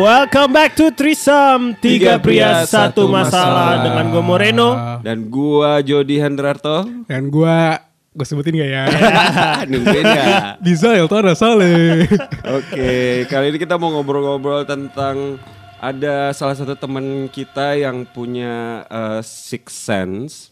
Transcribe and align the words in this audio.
Welcome 0.00 0.56
back 0.56 0.72
to 0.80 0.88
Trisam 0.96 1.76
Tiga 1.76 2.16
pria 2.16 2.64
satu 2.64 3.04
masalah 3.04 3.84
Dengan 3.84 4.08
gue 4.08 4.22
Moreno 4.24 4.68
Dan 5.04 5.28
gua 5.28 5.84
Jody 5.84 6.16
Hendrarto 6.16 6.88
Dan 7.04 7.28
gua 7.28 7.84
gue 8.16 8.24
sebutin 8.24 8.56
gak 8.56 8.70
ya? 8.72 8.84
Nungguin 9.68 10.06
ya 10.08 10.56
Bisa 10.56 10.96
ya 10.96 11.04
Tara 11.04 11.36
Saleh. 11.36 12.08
Oke 12.48 13.28
kali 13.28 13.52
ini 13.52 13.60
kita 13.60 13.76
mau 13.76 13.92
ngobrol-ngobrol 13.92 14.64
tentang 14.64 15.36
Ada 15.76 16.32
salah 16.32 16.56
satu 16.56 16.72
teman 16.80 17.28
kita 17.28 17.76
yang 17.76 18.08
punya 18.08 18.88
uh, 18.88 19.20
six 19.20 19.76
sense 19.76 20.48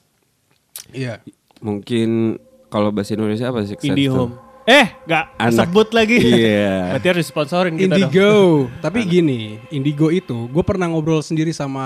Iya. 0.93 1.25
Mungkin 1.65 2.37
kalau 2.69 2.93
bahasa 2.93 3.17
Indonesia 3.17 3.49
apa 3.49 3.65
six 3.65 3.81
sense 3.81 3.97
Indie 3.97 4.13
tuh? 4.13 4.29
Home 4.29 4.48
Eh 4.69 4.87
gak 5.03 5.25
Anak- 5.41 5.65
sebut 5.65 5.89
lagi 5.91 6.21
Iya. 6.21 6.77
Berarti 6.93 7.09
harus 7.09 7.25
sponsorin 7.25 7.73
kita 7.73 7.97
dong 7.97 8.13
Indigo. 8.13 8.33
Tapi 8.79 8.99
gini, 9.03 9.41
Indigo 9.73 10.13
itu 10.13 10.45
gue 10.45 10.61
pernah 10.61 10.85
ngobrol 10.87 11.25
sendiri 11.25 11.51
sama 11.51 11.85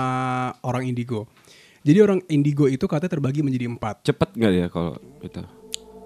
orang 0.59 0.83
Indigo. 0.85 1.23
Jadi 1.79 1.99
orang 1.99 2.19
Indigo 2.27 2.67
itu 2.67 2.83
katanya 2.83 3.15
terbagi 3.15 3.39
menjadi 3.39 3.67
empat. 3.67 4.03
Cepet 4.03 4.35
gak 4.35 4.51
ya 4.51 4.67
kalau 4.67 4.99
itu? 5.19 5.39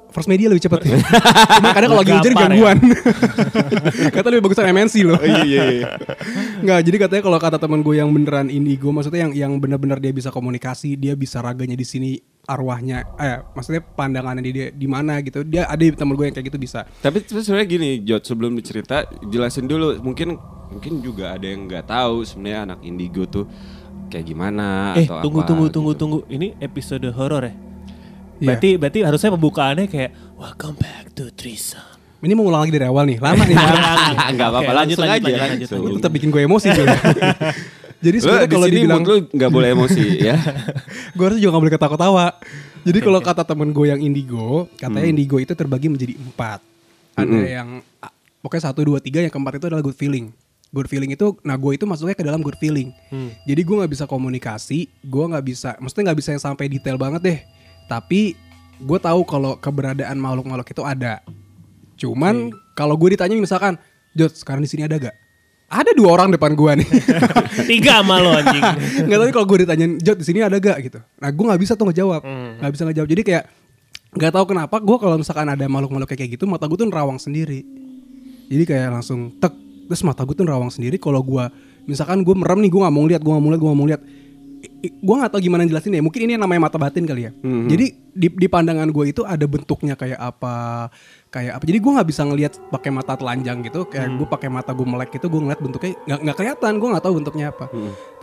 First 0.07 0.29
media 0.29 0.47
lebih 0.47 0.63
cepet. 0.63 0.85
Cuma 1.57 1.73
kadang 1.73 1.89
kalau 1.91 2.01
lagi 2.01 2.13
hujan 2.13 2.31
ya? 2.31 2.39
gangguan. 2.39 2.77
Kata 4.15 4.27
lebih 4.29 4.43
bagusan 4.45 4.65
MNC 4.71 4.95
loh. 5.03 5.19
iya 5.19 5.63
iya 5.67 5.87
Nggak, 6.57 6.79
jadi 6.81 6.97
katanya 6.97 7.23
kalau 7.23 7.37
kata 7.37 7.57
teman 7.59 7.81
gue 7.81 7.95
yang 7.97 8.09
beneran 8.09 8.47
indigo, 8.47 8.89
maksudnya 8.89 9.27
yang 9.27 9.33
yang 9.35 9.51
benar-benar 9.57 9.97
dia 9.97 10.09
bisa 10.09 10.29
komunikasi, 10.29 10.95
dia 10.95 11.13
bisa 11.13 11.37
raganya 11.37 11.75
di 11.75 11.85
sini, 11.85 12.17
arwahnya, 12.47 13.03
eh, 13.19 13.43
maksudnya 13.51 13.83
pandangannya 13.83 14.39
di 14.39 14.51
dia 14.55 14.67
di 14.71 14.87
mana 14.87 15.19
gitu. 15.19 15.43
Dia 15.43 15.67
ada 15.67 15.83
teman 15.83 16.15
gue 16.15 16.25
yang 16.31 16.35
kayak 16.35 16.47
gitu 16.47 16.57
bisa. 16.57 16.87
Tapi 17.03 17.21
sebenarnya 17.27 17.67
gini, 17.67 17.89
Jod 18.07 18.23
sebelum 18.23 18.55
dicerita 18.55 19.03
jelasin 19.27 19.67
dulu. 19.67 19.99
Mungkin 19.99 20.39
mungkin 20.71 21.03
juga 21.03 21.35
ada 21.35 21.47
yang 21.47 21.67
nggak 21.67 21.85
tahu 21.87 22.23
sebenarnya 22.23 22.59
anak 22.71 22.79
indigo 22.83 23.23
tuh 23.27 23.47
kayak 24.07 24.25
gimana 24.27 24.95
Eh 24.95 25.03
atau 25.07 25.23
tunggu 25.23 25.43
apa 25.43 25.47
tunggu 25.47 25.65
gitu. 25.67 25.75
tunggu 25.75 25.91
tunggu 25.95 26.19
Ini 26.27 26.59
episode 26.59 27.07
horor 27.11 27.43
ya 27.43 27.53
Iya. 28.37 28.53
Berarti 28.53 28.69
berarti 28.77 28.99
harusnya 29.01 29.29
pembukaannya 29.33 29.85
kayak 29.89 30.11
Welcome 30.37 30.77
back 30.77 31.09
to 31.17 31.33
Trisam 31.33 31.81
Ini 32.21 32.33
mau 32.37 32.49
ulang 32.49 32.65
lagi 32.65 32.73
dari 32.73 32.85
awal 32.89 33.05
nih, 33.05 33.21
lama 33.21 33.45
nih. 33.45 33.53
Nggak 34.37 34.47
apa-apa, 34.49 34.71
aja, 34.73 34.73
lanjut, 34.73 34.97
langsung. 34.97 35.85
lanjut. 35.85 35.97
tetap 36.01 36.11
bikin 36.17 36.33
gue 36.33 36.41
emosi 36.49 36.67
juga. 36.73 36.97
Jadi 37.97 38.17
sebenarnya 38.21 38.49
kalau 38.49 38.67
dibilang 38.69 39.01
lu 39.01 39.15
nggak 39.33 39.51
boleh 39.51 39.69
emosi 39.73 40.05
ya. 40.29 40.37
gue 41.17 41.23
harusnya 41.25 41.41
juga 41.41 41.51
gak 41.57 41.63
boleh 41.65 41.73
ketawa-ketawa. 41.73 42.25
Jadi 42.85 42.99
kalau 43.03 43.19
kata 43.19 43.43
temen 43.43 43.69
gue 43.73 43.85
yang 43.89 43.99
indigo, 43.99 44.69
katanya 44.77 45.07
indigo 45.09 45.37
itu 45.41 45.51
terbagi 45.57 45.89
menjadi 45.89 46.13
empat. 46.15 46.61
Ada 47.17 47.39
yang 47.41 47.81
ah, 47.99 48.13
pokoknya 48.45 48.63
satu 48.69 48.85
dua 48.85 49.01
tiga, 49.01 49.19
yang 49.19 49.33
keempat 49.33 49.59
itu 49.59 49.65
adalah 49.67 49.83
good 49.83 49.97
feeling. 49.97 50.29
Good 50.69 50.87
feeling 50.91 51.11
itu, 51.15 51.35
nah 51.47 51.55
gue 51.57 51.73
itu 51.73 51.87
masuknya 51.87 52.13
ke 52.13 52.23
dalam 52.23 52.43
good 52.43 52.59
feeling. 52.61 52.93
Jadi 53.47 53.61
gue 53.65 53.75
nggak 53.81 53.91
bisa 53.91 54.05
komunikasi, 54.05 54.87
gue 55.03 55.25
nggak 55.31 55.45
bisa, 55.47 55.69
maksudnya 55.79 56.11
nggak 56.11 56.19
bisa 56.21 56.29
yang 56.37 56.43
sampai 56.43 56.65
detail 56.69 56.99
banget 56.99 57.21
deh. 57.23 57.39
Tapi 57.87 58.35
gue 58.77 58.99
tahu 59.01 59.25
kalau 59.25 59.57
keberadaan 59.57 60.19
makhluk-makhluk 60.21 60.69
itu 60.69 60.83
ada. 60.85 61.23
Cuman 61.97 62.53
kalau 62.77 62.93
gue 62.93 63.17
ditanya 63.17 63.33
misalkan, 63.39 63.79
Jod 64.13 64.33
sekarang 64.37 64.61
di 64.61 64.69
sini 64.69 64.85
ada 64.85 64.97
gak? 65.01 65.15
Ada 65.67 65.91
dua 65.91 66.15
orang 66.15 66.31
depan 66.31 66.55
gue 66.55 66.71
nih. 66.79 66.87
Tiga 67.69 67.99
sama 67.99 68.23
lo 68.23 68.31
anjing. 68.31 68.63
Nggak 69.03 69.17
tahu 69.19 69.27
kalau 69.35 69.47
gue 69.51 69.57
ditanyain 69.67 69.93
Jod 69.99 70.15
di 70.15 70.25
sini 70.25 70.39
ada 70.39 70.55
gak 70.63 70.79
gitu. 70.79 70.99
Nah 71.19 71.27
gue 71.27 71.43
nggak 71.43 71.59
bisa 71.59 71.75
tuh 71.75 71.91
ngejawab. 71.91 72.23
Nggak 72.63 72.71
bisa 72.71 72.83
ngejawab. 72.87 73.09
Jadi 73.11 73.21
kayak 73.27 73.43
nggak 74.15 74.31
tahu 74.31 74.45
kenapa 74.55 74.79
gue 74.79 74.97
kalau 74.97 75.19
misalkan 75.19 75.47
ada 75.51 75.67
makhluk-makhluk 75.67 76.07
kayak 76.07 76.39
gitu 76.39 76.47
mata 76.47 76.71
gue 76.71 76.77
tuh 76.79 76.87
nerawang 76.87 77.19
sendiri. 77.19 77.67
Jadi 78.47 78.63
kayak 78.63 78.95
langsung 78.95 79.35
tek 79.43 79.51
terus 79.91 80.07
mata 80.07 80.23
gue 80.23 80.35
tuh 80.39 80.47
nerawang 80.47 80.71
sendiri. 80.71 80.95
Kalau 80.95 81.19
gue 81.19 81.43
misalkan 81.83 82.23
gue 82.23 82.35
merem 82.35 82.63
nih 82.63 82.71
gue 82.71 82.81
nggak 82.87 82.95
mau 82.95 83.03
lihat 83.03 83.19
gue 83.19 83.31
nggak 83.35 83.43
mau 83.43 83.51
lihat 83.51 83.59
gue 83.59 83.67
nggak 83.67 83.81
mau 83.83 83.89
lihat. 83.91 84.01
Gue 84.87 85.15
nggak 85.19 85.31
tahu 85.35 85.41
gimana 85.43 85.67
jelasin 85.67 85.99
ya. 85.99 85.99
Mungkin 85.99 86.21
ini 86.23 86.39
yang 86.39 86.47
namanya 86.47 86.71
mata 86.71 86.79
batin 86.79 87.03
kali 87.03 87.27
ya. 87.27 87.31
Jadi 87.67 87.85
di, 88.15 88.27
di 88.31 88.47
pandangan 88.47 88.87
gue 88.87 89.11
itu 89.11 89.27
ada 89.27 89.43
bentuknya 89.43 89.99
kayak 89.99 90.15
apa 90.15 90.87
kayak 91.27 91.59
apa. 91.59 91.63
Jadi 91.67 91.79
gue 91.79 91.91
nggak 91.91 92.07
bisa 92.07 92.21
ngelihat 92.23 92.53
pakai 92.71 92.89
mata 92.91 93.13
telanjang 93.19 93.59
gitu 93.63 93.83
kayak 93.87 94.15
gue 94.15 94.27
pakai 94.27 94.49
mata 94.49 94.71
gue 94.71 94.87
melek 94.87 95.09
gitu 95.15 95.27
gue 95.27 95.41
ngeliat 95.43 95.59
bentuknya 95.59 95.93
nggak 96.07 96.19
nggak 96.23 96.37
kelihatan 96.39 96.71
gue 96.79 96.89
nggak 96.95 97.03
tahu 97.03 97.13
bentuknya 97.19 97.45
apa. 97.51 97.65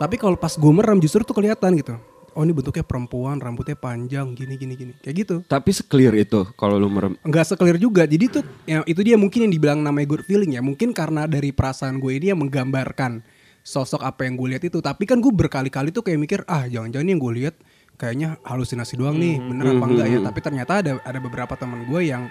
Tapi 0.01 0.15
kalau 0.17 0.35
pas 0.37 0.53
gue 0.53 0.73
merem 0.73 0.97
justru 0.97 1.21
tuh 1.21 1.35
kelihatan 1.37 1.71
gitu. 1.77 1.95
Oh 2.35 2.43
ini 2.43 2.51
bentuknya 2.51 2.83
perempuan 2.83 3.39
rambutnya 3.39 3.79
panjang 3.79 4.35
gini 4.35 4.59
gini 4.59 4.73
gini. 4.75 4.93
Kayak 4.99 5.15
gitu. 5.23 5.35
Tapi 5.47 5.71
seclear 5.71 6.11
itu 6.19 6.43
kalau 6.59 6.75
lu 6.75 6.91
merem. 6.91 7.15
nggak 7.23 7.45
seklir 7.55 7.79
juga. 7.79 8.03
Jadi 8.03 8.25
tuh 8.27 8.43
ya, 8.67 8.83
itu 8.83 8.99
dia 9.07 9.15
mungkin 9.15 9.47
yang 9.47 9.53
dibilang 9.55 9.79
namanya 9.79 10.03
good 10.11 10.27
feeling 10.27 10.51
ya. 10.51 10.59
Mungkin 10.59 10.91
karena 10.91 11.31
dari 11.31 11.55
perasaan 11.55 11.95
gue 12.03 12.11
ini 12.11 12.35
yang 12.35 12.39
menggambarkan 12.43 13.23
sosok 13.63 14.03
apa 14.03 14.27
yang 14.27 14.35
gue 14.35 14.47
lihat 14.51 14.63
itu. 14.67 14.83
Tapi 14.83 15.07
kan 15.07 15.23
gue 15.23 15.31
berkali-kali 15.31 15.95
tuh 15.95 16.03
kayak 16.03 16.19
mikir 16.19 16.39
ah 16.51 16.67
jangan-jangan 16.67 17.07
yang 17.07 17.19
gue 17.23 17.33
lihat 17.39 17.55
kayaknya 17.95 18.35
halusinasi 18.43 18.99
doang 18.99 19.15
nih. 19.15 19.39
Bener 19.39 19.65
apa 19.79 19.85
enggak 19.87 20.07
ya? 20.11 20.19
tapi 20.19 20.39
ternyata 20.43 20.71
ada 20.83 20.91
ada 21.07 21.19
beberapa 21.23 21.55
teman 21.55 21.87
gue 21.87 22.01
yang 22.03 22.27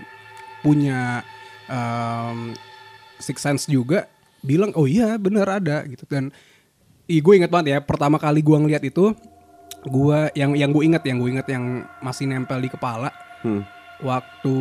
punya 0.65 1.21
um, 1.69 2.57
six 3.21 3.45
sense 3.45 3.69
juga 3.69 4.09
bilang 4.41 4.73
oh 4.75 4.89
iya 4.89 5.21
bener 5.21 5.45
ada 5.45 5.85
gitu 5.85 6.09
dan 6.09 6.33
Ih, 7.05 7.21
gue 7.21 7.37
inget 7.37 7.53
banget 7.53 7.77
ya 7.77 7.79
pertama 7.85 8.17
kali 8.17 8.41
gue 8.41 8.57
ngeliat 8.57 8.81
itu 8.81 9.13
gue 9.85 10.19
yang 10.33 10.57
yang 10.57 10.73
gue 10.73 10.83
inget 10.89 11.05
yang 11.05 11.21
gue 11.21 11.31
inget 11.37 11.49
yang 11.53 11.85
masih 12.01 12.25
nempel 12.25 12.65
di 12.65 12.73
kepala 12.73 13.13
Hmm. 13.45 13.61
Waktu 13.97 14.57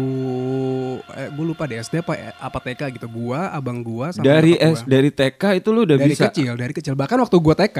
eh, 1.11 1.27
gue 1.27 1.45
lupa 1.45 1.66
deh 1.66 1.75
SD 1.75 1.99
apa 1.99 2.13
apa 2.38 2.57
TK 2.59 2.81
gitu 2.94 3.07
gua 3.07 3.49
abang 3.49 3.79
gua 3.79 4.09
sama 4.09 4.21
Dari 4.21 4.53
nyokap 4.53 4.69
S 4.69 4.79
gua. 4.79 4.89
dari 4.89 5.09
TK 5.09 5.44
itu 5.55 5.69
lu 5.69 5.79
udah 5.83 5.97
dari 5.97 6.11
bisa. 6.11 6.23
kecil 6.27 6.53
dari 6.53 6.69
kecil 6.71 6.94
bahkan 6.94 7.17
waktu 7.17 7.33
gua 7.35 7.55
TK 7.55 7.79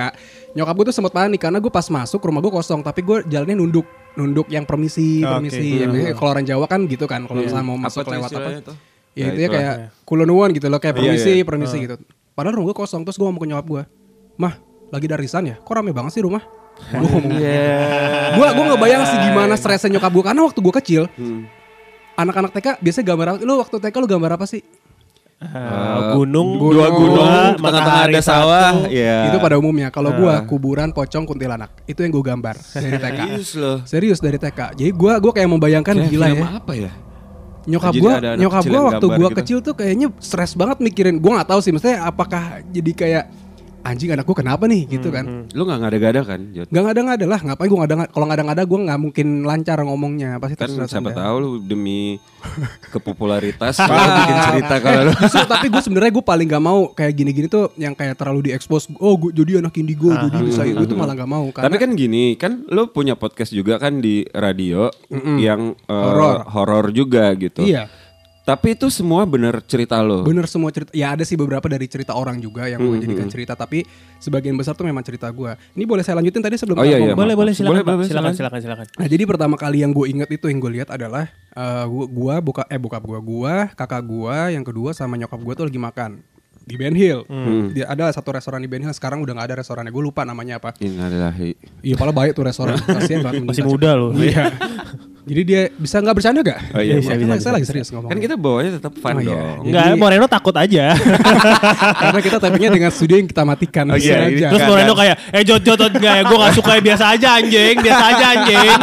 nyokap 0.54 0.74
gue 0.74 0.86
tuh 0.90 0.96
sempat 0.96 1.12
panik 1.12 1.40
karena 1.40 1.58
gue 1.58 1.70
pas 1.70 1.86
masuk 1.86 2.20
rumah 2.20 2.40
gue 2.40 2.50
kosong 2.50 2.82
tapi 2.82 3.02
gue 3.02 3.22
jalannya 3.28 3.54
nunduk 3.56 3.86
nunduk 4.14 4.48
yang 4.48 4.64
permisi 4.64 5.22
Oke. 5.22 5.30
permisi 5.32 5.68
yang 5.80 5.90
biasanya 5.90 6.14
kalau 6.14 6.30
orang 6.32 6.46
Jawa 6.46 6.66
kan 6.66 6.82
gitu 6.86 7.06
kan 7.06 7.22
kalau 7.24 7.40
misalnya 7.40 7.66
mau 7.66 7.76
masuk 7.76 8.02
lewat 8.04 8.30
apa 8.32 8.50
tuh? 8.64 8.78
ya 9.14 9.20
Ya, 9.20 9.30
itu 9.30 9.40
ya 9.40 9.46
itulah. 9.46 9.54
kayak 9.56 9.76
kulonuan 10.04 10.50
gitu 10.52 10.68
loh 10.68 10.78
kayak 10.78 10.94
Iya, 10.94 11.00
permisi 11.04 11.32
iya. 11.32 11.44
permisi 11.44 11.78
gitu 11.80 11.96
padahal 12.32 12.54
rumah 12.56 12.68
gue 12.68 12.78
kosong 12.80 13.02
terus 13.04 13.14
gue 13.14 13.24
ngomong 13.24 13.40
ke 13.40 13.48
nyokap 13.48 13.66
gue 13.68 13.84
mah 14.36 14.54
lagi 14.90 15.06
ada 15.06 15.16
arisan 15.16 15.44
ya 15.44 15.56
kok 15.56 15.70
rame 15.70 15.90
banget 15.90 16.12
sih 16.12 16.22
rumah 16.22 16.42
gue 16.84 17.00
ngomong 17.02 17.34
gue 18.34 18.48
gue 18.50 18.66
ngebayang 18.70 19.04
sih 19.06 19.18
gimana 19.22 19.54
stresnya 19.56 19.90
nyokap 19.94 20.12
gue 20.12 20.24
karena 20.24 20.42
waktu 20.44 20.60
gue 20.60 20.74
kecil 20.78 21.04
Hmm. 21.14 21.48
anak-anak 22.14 22.52
TK 22.54 22.68
biasanya 22.78 23.06
gambar 23.10 23.26
apa? 23.28 23.38
Lu 23.42 23.54
waktu 23.58 23.76
TK 23.80 23.96
lu 23.98 24.08
gambar 24.08 24.32
apa 24.38 24.46
sih? 24.46 24.62
Ah, 25.44 26.14
Gunung 26.16 26.56
Dua 26.56 26.88
gunung, 26.88 27.20
dua, 27.20 27.58
tengah-tengah 27.58 27.60
matahari 27.60 28.14
ada 28.16 28.22
sawah. 28.24 28.70
satu. 28.80 28.88
Iya. 28.88 29.28
Itu 29.28 29.38
pada 29.42 29.56
umumnya. 29.58 29.92
Kalau 29.92 30.16
gua 30.16 30.40
kuburan, 30.46 30.96
pocong, 30.96 31.26
kuntilanak. 31.26 31.84
Itu 31.84 32.00
yang 32.00 32.14
gue 32.14 32.24
gambar 32.24 32.56
dari 32.72 32.96
TK. 32.96 33.20
Serius 33.20 33.50
loh. 33.60 33.78
Serius 33.84 34.20
dari 34.22 34.38
TK. 34.40 34.60
Jadi 34.78 34.92
gua 34.94 35.20
gua 35.20 35.34
kayak 35.34 35.50
membayangkan 35.50 35.96
Kayak 36.00 36.12
gila 36.14 36.28
ya. 36.32 36.46
apa 36.62 36.74
ya? 36.78 36.92
Nyokap 37.64 37.92
anak 37.92 38.40
nyokap 38.40 38.64
yang 38.68 38.86
waktu 38.88 39.06
gua 39.10 39.30
gitu. 39.32 39.38
kecil 39.42 39.58
tuh 39.60 39.74
kayaknya 39.74 40.08
stres 40.22 40.54
banget 40.54 40.78
mikirin. 40.80 41.18
Gua 41.20 41.42
nggak 41.42 41.50
tahu 41.50 41.60
sih, 41.60 41.72
maksudnya 41.76 42.06
apakah 42.06 42.62
jadi 42.70 42.92
kayak 42.94 43.24
anjing 43.84 44.10
anak 44.16 44.24
gua 44.24 44.38
kenapa 44.40 44.64
nih 44.66 44.88
gitu 44.88 45.12
kan? 45.12 45.48
Lu 45.52 45.68
nggak 45.68 45.80
ngada-ngada 45.84 46.22
kan, 46.24 46.40
Jod? 46.56 46.68
Gak 46.72 46.84
ngada-ngada 46.84 47.26
lah, 47.28 47.40
ngapain 47.44 47.68
gua 47.68 47.80
ngada 47.84 47.96
Kalau 48.10 48.26
ngada-ngada 48.32 48.64
gua 48.64 48.80
nggak 48.88 49.00
mungkin 49.00 49.28
lancar 49.44 49.78
ngomongnya, 49.84 50.40
pasti 50.40 50.56
Kan 50.56 50.72
siapa 50.88 51.12
tahu 51.12 51.36
lu 51.40 51.52
demi 51.60 52.18
kepopularitas 52.94 53.80
lu 53.80 53.96
bikin 53.96 54.38
cerita 54.52 54.76
kalau 54.84 55.02
lu 55.08 55.14
Justru 55.16 55.46
tapi 55.48 55.68
gue 55.72 55.82
sebenarnya 55.84 56.12
gue 56.12 56.26
paling 56.26 56.48
gak 56.50 56.64
mau 56.64 56.80
kayak 56.92 57.14
gini-gini 57.16 57.48
tuh 57.48 57.72
yang 57.80 57.96
kayak 57.96 58.20
terlalu 58.20 58.52
diekspos. 58.52 58.92
Oh, 59.00 59.16
gue 59.16 59.32
jadi 59.32 59.64
anak 59.64 59.76
indigo, 59.80 60.12
jadi 60.12 60.38
bisa 60.44 60.62
itu 60.68 60.84
itu 60.84 60.96
malah 60.96 61.16
gak 61.16 61.30
mau. 61.30 61.48
Karena 61.56 61.66
Tapi 61.72 61.76
kan 61.80 61.90
gini, 61.96 62.36
kan 62.36 62.68
lu 62.68 62.92
punya 62.92 63.16
podcast 63.16 63.56
juga 63.56 63.80
kan 63.80 64.04
di 64.04 64.28
radio 64.36 64.92
yang 65.40 65.76
eh, 65.88 65.94
Horor. 65.94 66.48
horor 66.52 66.86
juga 66.92 67.32
gitu. 67.40 67.64
iya, 67.64 67.88
Tapi 68.44 68.76
itu 68.76 68.92
semua 68.92 69.24
bener 69.24 69.64
cerita 69.64 70.04
lo. 70.04 70.28
bener 70.28 70.52
semua 70.52 70.68
cerita. 70.68 70.92
Ya 70.92 71.16
ada 71.16 71.24
sih 71.24 71.40
beberapa 71.40 71.64
dari 71.72 71.88
cerita 71.88 72.12
orang 72.12 72.44
juga 72.44 72.68
yang 72.68 72.84
gue 72.84 73.00
jadikan 73.00 73.32
cerita, 73.32 73.56
tapi 73.56 73.88
sebagian 74.20 74.60
besar 74.60 74.76
tuh 74.76 74.84
memang 74.84 75.00
cerita 75.00 75.32
gue. 75.32 75.56
Ini 75.80 75.88
boleh 75.88 76.04
saya 76.04 76.20
lanjutin 76.20 76.44
tadi 76.44 76.60
sebelum 76.60 76.76
Oh, 76.76 76.84
iya, 76.84 77.00
iya? 77.00 77.16
Boleh 77.16 77.40
boleh 77.40 77.56
silakan 77.56 77.80
Boleh, 77.80 77.84
boleh, 77.88 78.04
silakan 78.04 78.36
silakan. 78.36 78.60
silakan 78.60 78.84
silakan. 78.84 79.00
Nah 79.00 79.08
jadi 79.08 79.24
pertama 79.24 79.56
kali 79.56 79.80
yang 79.80 79.96
gue 79.96 80.06
inget 80.12 80.28
itu 80.28 80.52
yang 80.52 80.60
gue 80.60 80.72
lihat 80.76 80.92
adalah 80.92 81.32
eh, 81.56 81.86
gua, 81.88 82.06
gua 82.12 82.36
buka 82.44 82.64
eh 82.68 82.76
bokap 82.76 83.04
gua 83.08 83.20
gua 83.24 83.56
kakak 83.72 84.04
gua 84.04 84.52
yang 84.52 84.68
kedua 84.68 84.92
sama 84.92 85.16
nyokap 85.16 85.40
gua 85.40 85.54
tuh 85.56 85.66
lagi 85.72 85.80
makan 85.80 86.12
di 86.64 86.76
Ben 86.80 86.96
Hill. 86.96 87.28
Dia 87.76 87.92
ada 87.92 88.08
satu 88.12 88.32
restoran 88.32 88.60
di 88.60 88.72
Ben 88.72 88.80
Hill 88.80 88.96
sekarang 88.96 89.20
udah 89.20 89.36
nggak 89.36 89.48
ada 89.52 89.56
restorannya. 89.60 89.92
Gue 89.92 90.00
lupa 90.00 90.24
namanya 90.24 90.64
apa. 90.64 90.72
Innalillahi. 90.80 91.60
Iya, 91.84 92.00
malah 92.00 92.16
baik 92.16 92.40
tuh 92.40 92.48
restoran. 92.48 92.80
Kasihan 92.88 93.20
banget. 93.20 93.44
Masih 93.44 93.68
muda 93.68 93.92
loh. 94.00 94.16
Iya. 94.16 94.48
Jadi 95.24 95.42
dia 95.42 95.62
bisa 95.72 95.98
nggak 95.98 96.16
bercanda 96.16 96.40
gak? 96.42 96.60
Oh 96.72 96.80
iya, 96.80 97.00
Bisa, 97.00 97.16
bisa, 97.16 97.40
saya 97.40 97.54
lagi 97.56 97.64
serius 97.64 97.88
ngomong. 97.90 98.12
Kan 98.12 98.20
kita 98.20 98.36
bawanya 98.36 98.76
tetap 98.76 98.92
fun 98.94 99.16
Oh, 99.16 99.20
iya. 99.20 99.32
dong. 99.32 99.56
Enggak, 99.64 99.84
Jadi- 99.88 99.98
Moreno 99.98 100.26
takut 100.28 100.52
aja. 100.54 100.86
Karena 102.04 102.20
kita 102.20 102.38
tapinya 102.38 102.70
dengan 102.70 102.92
studio 102.92 103.16
yang 103.16 103.26
kita 103.26 103.44
matikan. 103.44 103.86
Oh, 103.88 103.96
iya, 103.96 104.28
sengaja. 104.28 104.48
Terus. 104.52 104.68
Moreno 104.68 104.94
kayak, 104.94 105.16
eh 105.32 105.44
Jod 105.44 105.64
Jod 105.64 105.80
enggak 105.80 106.14
ya, 106.14 106.24
gue 106.24 106.38
gak 106.38 106.54
suka 106.54 106.72
ya, 106.74 106.82
biasa 106.84 107.06
aja 107.10 107.28
anjing, 107.36 107.76
biasa 107.80 108.04
aja 108.06 108.26
anjing. 108.36 108.78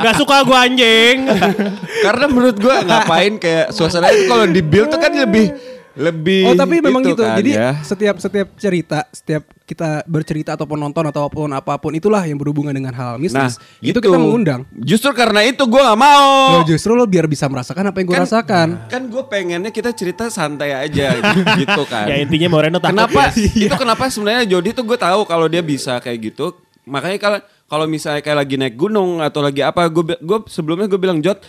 Gak 0.00 0.14
suka 0.18 0.36
gue 0.42 0.58
anjing. 0.58 1.16
Karena 2.04 2.24
menurut 2.26 2.56
gua 2.58 2.76
ngapain 2.80 3.32
kayak 3.38 3.66
suasana 3.70 4.10
itu 4.10 4.26
kalau 4.26 4.44
di 4.44 4.60
build 4.60 4.90
tuh 4.90 4.98
kan 4.98 5.14
lebih 5.14 5.54
lebih 5.94 6.42
Oh 6.44 6.58
tapi 6.58 6.82
memang 6.82 7.00
itu 7.00 7.14
gitu. 7.14 7.22
kan, 7.22 7.38
Jadi 7.38 7.50
ya. 7.54 7.70
setiap 7.80 8.18
setiap 8.18 8.50
cerita, 8.58 9.06
setiap 9.08 9.46
kita 9.64 10.04
bercerita 10.04 10.52
ataupun 10.52 10.76
nonton 10.76 11.08
ataupun 11.08 11.48
apa 11.50 11.80
pun 11.80 11.96
itulah 11.96 12.20
yang 12.20 12.36
berhubungan 12.36 12.70
dengan 12.70 12.92
hal 12.92 13.16
Nah, 13.16 13.20
mistis. 13.20 13.56
itu 13.80 13.96
itu 13.96 13.98
kita 13.98 14.20
mengundang. 14.20 14.68
Justru 14.76 15.16
karena 15.16 15.40
itu 15.40 15.64
gua 15.64 15.88
nggak 15.88 16.00
mau. 16.00 16.60
Lo 16.60 16.68
justru 16.68 16.92
lo 16.92 17.08
biar 17.08 17.24
bisa 17.24 17.48
merasakan 17.48 17.88
apa 17.88 17.96
yang 17.96 18.06
gue 18.12 18.18
rasakan. 18.20 18.68
Kan 18.92 19.08
gue 19.08 19.24
pengennya 19.24 19.72
kita 19.72 19.96
cerita 19.96 20.28
santai 20.28 20.76
aja 20.76 21.16
gitu 21.60 21.82
kan. 21.88 22.04
Ya 22.04 22.20
intinya 22.20 22.52
Moreno 22.52 22.76
takut 22.76 22.92
kenapa 23.08 23.32
ya. 23.32 23.48
itu 23.72 23.74
kenapa 23.74 24.04
sebenarnya 24.12 24.44
Jody 24.44 24.76
tuh 24.76 24.84
gue 24.84 24.98
tahu 25.00 25.24
kalau 25.24 25.48
dia 25.48 25.64
bisa 25.64 25.96
kayak 25.96 26.32
gitu. 26.32 26.52
Makanya 26.84 27.16
kalau 27.16 27.38
kalau 27.64 27.86
misalnya 27.88 28.20
kayak 28.20 28.44
lagi 28.44 28.54
naik 28.60 28.76
gunung 28.76 29.24
atau 29.24 29.40
lagi 29.40 29.64
apa, 29.64 29.88
gue 29.88 30.20
gue 30.20 30.38
sebelumnya 30.46 30.84
gue 30.84 31.00
bilang 31.00 31.24
Jod, 31.24 31.40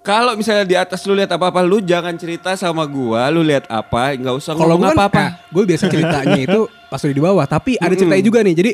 kalau 0.00 0.32
misalnya 0.38 0.64
di 0.64 0.76
atas 0.78 1.04
lu 1.04 1.12
lihat 1.12 1.28
apa-apa, 1.28 1.60
lu 1.60 1.84
jangan 1.84 2.14
cerita 2.16 2.56
sama 2.56 2.88
gua, 2.88 3.28
lu 3.28 3.44
lihat 3.44 3.68
apa, 3.68 4.16
nggak 4.16 4.34
usah 4.34 4.56
Kalau 4.56 4.78
ngomong 4.78 4.90
gue 4.90 4.96
apa-apa. 4.96 5.24
gue 5.52 5.64
biasa 5.68 5.84
ceritanya 5.90 6.38
itu 6.48 6.60
pas 6.88 7.00
udah 7.02 7.16
di 7.16 7.24
bawah. 7.24 7.44
Tapi 7.44 7.76
ada 7.76 7.92
ceritanya 7.92 8.24
juga 8.24 8.40
nih. 8.40 8.54
Jadi 8.56 8.70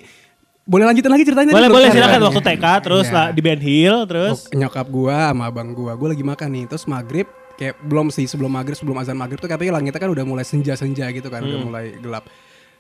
boleh 0.65 0.85
lanjutin 0.89 1.11
lagi 1.13 1.25
ceritanya? 1.27 1.53
Boleh 1.53 1.69
boleh 1.69 1.89
kelar 1.91 1.97
silakan 1.97 2.15
kan? 2.17 2.27
waktu 2.31 2.41
TK 2.41 2.67
terus 2.81 3.07
Iya. 3.09 3.17
lah 3.17 3.27
di 3.37 3.41
Ben 3.45 3.61
Hill 3.61 3.97
terus 4.09 4.39
nyokap 4.49 4.87
gua 4.89 5.29
sama 5.29 5.45
abang 5.53 5.77
gua 5.77 5.93
gua 5.93 6.09
lagi 6.17 6.25
makan 6.25 6.49
nih 6.57 6.65
terus 6.73 6.89
maghrib 6.89 7.29
kayak 7.61 7.77
belum 7.85 8.09
sih 8.09 8.25
sebelum 8.25 8.49
maghrib 8.49 8.73
sebelum 8.73 8.97
azan 8.97 9.13
maghrib 9.13 9.37
tuh 9.37 9.51
katanya 9.51 9.77
langitnya 9.77 10.01
kan 10.01 10.09
udah 10.09 10.25
mulai 10.25 10.41
senja 10.41 10.73
senja 10.73 11.05
gitu 11.13 11.29
kan 11.29 11.45
udah 11.45 11.61
mulai 11.61 11.93
gelap 12.01 12.25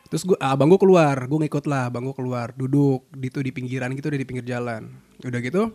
terus 0.08 0.24
gua 0.24 0.40
abang 0.40 0.72
gua 0.72 0.80
keluar 0.80 1.28
gua 1.28 1.38
ngikut 1.44 1.64
lah 1.68 1.92
abang 1.92 2.08
gua 2.08 2.16
keluar 2.16 2.56
duduk 2.56 3.04
di 3.12 3.28
tuh 3.28 3.44
di 3.44 3.52
pinggiran 3.52 3.92
gitu 3.92 4.08
udah 4.08 4.20
di 4.22 4.26
pinggir 4.32 4.48
jalan 4.48 4.88
udah 5.20 5.40
gitu 5.44 5.68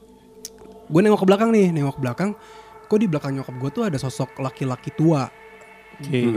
gue 0.89 1.01
nengok 1.05 1.21
ke 1.21 1.27
belakang 1.29 1.49
nih 1.53 1.69
nengok 1.69 2.01
ke 2.01 2.01
belakang 2.01 2.29
kok 2.89 2.97
di 2.97 3.05
belakang 3.05 3.37
nyokap 3.37 3.55
gua 3.61 3.69
tuh 3.69 3.83
ada 3.85 4.01
sosok 4.01 4.41
laki-laki 4.41 4.89
tua. 4.97 5.29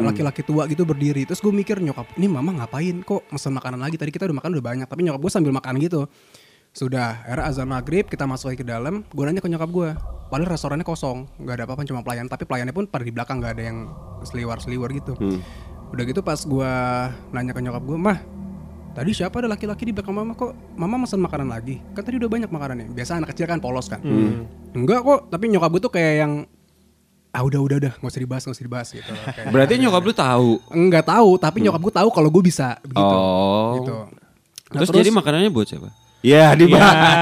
Laki-laki 0.05 0.45
tua 0.45 0.69
gitu 0.69 0.85
berdiri. 0.85 1.25
Terus 1.25 1.39
gue 1.39 1.55
mikir 1.55 1.79
nyokap 1.79 2.19
ini 2.21 2.27
mama 2.27 2.53
ngapain? 2.53 3.01
Kok 3.01 3.31
mesen 3.31 3.55
makanan 3.57 3.81
lagi? 3.81 3.95
Tadi 3.95 4.11
kita 4.11 4.27
udah 4.27 4.37
makan 4.37 4.59
udah 4.59 4.65
banyak. 4.75 4.87
Tapi 4.91 5.01
nyokap 5.07 5.23
gue 5.23 5.31
sambil 5.31 5.55
makan 5.55 5.79
gitu. 5.79 6.11
Sudah 6.75 7.23
era 7.25 7.47
azan 7.47 7.71
maghrib 7.71 8.11
kita 8.11 8.27
masuk 8.27 8.53
lagi 8.53 8.59
ke 8.61 8.67
dalam 8.67 9.07
gue 9.07 9.23
nanya 9.23 9.39
ke 9.39 9.49
nyokap 9.49 9.71
gue 9.71 9.91
padahal 10.33 10.57
restorannya 10.57 10.89
kosong 10.89 11.29
nggak 11.45 11.55
ada 11.61 11.65
apa-apa 11.69 11.87
cuma 11.87 12.03
pelayan. 12.03 12.27
Tapi 12.27 12.43
pelayannya 12.43 12.75
pun 12.75 12.91
pada 12.91 13.07
di 13.07 13.13
belakang 13.15 13.39
nggak 13.39 13.53
ada 13.55 13.63
yang 13.63 13.79
seliwar 14.27 14.59
seliwar 14.59 14.91
gitu 14.95 15.15
udah 15.93 16.05
gitu 16.09 16.25
pas 16.25 16.41
gue 16.41 16.73
nanya 17.37 17.53
ke 17.53 17.61
nyokap 17.61 17.85
gue 17.85 17.99
mah 18.01 18.19
tadi 18.93 19.11
siapa 19.17 19.41
ada 19.41 19.49
laki-laki 19.49 19.89
di 19.89 19.93
belakang 19.97 20.13
mama 20.13 20.33
kok 20.37 20.53
mama 20.77 21.01
mesen 21.01 21.21
makanan 21.21 21.49
lagi 21.49 21.81
kan 21.97 22.05
tadi 22.05 22.21
udah 22.21 22.29
banyak 22.29 22.51
makanannya 22.53 22.93
biasa 22.93 23.19
anak 23.19 23.33
kecil 23.33 23.49
kan 23.49 23.59
polos 23.59 23.89
kan 23.89 24.05
enggak 24.77 25.01
kok 25.01 25.21
tapi 25.33 25.49
nyokap 25.49 25.71
gue 25.73 25.81
tuh 25.81 25.93
kayak 25.93 26.15
yang 26.21 26.33
ah 27.33 27.41
udah 27.41 27.61
udah 27.65 27.77
udah 27.81 27.93
nggak 27.97 28.13
usah 28.13 28.23
dibahas 28.23 28.43
nggak 28.45 28.57
usah 28.61 28.67
dibahas 28.69 28.89
gitu 28.93 29.09
Kayak, 29.09 29.49
Berarti 29.49 29.73
nyokap 29.81 30.03
lu 30.05 30.13
tahu. 30.13 30.51
Enggak 30.69 31.05
tahu, 31.09 31.31
tapi 31.41 31.65
nyokap 31.65 31.81
gue 31.81 31.95
tahu 31.97 32.09
kalau 32.13 32.29
gue 32.29 32.43
bisa 32.45 32.77
begitu. 32.85 33.17
Oh. 33.17 33.73
Gitu. 33.81 33.97
Nah, 34.73 34.81
terus, 34.85 34.93
jadi 34.93 35.09
makanannya 35.09 35.49
buat 35.49 35.65
siapa? 35.65 35.89
Ya 36.23 36.55
dibahas. 36.55 37.19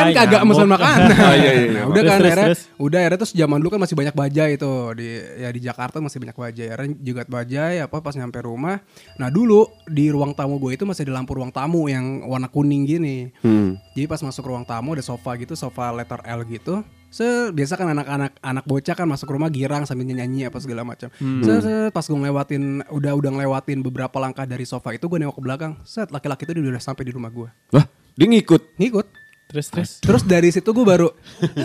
kan 0.00 0.06
kagak 0.10 0.42
mesen 0.42 0.66
makanan. 0.66 1.08
Oh, 1.20 1.34
iya, 1.36 1.50
iya, 1.52 1.66
Nah, 1.70 1.70
iya. 1.70 1.82
udah 1.86 2.02
kan 2.02 2.18
terus, 2.18 2.26
akhirnya, 2.26 2.46
terus. 2.50 2.60
udah 2.76 2.98
akhirnya 2.98 3.18
terus 3.22 3.32
zaman 3.32 3.56
dulu 3.62 3.70
kan 3.70 3.80
masih 3.80 3.96
banyak 3.96 4.14
bajai 4.16 4.50
itu 4.58 4.70
di 4.98 5.08
ya 5.38 5.48
di 5.48 5.60
Jakarta 5.60 5.96
masih 6.02 6.18
banyak 6.18 6.36
bajai. 6.36 6.66
Akhirnya 6.68 6.90
juga 6.98 7.20
bajai 7.24 7.74
apa 7.78 7.96
pas 8.00 8.14
nyampe 8.14 8.38
rumah. 8.42 8.82
Nah 9.16 9.28
dulu 9.30 9.70
di 9.86 10.10
ruang 10.10 10.34
tamu 10.34 10.58
gue 10.58 10.74
itu 10.74 10.82
masih 10.82 11.06
ada 11.06 11.22
lampu 11.22 11.38
ruang 11.38 11.54
tamu 11.54 11.86
yang 11.86 12.26
warna 12.26 12.50
kuning 12.50 12.82
gini. 12.84 13.30
Hmm. 13.40 13.78
Jadi 13.94 14.06
pas 14.06 14.18
masuk 14.18 14.42
ruang 14.42 14.66
tamu 14.66 14.98
ada 14.98 15.04
sofa 15.04 15.38
gitu, 15.38 15.54
sofa 15.54 15.94
letter 15.94 16.18
L 16.26 16.42
gitu. 16.42 16.82
Se 17.10 17.26
biasa 17.50 17.74
kan 17.74 17.90
anak-anak 17.90 18.38
anak 18.38 18.64
bocah 18.64 18.94
kan 18.94 19.02
masuk 19.02 19.30
rumah 19.30 19.50
girang 19.50 19.82
sambil 19.82 20.06
nyanyi 20.06 20.46
apa 20.46 20.58
segala 20.58 20.86
macam. 20.86 21.10
Set, 21.42 21.58
set, 21.60 21.90
pas 21.90 22.02
gue 22.02 22.14
ngelewatin 22.14 22.86
udah 22.86 23.12
udah 23.14 23.30
ngelewatin 23.34 23.82
beberapa 23.82 24.14
langkah 24.18 24.46
dari 24.46 24.62
sofa 24.62 24.94
itu 24.94 25.06
gue 25.06 25.18
nengok 25.18 25.38
ke 25.38 25.42
belakang. 25.42 25.72
Set 25.82 26.10
laki-laki 26.10 26.46
itu 26.46 26.54
dia 26.54 26.70
udah 26.70 26.78
sampai 26.78 27.02
di 27.02 27.10
rumah 27.10 27.26
gue. 27.28 27.50
Wah, 27.74 27.82
dia 28.20 28.28
ngikut. 28.28 28.62
Ngikut. 28.76 29.06
Terus 29.48 29.66
terus. 29.66 29.90
Terus 29.98 30.22
dari 30.22 30.46
situ 30.48 30.70
gue 30.70 30.84
baru 30.84 31.10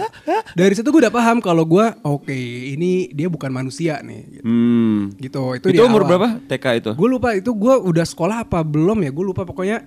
dari 0.58 0.74
situ 0.74 0.88
gue 0.88 1.06
udah 1.06 1.14
paham 1.14 1.38
kalau 1.38 1.62
gue 1.64 1.86
oke 2.02 2.34
ini 2.72 3.12
dia 3.12 3.28
bukan 3.28 3.52
manusia 3.52 4.00
nih. 4.00 4.22
Gitu. 4.32 4.44
Hmm. 4.44 5.14
Gitu. 5.14 5.42
Itu, 5.54 5.66
Itu, 5.70 5.84
umur 5.84 6.02
awal. 6.02 6.10
berapa 6.10 6.28
TK 6.48 6.66
itu? 6.80 6.92
Gue 6.96 7.10
lupa 7.12 7.36
itu 7.36 7.52
gue 7.52 7.76
udah 7.76 8.02
sekolah 8.02 8.42
apa 8.42 8.64
belum 8.64 9.04
ya? 9.04 9.12
Gue 9.12 9.26
lupa 9.28 9.44
pokoknya 9.44 9.86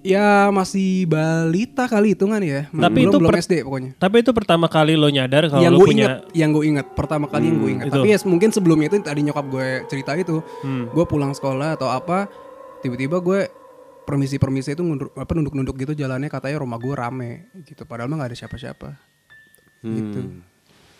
ya 0.00 0.48
masih 0.48 1.04
balita 1.04 1.86
kali 1.86 2.14
hitungan 2.14 2.40
ya. 2.40 2.66
Tapi 2.66 2.98
belum, 2.98 3.10
itu 3.10 3.16
belum 3.18 3.30
per- 3.30 3.42
SD 3.42 3.54
pokoknya. 3.62 3.90
Tapi 3.94 4.16
itu 4.18 4.30
pertama 4.32 4.66
kali 4.66 4.94
lo 4.94 5.06
nyadar 5.06 5.46
kalau 5.46 5.60
yang 5.60 5.74
lo 5.74 5.78
gue 5.78 5.88
punya 5.88 6.02
inget, 6.02 6.18
yang 6.34 6.50
gue 6.50 6.64
inget 6.66 6.86
pertama 6.94 7.26
kali 7.26 7.46
yang 7.46 7.58
gue 7.58 7.70
inget. 7.72 7.86
itu. 7.86 7.94
Tapi 7.94 8.08
ya 8.08 8.18
mungkin 8.24 8.50
sebelumnya 8.50 8.86
itu 8.88 8.98
tadi 9.00 9.20
nyokap 9.22 9.46
gue 9.46 9.68
cerita 9.86 10.12
itu, 10.14 10.42
Hmm. 10.62 10.86
gue 10.88 11.04
pulang 11.04 11.30
sekolah 11.30 11.74
atau 11.74 11.86
apa, 11.86 12.26
tiba-tiba 12.80 13.18
gue 13.20 13.40
permisi 14.08 14.40
permisi 14.40 14.72
itu 14.72 14.80
nunduk, 14.80 15.12
apa 15.12 15.36
nunduk 15.36 15.52
nunduk 15.52 15.76
gitu 15.76 15.92
jalannya 15.92 16.32
katanya 16.32 16.64
rumah 16.64 16.80
gue 16.80 16.94
rame 16.96 17.52
gitu. 17.68 17.84
Padahal 17.84 18.08
mah 18.08 18.24
gak 18.24 18.32
ada 18.32 18.38
siapa-siapa. 18.40 18.88
Gitu. 19.84 20.20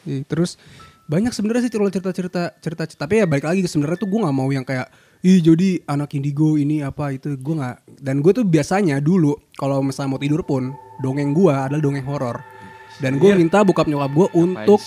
Ih, 0.05 0.22
Terus 0.28 0.60
banyak 1.08 1.32
sebenarnya 1.32 1.64
sih 1.64 1.72
cerita 1.72 2.12
cerita 2.12 2.43
cerita 2.60 2.84
cerita 2.84 3.00
tapi 3.08 3.25
ya 3.25 3.25
balik 3.25 3.49
lagi 3.49 3.64
sebenarnya 3.64 3.96
tuh 3.96 4.12
gue 4.12 4.20
nggak 4.20 4.37
mau 4.37 4.52
yang 4.52 4.60
kayak 4.60 4.93
ih 5.25 5.40
jadi 5.40 5.81
anak 5.88 6.12
indigo 6.20 6.60
ini 6.60 6.84
apa 6.84 7.16
itu. 7.16 7.32
Gue 7.40 7.56
nggak 7.56 8.05
dan 8.05 8.20
gue 8.20 8.32
tuh 8.37 8.44
biasanya 8.44 9.00
dulu 9.00 9.32
kalau 9.56 9.81
misalnya 9.81 10.12
mau 10.12 10.20
tidur 10.20 10.44
pun 10.44 10.76
dongeng 11.00 11.32
gue 11.32 11.49
adalah 11.49 11.81
dongeng 11.81 12.04
horor. 12.04 12.44
Dan 13.00 13.16
gue 13.16 13.32
minta 13.32 13.64
bokap 13.64 13.88
nyokap 13.88 14.12
gue 14.12 14.28
untuk 14.37 14.84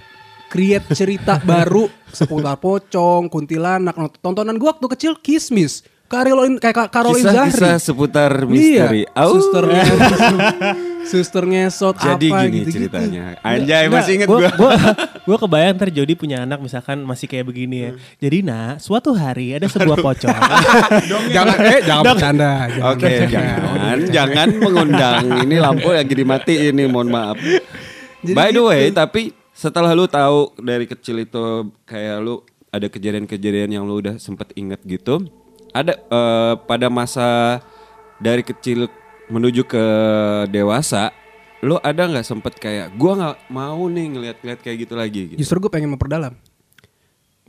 create 0.52 0.86
cerita 0.94 1.42
baru. 1.42 1.90
Seputar 2.14 2.54
pocong 2.62 3.26
kuntilanak 3.26 3.98
tontonan 4.22 4.54
gue 4.54 4.70
waktu 4.70 4.86
kecil 4.86 5.18
kismis 5.18 5.82
Karolin 6.14 6.54
kayak 6.62 6.76
Ka- 6.78 6.90
Karolin 6.90 7.24
Zahri 7.26 7.50
Kisah-kisah 7.50 7.76
seputar 7.82 8.30
misteri. 8.46 9.04
Iya, 9.04 9.18
Au. 9.18 9.30
suster 9.34 9.64
suster 11.04 11.44
ngesot 11.44 11.96
Jadi 12.00 12.32
apa 12.32 12.48
gini 12.48 12.64
gitu 12.64 12.68
ceritanya. 12.80 13.36
Anjay, 13.44 13.92
masih 13.92 14.12
inget 14.16 14.28
gue 14.28 14.40
gua. 14.40 14.50
gue 14.56 14.72
gue 15.20 15.36
kebayang 15.44 15.76
ntar 15.76 15.90
Jody 15.92 16.14
punya 16.16 16.48
anak 16.48 16.64
misalkan 16.64 17.04
masih 17.04 17.28
kayak 17.28 17.44
begini 17.44 17.76
ya. 17.76 17.90
Jadi 18.18 18.40
nak 18.40 18.80
suatu 18.80 19.12
hari 19.12 19.52
ada 19.52 19.68
sebuah 19.68 20.00
pocong. 20.00 20.40
jangan 21.36 21.56
eh 21.60 21.80
jangan 21.84 22.04
bercanda 22.08 22.52
jangan 22.72 22.92
Oke, 22.96 23.04
bercanda. 23.04 23.28
jangan 23.28 23.96
jangan 24.08 24.48
mengundang. 24.56 25.22
Ini 25.44 25.56
lampu 25.60 25.88
lagi 25.92 26.14
dimatiin 26.16 26.72
nih, 26.72 26.86
mohon 26.88 27.12
maaf. 27.12 27.36
Jadi 28.24 28.32
By 28.32 28.48
the 28.48 28.64
gitu. 28.64 28.68
way, 28.72 28.84
tapi 28.88 29.22
setelah 29.52 29.92
lu 29.92 30.08
tahu 30.08 30.56
dari 30.56 30.88
kecil 30.88 31.20
itu 31.20 31.44
kayak 31.84 32.16
lu 32.24 32.40
ada 32.72 32.88
kejadian-kejadian 32.88 33.70
yang 33.70 33.84
lu 33.84 34.00
udah 34.00 34.16
sempet 34.16 34.50
inget 34.56 34.80
gitu, 34.82 35.20
ada 35.74 35.98
eh, 35.98 36.54
pada 36.64 36.86
masa 36.86 37.58
dari 38.22 38.46
kecil 38.46 38.86
menuju 39.26 39.66
ke 39.66 39.84
dewasa, 40.48 41.10
lu 41.60 41.80
ada 41.82 42.06
nggak 42.06 42.24
sempet 42.24 42.54
kayak 42.56 42.94
gua 42.94 43.12
nggak 43.18 43.36
mau 43.50 43.82
nih 43.90 44.06
ngeliat-ngeliat 44.14 44.60
kayak 44.62 44.76
gitu 44.86 44.94
lagi 44.94 45.20
gitu. 45.34 45.38
justru 45.40 45.64
gue 45.64 45.72
pengen 45.72 45.92
memperdalam 45.96 46.36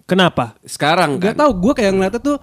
Kenapa? 0.05 0.53
Sekarang 0.61 1.17
Gak 1.17 1.33
kan. 1.33 1.49
tau 1.49 1.51
gue 1.57 1.73
kayak 1.73 1.91
ngeliatnya 1.97 2.21
tuh 2.21 2.37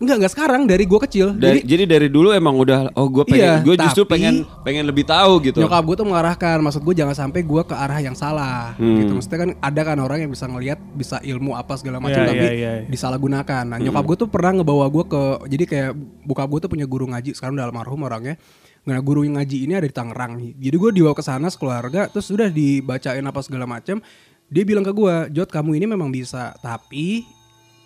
Enggak, 0.00 0.16
enggak 0.16 0.32
sekarang 0.32 0.64
dari 0.64 0.88
gue 0.88 0.96
kecil 0.98 1.36
Dari, 1.36 1.60
Jadi 1.60 1.68
jadi 1.68 1.84
dari 1.84 2.08
dulu 2.08 2.32
emang 2.32 2.56
udah 2.56 2.88
oh 2.96 3.04
gue 3.06 3.20
pengen 3.22 3.44
Iya, 3.52 3.54
gue 3.60 3.76
justru 3.76 4.02
tapi- 4.02 4.12
pengen 4.16 4.34
pengen 4.64 4.84
lebih 4.84 5.04
tahu 5.04 5.44
gitu. 5.44 5.60
nyokap 5.60 5.84
gue 5.84 5.92
tuh 5.94 6.06
mengarahkan 6.08 6.56
Maksud 6.58 6.80
gue 6.80 6.94
jangan 6.96 7.12
sampai 7.12 7.44
gue 7.44 7.62
ke 7.62 7.74
arah 7.74 8.00
yang 8.00 8.16
salah 8.16 8.72
Hmm. 8.74 8.96
gitu 8.96 9.12
Maksudnya 9.12 9.38
kan 9.38 9.50
ada 9.60 9.80
kan 9.84 9.98
orang 9.98 10.18
yang 10.18 10.30
bisa 10.30 10.48
ngelihat 10.48 10.80
Bisa 10.90 11.20
ilmu 11.20 11.52
apa 11.52 11.76
segala 11.76 12.00
macam 12.00 12.16
Iya, 12.16 12.26
Tapi 12.26 12.40
iya, 12.40 12.52
iya. 12.56 12.72
disalahgunakan 12.88 13.64
Nah 13.66 13.76
Hmm. 13.76 13.84
nyokap 13.86 14.04
gue 14.06 14.16
tuh 14.18 14.28
pernah 14.28 14.52
ngebawa 14.54 14.88
gue 14.88 15.04
ke 15.04 15.22
Jadi 15.46 15.64
kayak 15.66 15.92
buka 16.24 16.42
gue 16.44 16.58
tuh 16.58 16.70
punya 16.70 16.84
guru 16.84 17.04
ngaji 17.06 17.30
Sekarang 17.32 17.54
udah 17.54 17.66
almarhum 17.66 18.00
orangnya 18.00 18.40
Nah 18.80 18.96
guru 18.98 19.20
yang 19.20 19.36
ngaji 19.36 19.68
ini 19.68 19.76
ada 19.76 19.84
di 19.84 19.92
Tangerang 19.92 20.40
Jadi 20.56 20.76
gue 20.78 20.90
dibawa 20.96 21.12
ke 21.12 21.20
sana 21.20 21.46
sekeluarga 21.46 22.08
Terus 22.08 22.24
udah 22.30 22.48
dibacain 22.48 23.20
apa 23.20 23.40
segala 23.40 23.68
macam 23.68 24.00
Dia 24.48 24.64
bilang 24.64 24.80
ke 24.80 24.90
gue 24.90 25.28
Jod 25.30 25.46
kamu 25.46 25.76
ini 25.76 25.84
memang 25.86 26.08
bisa 26.08 26.56
Tapi 26.56 27.36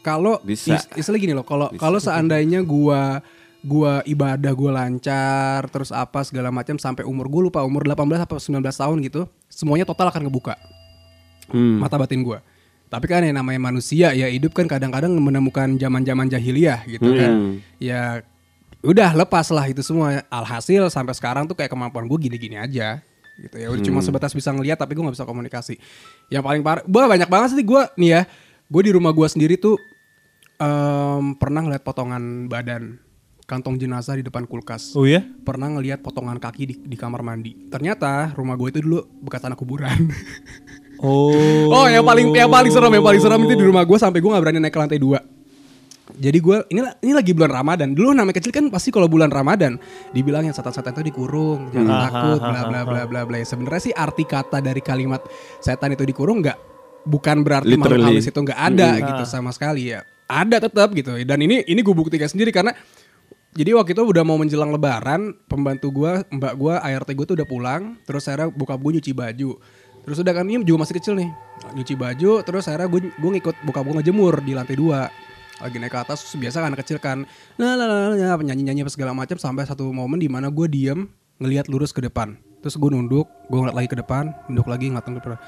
kalau 0.04 0.36
Bisa. 0.38 0.76
is- 0.76 0.88
istilah 0.94 1.16
gini 1.16 1.32
loh 1.32 1.42
kalau 1.42 1.72
kalau 1.74 1.96
seandainya 1.96 2.60
gua 2.60 3.24
gua 3.58 4.04
ibadah 4.04 4.52
gua 4.52 4.70
lancar 4.78 5.64
terus 5.66 5.88
apa 5.88 6.20
segala 6.20 6.52
macam 6.52 6.76
sampai 6.76 7.02
umur 7.02 7.26
gua 7.26 7.42
lupa 7.42 7.60
umur 7.64 7.82
18 7.82 7.96
atau 8.20 8.36
19 8.36 8.60
tahun 8.68 8.96
gitu 9.02 9.24
semuanya 9.48 9.82
total 9.82 10.12
akan 10.12 10.28
ngebuka 10.28 10.54
Hmm. 11.44 11.76
mata 11.76 11.96
batin 11.96 12.20
gua 12.20 12.44
tapi 12.86 13.04
kan 13.04 13.20
yang 13.20 13.34
namanya 13.34 13.58
manusia 13.58 14.12
ya 14.12 14.28
hidup 14.28 14.52
kan 14.52 14.64
kadang-kadang 14.64 15.12
menemukan 15.12 15.74
zaman-zaman 15.74 16.28
jahiliyah 16.28 16.84
gitu 16.86 17.08
kan 17.10 17.32
Hmm. 17.32 17.54
ya 17.76 18.20
udah 18.80 19.12
lepas 19.14 19.48
lah 19.48 19.64
itu 19.64 19.80
semua 19.80 20.20
alhasil 20.28 20.88
sampai 20.88 21.12
sekarang 21.12 21.44
tuh 21.44 21.52
kayak 21.52 21.68
kemampuan 21.68 22.04
gua 22.04 22.16
gini-gini 22.18 22.54
aja 22.54 23.00
gitu 23.34 23.56
ya. 23.56 23.66
Udah 23.66 23.82
cuma 23.82 23.98
sebatas 23.98 24.30
bisa 24.30 24.52
ngeliat 24.52 24.78
tapi 24.78 24.94
gue 24.94 25.02
nggak 25.02 25.16
bisa 25.16 25.26
komunikasi. 25.26 25.74
Yang 26.28 26.42
paling 26.44 26.62
parah, 26.62 26.86
gue 26.86 27.02
banyak 27.02 27.26
banget 27.26 27.48
sih 27.50 27.66
gue 27.66 27.82
nih 27.98 28.10
ya. 28.12 28.22
Gue 28.64 28.82
di 28.84 28.94
rumah 28.94 29.10
gue 29.10 29.26
sendiri 29.26 29.58
tuh 29.58 29.74
em, 30.56 31.24
pernah 31.36 31.60
ngeliat 31.64 31.82
potongan 31.82 32.46
badan 32.46 32.98
kantong 33.44 33.76
jenazah 33.76 34.16
di 34.16 34.24
depan 34.24 34.48
kulkas. 34.48 34.96
Oh 34.96 35.04
ya? 35.04 35.20
Pernah 35.20 35.76
ngeliat 35.76 36.00
potongan 36.00 36.40
kaki 36.40 36.62
di, 36.64 36.74
di 36.80 36.96
kamar 36.96 37.20
mandi. 37.20 37.68
Ternyata 37.68 38.32
rumah 38.32 38.56
gue 38.56 38.68
itu 38.72 38.80
dulu 38.80 39.04
bekas 39.20 39.44
tanah 39.44 39.56
kuburan. 39.56 40.08
Oh. 41.04 41.68
Oh, 41.68 41.84
yang 41.90 42.06
paling 42.06 42.32
yang 42.32 42.48
paling 42.48 42.72
serem, 42.72 42.88
yang 42.88 43.04
paling 43.04 43.20
serem 43.20 43.40
itu 43.44 43.60
di 43.60 43.66
rumah 43.66 43.84
gue 43.84 43.98
sampai 43.98 44.24
gue 44.24 44.30
nggak 44.30 44.40
berani 44.40 44.58
naik 44.62 44.72
ke 44.72 44.80
lantai 44.80 44.96
dua. 44.96 45.20
Jadi 46.16 46.38
gue 46.38 46.56
ini 46.72 46.80
ini 47.02 47.12
lagi 47.12 47.36
bulan 47.36 47.50
Ramadan. 47.50 47.92
Dulu 47.92 48.14
namanya 48.14 48.38
kecil 48.40 48.54
kan 48.54 48.70
pasti 48.72 48.88
kalau 48.88 49.10
bulan 49.10 49.28
Ramadan 49.28 49.76
dibilang 50.14 50.48
yang 50.48 50.56
setan-setan 50.56 50.96
itu 50.96 51.12
dikurung, 51.12 51.68
jangan 51.76 51.92
Hmm. 51.92 52.04
takut, 52.08 52.40
bla 52.40 52.60
bla 52.70 52.80
bla 52.86 53.02
bla 53.04 53.20
bla. 53.26 53.36
Ya, 53.36 53.44
Sebenarnya 53.44 53.82
sih 53.90 53.92
arti 53.92 54.24
kata 54.24 54.64
dari 54.64 54.80
kalimat 54.80 55.20
setan 55.60 55.92
itu 55.92 56.06
dikurung 56.08 56.40
nggak 56.40 56.56
bukan 57.04 57.36
berarti 57.44 57.74
makhluk 57.76 58.00
halus 58.00 58.24
itu 58.30 58.38
nggak 58.40 58.60
ada 58.72 58.88
gitu 58.96 59.22
sama 59.28 59.52
sekali 59.52 59.92
ya. 59.92 60.06
Ada 60.34 60.66
tetap 60.66 60.90
gitu. 60.98 61.14
Dan 61.22 61.38
ini 61.46 61.62
ini 61.62 61.78
gue 61.78 61.94
buktikan 61.94 62.26
sendiri 62.26 62.50
karena 62.50 62.74
jadi 63.54 63.70
waktu 63.78 63.94
itu 63.94 64.02
udah 64.02 64.26
mau 64.26 64.34
menjelang 64.34 64.74
lebaran, 64.74 65.30
pembantu 65.46 65.94
gua, 65.94 66.26
mbak 66.26 66.58
gua, 66.58 66.82
ART 66.82 67.06
gue 67.06 67.22
tuh 67.22 67.38
udah 67.38 67.46
pulang, 67.46 67.94
terus 68.02 68.26
akhirnya 68.26 68.50
bokap 68.50 68.82
gue 68.82 68.98
nyuci 68.98 69.14
baju. 69.14 69.62
Terus 70.02 70.18
udah 70.18 70.34
kan 70.34 70.44
ini 70.50 70.66
juga 70.66 70.82
masih 70.82 70.98
kecil 70.98 71.14
nih, 71.14 71.30
nyuci 71.78 71.94
baju, 71.94 72.42
terus 72.42 72.66
akhirnya 72.66 72.90
gue 72.90 73.14
gue 73.14 73.30
ngikut 73.38 73.54
bokap 73.62 73.86
gue 73.86 73.94
ngejemur 74.02 74.42
di 74.42 74.58
lantai 74.58 74.74
dua. 74.74 75.06
Lagi 75.62 75.78
naik 75.78 75.94
ke 75.94 75.98
atas, 76.02 76.26
biasa 76.34 76.66
kan 76.66 76.74
anak 76.74 76.82
kecil 76.82 76.98
kan, 76.98 77.22
nah, 77.54 77.78
nah, 77.78 78.10
nyanyi 78.42 78.66
nyanyi 78.66 78.82
apa 78.82 78.90
segala 78.90 79.14
macam 79.14 79.38
sampai 79.38 79.62
satu 79.62 79.86
momen 79.86 80.18
di 80.18 80.26
mana 80.26 80.50
gue 80.50 80.66
diem 80.66 81.06
ngelihat 81.38 81.70
lurus 81.70 81.94
ke 81.94 82.02
depan. 82.02 82.34
Terus 82.58 82.74
gue 82.74 82.90
nunduk, 82.90 83.30
gue 83.46 83.58
ngeliat 83.62 83.78
lagi 83.78 83.86
ke 83.86 83.94
depan, 84.02 84.34
nunduk 84.50 84.66
lagi 84.66 84.90
ngeliat 84.90 85.06
ke 85.06 85.14
depan. 85.14 85.38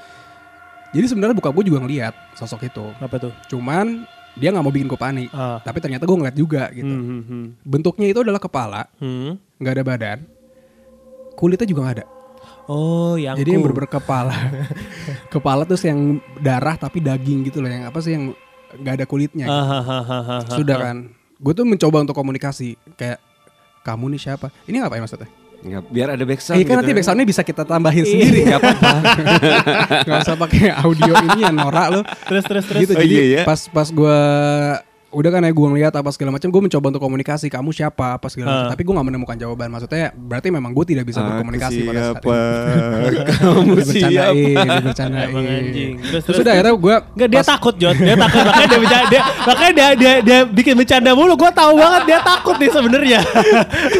Jadi 0.95 1.05
sebenarnya 1.11 1.35
bokap 1.35 1.51
gue 1.59 1.65
juga 1.67 1.83
ngeliat 1.83 2.15
sosok 2.39 2.71
itu. 2.71 2.87
Apa 3.03 3.19
tuh? 3.19 3.35
Cuman 3.51 4.07
dia 4.37 4.49
nggak 4.53 4.65
mau 4.65 4.73
bikin 4.73 4.87
gue 4.87 4.99
panik. 4.99 5.29
Ah. 5.33 5.59
Tapi 5.61 5.77
ternyata 5.81 6.05
gue 6.05 6.17
ngeliat 6.17 6.37
juga 6.37 6.69
gitu. 6.71 6.87
Hmm, 6.87 7.05
hmm, 7.05 7.21
hmm. 7.25 7.45
Bentuknya 7.65 8.07
itu 8.09 8.19
adalah 8.21 8.41
kepala, 8.41 8.81
Hmm. 9.01 9.41
nggak 9.57 9.73
ada 9.73 9.83
badan, 9.83 10.17
kulitnya 11.33 11.67
juga 11.67 11.81
nggak 11.85 11.95
ada. 12.01 12.05
Oh, 12.67 13.15
yang 13.15 13.39
Jadi 13.39 13.55
yang 13.55 13.63
berber 13.63 13.87
kepala, 13.87 14.35
kepala 15.33 15.63
terus 15.63 15.87
yang 15.87 16.19
darah 16.43 16.75
tapi 16.75 16.99
daging 16.99 17.47
gitu 17.47 17.63
loh, 17.63 17.71
yang 17.71 17.87
apa 17.87 17.97
sih 18.03 18.11
yang 18.11 18.35
nggak 18.75 18.93
ada 19.01 19.05
kulitnya. 19.07 19.47
Ah, 19.47 20.43
gitu. 20.43 20.61
Sudah 20.61 20.75
kan, 20.75 20.97
gue 21.15 21.53
tuh 21.55 21.63
mencoba 21.63 22.03
untuk 22.03 22.15
komunikasi 22.15 22.75
kayak 22.99 23.23
kamu 23.87 24.15
nih 24.15 24.21
siapa? 24.21 24.51
Ini 24.67 24.83
ngapain 24.83 24.99
maksudnya? 24.99 25.31
Nggak, 25.57 25.81
biar 25.89 26.07
ada 26.13 26.23
backsound. 26.23 26.57
Eh 26.61 26.63
kan 26.63 26.75
nanti 26.79 26.93
gitu. 26.93 26.97
backsoundnya 27.01 27.25
bisa 27.25 27.41
kita 27.41 27.63
tambahin 27.65 28.05
sendiri, 28.05 28.45
nggak 28.45 28.59
apa-apa. 28.61 28.93
Gak 30.07 30.17
usah 30.23 30.35
pakai 30.37 30.69
audio 30.69 31.13
ini 31.17 31.39
ya 31.43 31.51
norak 31.51 31.87
lo. 31.91 32.01
Terus 32.29 32.43
terus 32.45 32.63
terus. 32.69 32.81
gitu 32.85 32.93
Oh, 32.93 33.01
jadi 33.01 33.15
iya 33.17 33.25
ya? 33.25 33.43
pas 33.43 33.59
pas 33.65 33.87
gue 33.89 34.19
udah 35.07 35.29
kan 35.31 35.39
ya 35.39 35.49
gue 35.49 35.67
ngeliat 35.71 35.93
apa 35.95 36.11
segala 36.11 36.35
macam 36.35 36.51
gue 36.51 36.61
mencoba 36.61 36.85
untuk 36.91 36.99
komunikasi 36.99 37.47
kamu 37.47 37.71
siapa 37.71 38.19
apa 38.19 38.27
segala 38.27 38.47
macam 38.51 38.65
Ah. 38.67 38.71
tapi 38.75 38.81
gue 38.83 38.91
nggak 38.91 39.07
menemukan 39.07 39.37
jawaban 39.39 39.71
maksudnya 39.71 40.11
berarti 40.11 40.51
memang 40.51 40.75
gue 40.75 40.83
tidak 40.83 41.07
bisa 41.07 41.23
berkomunikasi 41.23 41.79
pada 41.87 41.99
saat 42.11 42.19
siapa? 42.19 42.27
itu 42.27 43.21
Kamu 43.39 43.73
siapa? 43.79 44.33
dibercandain 44.83 45.27
Emang 45.31 45.45
anjing. 45.47 45.91
Terus 45.95 46.11
terus 46.11 46.23
terus. 46.27 46.43
udah 46.43 46.51
akhirnya 46.51 46.73
gue 46.75 46.95
Enggak 47.15 47.29
dia 47.31 47.43
takut 47.45 47.75
Jod, 47.77 47.95
dia 47.95 48.15
takut 48.19 48.41
makanya 48.43 48.67
dia 48.67 48.79
bercanda, 48.83 49.07
dia, 49.07 49.21
makanya 49.47 49.71
dia, 49.71 49.87
dia, 49.95 50.13
dia 50.19 50.39
bikin 50.43 50.73
bercanda 50.75 51.11
mulu. 51.15 51.33
Gue 51.39 51.51
tahu 51.55 51.73
banget 51.79 52.01
dia 52.03 52.19
takut 52.19 52.55
nih 52.59 52.69
sebenarnya. 52.69 53.19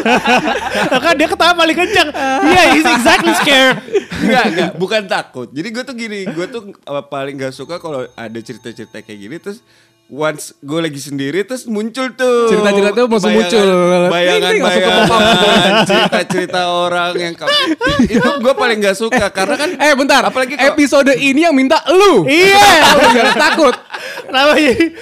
makanya 0.92 1.16
dia 1.16 1.28
ketawa 1.28 1.52
paling 1.54 1.76
kencang. 1.76 2.08
Iya, 2.44 2.62
he's 2.74 2.86
exactly 2.86 3.32
scared. 3.40 3.76
Enggak, 4.18 4.44
enggak, 4.50 4.70
bukan 4.76 5.02
takut. 5.06 5.48
Jadi 5.50 5.68
gue 5.70 5.82
tuh 5.84 5.94
gini, 5.96 6.20
gue 6.26 6.46
tuh 6.48 6.62
uh, 6.84 7.04
paling 7.04 7.38
gak 7.38 7.54
suka 7.54 7.78
kalau 7.78 8.04
ada 8.04 8.38
cerita-cerita 8.38 9.00
kayak 9.00 9.18
gini 9.18 9.36
terus 9.38 9.62
once 10.08 10.56
gue 10.58 10.80
lagi 10.80 10.96
sendiri 10.96 11.44
terus 11.44 11.68
muncul 11.68 12.08
tuh. 12.10 12.48
Cerita-cerita 12.48 12.96
tuh 12.96 13.04
langsung 13.06 13.28
muncul. 13.30 13.68
bayangan 14.08 14.40
Ting, 14.40 14.56
ting, 14.56 14.62
langsung 14.64 15.20
bayangan 15.20 15.72
cerita-cerita 15.84 16.60
orang 16.66 17.12
yang 17.12 17.34
kamu 17.34 17.52
itu 18.16 18.30
gue 18.40 18.54
paling 18.54 18.78
gak 18.78 18.96
suka 18.96 19.28
karena 19.28 19.54
kan 19.54 19.70
eh 19.76 19.92
bentar. 19.92 20.24
apalagi 20.24 20.56
kalau- 20.56 20.72
episode 20.72 21.12
ini 21.12 21.44
yang 21.44 21.52
minta 21.52 21.84
lu. 21.88 22.24
Iya. 22.24 22.72
lu 22.98 23.08
jangan 23.12 23.36
takut. 23.36 23.74
Kenapa 24.18 24.52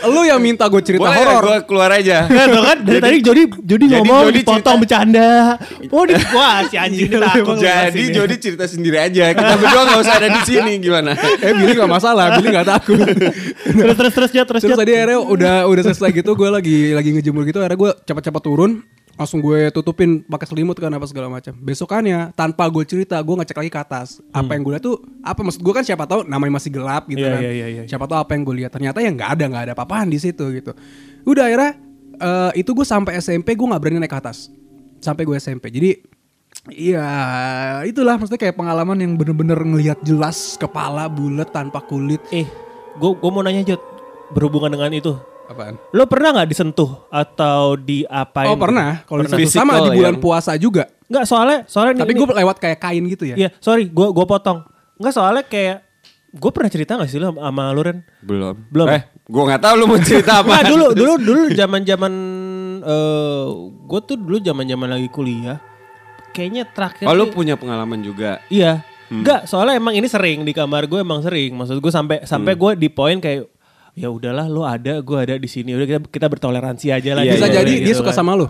lu 0.07 0.21
yang 0.23 0.41
minta 0.41 0.67
gue 0.67 0.83
cerita 0.83 1.03
boleh 1.05 1.15
horor. 1.17 1.43
gue 1.45 1.59
keluar 1.65 1.91
aja? 1.93 2.27
Tuh 2.51 2.63
kan 2.65 2.79
dari 2.83 2.99
tadi 2.99 3.17
Jody 3.23 3.43
Jody 3.63 3.85
ngomong 3.93 4.23
Jody 4.27 4.43
dipotong 4.43 4.59
cerita- 4.59 4.81
bercanda. 4.83 5.29
Oh, 5.87 6.03
di 6.03 6.15
wah 6.33 6.67
si 6.67 6.75
anjing 6.75 7.07
ini 7.07 7.17
takut. 7.17 7.55
jadi 7.57 8.03
Jody 8.11 8.37
cerita 8.37 8.67
sendiri 8.67 8.99
aja. 8.99 9.31
Kita 9.31 9.55
berdua 9.55 9.83
gak 9.87 10.01
usah 10.03 10.15
ada 10.19 10.29
di 10.33 10.43
sini 10.43 10.83
gimana? 10.83 11.15
Eh 11.39 11.55
Billy 11.55 11.79
gak 11.79 11.87
masalah. 11.87 12.35
Billy 12.35 12.51
gak 12.51 12.67
takut. 12.67 12.99
Terus 13.63 13.95
terus 13.95 14.13
terus 14.13 14.31
Jod, 14.35 14.47
terus 14.51 14.63
Terus 14.67 14.75
tadi 14.77 14.96
akhirnya 14.99 15.21
udah 15.21 15.57
udah 15.69 15.83
selesai 15.85 16.11
gitu 16.15 16.33
gue 16.33 16.49
lagi 16.49 16.79
lagi 16.93 17.11
ngejemur 17.13 17.45
gitu 17.45 17.59
akhirnya 17.61 17.79
gue 17.79 17.91
cepat-cepat 18.05 18.43
turun 18.43 18.81
langsung 19.17 19.41
gue 19.41 19.73
tutupin 19.73 20.21
pakai 20.29 20.45
selimut 20.45 20.77
kan 20.77 20.93
apa 20.93 21.09
segala 21.09 21.33
macam. 21.33 21.57
Besokannya 21.57 22.37
tanpa 22.37 22.69
gue 22.69 22.85
cerita 22.85 23.17
gue 23.17 23.33
ngecek 23.33 23.57
lagi 23.57 23.73
ke 23.73 23.81
atas. 23.81 24.21
Apa 24.29 24.53
yang 24.53 24.61
gue 24.61 24.73
lihat 24.77 24.85
tuh 24.85 25.01
apa 25.25 25.41
maksud 25.41 25.65
gue 25.65 25.73
kan 25.73 25.81
siapa 25.81 26.05
tahu 26.05 26.29
namanya 26.29 26.61
masih 26.61 26.69
gelap 26.69 27.09
gitu 27.09 27.25
Iya, 27.25 27.33
kan. 27.33 27.41
iya, 27.41 27.53
iya, 27.57 27.67
iya. 27.67 27.83
Siapa 27.89 28.05
tahu 28.05 28.21
apa 28.21 28.37
yang 28.37 28.45
gue 28.45 28.57
lihat. 28.61 28.77
Ternyata 28.77 29.01
ya 29.01 29.09
nggak 29.09 29.31
ada 29.33 29.45
nggak 29.49 29.63
ada 29.65 29.73
apa-apaan 29.73 30.13
di 30.13 30.21
situ 30.21 30.45
gitu. 30.53 30.77
Udah 31.25 31.49
akhirnya 31.49 31.81
eh, 32.13 32.61
itu 32.61 32.77
gue 32.77 32.85
sampai 32.85 33.17
SMP 33.17 33.57
gue 33.57 33.65
nggak 33.65 33.81
berani 33.81 34.05
naik 34.05 34.13
ke 34.13 34.21
atas. 34.21 34.53
Sampai 35.01 35.25
gue 35.25 35.37
SMP. 35.41 35.73
Jadi 35.73 35.91
Iya, 36.67 37.07
itulah 37.87 38.19
maksudnya 38.19 38.43
kayak 38.43 38.59
pengalaman 38.59 38.99
yang 38.99 39.13
bener-bener 39.15 39.55
ngelihat 39.55 40.03
jelas 40.03 40.59
kepala 40.59 41.07
bulat 41.07 41.55
tanpa 41.55 41.79
kulit. 41.79 42.19
Eh, 42.35 42.43
gue 42.97 43.11
gue 43.13 43.31
mau 43.31 43.39
nanya 43.41 43.63
Jod 43.63 43.83
berhubungan 44.29 44.71
dengan 44.71 44.93
itu. 44.93 45.13
Apaan? 45.47 45.79
Lo 45.91 46.05
pernah 46.07 46.35
nggak 46.35 46.49
disentuh 46.49 47.07
atau 47.07 47.79
diapain? 47.79 48.51
Oh 48.51 48.59
pernah, 48.59 49.05
kalau 49.05 49.23
Pernah. 49.23 49.39
di 49.39 49.47
situ 49.47 49.57
sama 49.57 49.79
di 49.81 49.95
bulan 49.95 50.15
yang- 50.15 50.19
puasa 50.19 50.53
juga. 50.57 50.91
Enggak 51.07 51.25
soalnya 51.25 51.59
soalnya 51.65 52.03
Tapi 52.03 52.13
gue 52.13 52.27
lewat 52.35 52.57
kayak 52.59 52.79
kain 52.81 53.05
gitu 53.07 53.25
ya. 53.25 53.37
Iya, 53.39 53.49
sorry, 53.59 53.87
gue 53.87 54.07
gue 54.11 54.27
potong. 54.27 54.67
Enggak 54.99 55.15
soalnya 55.15 55.45
kayak 55.45 55.87
gue 56.29 56.51
pernah 56.51 56.67
cerita 56.67 56.99
gak 56.99 57.07
sih 57.07 57.17
lo 57.17 57.31
sama 57.31 57.71
lu 57.71 57.81
Ren? 57.81 58.03
belum 58.21 58.69
Belum. 58.69 58.87
eh 58.91 59.09
gue 59.09 59.41
nggak 59.41 59.63
tahu 59.63 59.75
lu 59.75 59.85
mau 59.87 59.97
cerita 59.99 60.45
apa 60.45 60.53
Enggak 60.53 60.69
dulu 60.69 60.87
dulu 60.93 61.13
dulu 61.17 61.43
zaman 61.51 61.81
zaman 61.81 62.13
eh 62.83 63.47
gue 63.87 64.01
tuh 64.03 64.17
dulu 64.17 64.37
zaman 64.41 64.65
zaman 64.65 64.89
lagi 64.91 65.09
kuliah. 65.09 65.59
Kayaknya 66.31 66.69
terakhir. 66.69 67.07
oh 67.07 67.15
lu 67.15 67.25
nih- 67.25 67.33
punya 67.33 67.55
pengalaman 67.55 68.03
juga 68.03 68.43
Iya. 68.49 68.83
Enggak, 69.07 69.47
soalnya 69.47 69.79
emang 69.79 69.95
ini 69.95 70.05
sering 70.05 70.43
di 70.43 70.51
kamar 70.51 70.85
gue 70.85 70.99
emang 70.99 71.23
sering. 71.23 71.55
Maksud 71.55 71.79
gue 71.79 71.93
sampai 71.95 72.27
sampai 72.27 72.53
gue 72.53 72.71
di 72.75 72.91
poin 72.91 73.17
kayak 73.17 73.47
ya 73.97 74.13
udahlah 74.13 74.45
lo 74.47 74.63
ada, 74.69 75.01
gue 75.01 75.19
ada 75.19 75.35
di 75.41 75.49
sini. 75.49 75.73
Udah 75.73 75.89
kita 75.89 76.01
kita 76.05 76.27
bertoleransi 76.29 76.93
aja 76.93 77.11
lah. 77.17 77.25
Iya, 77.25 77.33
Bisa 77.41 77.49
iya, 77.49 77.55
jadi 77.65 77.73
iya, 77.73 77.81
dia 77.83 77.89
gitu 77.97 78.01
suka 78.05 78.13
kan. 78.13 78.19
sama 78.21 78.37
lu. 78.37 78.47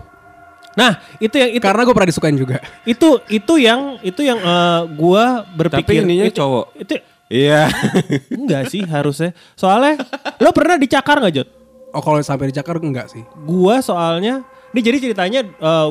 Nah, 0.77 1.01
itu 1.17 1.33
yang 1.41 1.49
itu 1.57 1.63
Karena 1.65 1.81
gue 1.87 1.95
pernah 1.95 2.09
disukain 2.13 2.37
juga. 2.37 2.61
itu 2.85 3.09
itu 3.33 3.53
yang 3.57 3.97
itu 4.05 4.21
yang 4.21 4.37
eh, 4.37 4.81
gue 4.93 5.23
berpikir 5.57 6.03
tapi 6.03 6.05
ininya 6.05 6.29
itu, 6.29 6.37
cowok 6.37 6.65
Itu 6.77 6.93
iya 7.33 7.65
enggak 8.43 8.69
sih 8.69 8.83
harusnya. 8.85 9.31
Soalnya 9.57 9.97
lo 10.37 10.53
pernah 10.53 10.77
dicakar 10.77 11.17
nggak 11.17 11.33
Jod? 11.33 11.49
Oh 11.95 12.03
kalau 12.03 12.21
sampai 12.21 12.53
dicakar 12.53 12.77
enggak 12.77 13.09
sih. 13.09 13.23
Gua 13.47 13.79
soalnya, 13.81 14.45
ini 14.75 14.79
jadi 14.83 14.97
ceritanya 15.09 15.41
eh, 15.47 15.89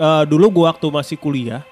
eh, 0.00 0.24
dulu 0.26 0.50
gua 0.50 0.74
waktu 0.74 0.88
masih 0.90 1.20
kuliah 1.20 1.62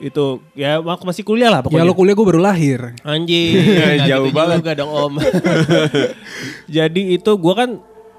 itu 0.00 0.26
ya 0.52 0.80
waktu 0.80 1.04
masih 1.04 1.22
kuliah 1.22 1.52
lah 1.52 1.60
Ya 1.60 1.64
pokoknya. 1.68 1.84
lo 1.84 1.92
kuliah 1.92 2.16
gue 2.16 2.26
baru 2.26 2.40
lahir. 2.40 2.80
Anjing, 3.00 3.52
nggak 3.76 4.08
Jauh 4.08 4.26
gitu 4.26 4.34
banget. 4.34 4.56
juga 4.64 4.72
dong 4.74 4.90
om. 4.90 5.12
jadi 6.76 7.02
itu 7.12 7.30
gua 7.36 7.54
kan 7.56 7.70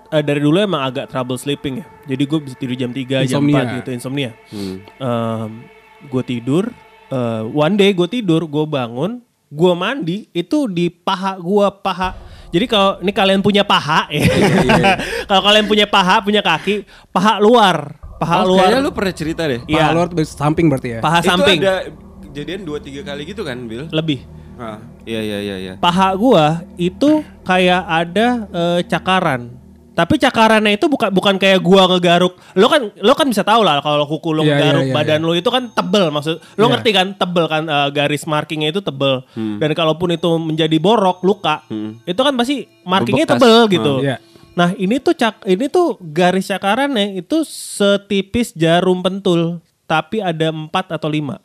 eh, 0.10 0.24
dari 0.24 0.40
dulu 0.40 0.58
emang 0.58 0.82
agak 0.84 1.10
trouble 1.10 1.36
sleeping 1.36 1.82
ya. 1.82 1.86
Jadi 2.08 2.24
gue 2.24 2.40
bisa 2.40 2.56
tidur 2.56 2.76
jam 2.76 2.92
3, 2.92 3.26
jam 3.26 3.42
Insomnia. 3.42 3.64
4 3.66 3.78
gitu 3.82 3.90
insomnia. 3.92 4.32
Hmm. 4.50 5.66
gue 6.02 6.24
tidur, 6.24 6.66
eh, 7.08 7.44
one 7.48 7.76
day 7.76 7.94
gue 7.94 8.08
tidur, 8.08 8.42
gue 8.44 8.66
bangun, 8.66 9.22
gue 9.48 9.74
mandi, 9.74 10.26
itu 10.32 10.66
di 10.66 10.90
paha 10.90 11.38
gue 11.38 11.68
paha. 11.82 12.14
Jadi 12.52 12.66
kalau 12.68 13.00
ini 13.00 13.10
kalian 13.10 13.40
punya 13.40 13.64
paha 13.64 14.12
ya, 14.12 14.28
Iya, 14.28 14.94
kalau 15.30 15.42
kalian 15.42 15.66
punya 15.66 15.88
paha, 15.88 16.20
punya 16.20 16.44
kaki, 16.44 16.84
paha 17.08 17.40
luar, 17.40 17.96
paha 18.22 18.36
Oh, 18.40 18.54
luar, 18.54 18.70
kayaknya 18.70 18.80
lu 18.80 18.92
pernah 18.92 19.14
cerita 19.14 19.42
deh 19.44 19.60
Iya. 19.66 19.82
Paha 19.82 19.90
luar 19.92 20.06
tuh 20.08 20.18
samping 20.24 20.66
berarti 20.68 20.90
ya. 20.92 21.00
paha 21.02 21.20
samping 21.20 21.58
Itu 21.58 21.66
ada 21.66 21.76
kejadian 22.24 22.62
dua 22.62 22.78
tiga 22.78 23.02
kali 23.04 23.22
gitu 23.26 23.42
kan, 23.42 23.58
Bill? 23.66 23.90
lebih. 23.90 24.22
Ah, 24.56 24.78
iya 25.04 25.20
iya 25.20 25.38
iya 25.42 25.56
iya. 25.58 25.74
Paha 25.76 26.14
gua 26.14 26.62
itu 26.78 27.20
kayak 27.42 27.82
ada 27.82 28.28
eh, 28.48 28.80
cakaran. 28.86 29.58
Tapi 29.92 30.16
cakarannya 30.16 30.72
itu 30.72 30.88
bukan 30.88 31.10
bukan 31.10 31.36
kayak 31.36 31.60
gua 31.60 31.84
ngegaruk. 31.86 32.38
Lo 32.54 32.66
kan 32.66 32.94
lo 32.96 33.12
kan 33.12 33.26
bisa 33.26 33.42
tahu 33.42 33.60
lah 33.60 33.82
kalau 33.82 34.06
kuku 34.06 34.32
lo 34.32 34.42
Iya, 34.42 34.54
ngegaruk 34.54 34.84
iya, 34.84 34.88
iya, 34.88 34.96
badan 34.96 35.22
lo 35.22 35.34
itu 35.34 35.50
kan 35.50 35.68
tebel 35.68 36.08
maksud. 36.10 36.38
Lo 36.56 36.64
Iya. 36.64 36.72
ngerti 36.72 36.90
kan 36.94 37.08
tebel 37.14 37.46
kan 37.46 37.64
eh, 37.66 37.90
garis 37.92 38.24
markingnya 38.24 38.70
itu 38.70 38.80
tebel. 38.80 39.26
Hmm. 39.34 39.58
Dan 39.58 39.74
kalaupun 39.74 40.14
itu 40.14 40.30
menjadi 40.38 40.78
borok 40.78 41.20
luka, 41.22 41.66
itu 42.04 42.18
kan 42.18 42.34
pasti 42.34 42.56
markingnya 42.84 43.26
Bebekas. 43.26 43.42
tebel 43.42 43.58
gitu. 43.68 43.94
Hmm, 43.98 44.06
iya. 44.06 44.18
Nah, 44.52 44.76
ini 44.76 45.00
tuh 45.00 45.16
cak 45.16 45.48
ini 45.48 45.72
tuh 45.72 45.96
garis 46.02 46.52
cakarannya 46.52 47.24
itu 47.24 47.48
setipis 47.48 48.52
jarum 48.52 49.00
pentul, 49.00 49.64
tapi 49.88 50.20
ada 50.20 50.52
empat 50.52 50.92
atau 50.92 51.08
lima. 51.08 51.40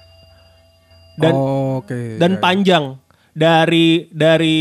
dan 1.17 1.33
Oke. 1.33 2.21
dan 2.21 2.33
ya, 2.33 2.37
ya. 2.37 2.43
panjang 2.45 2.85
dari 3.33 4.05
dari 4.13 4.59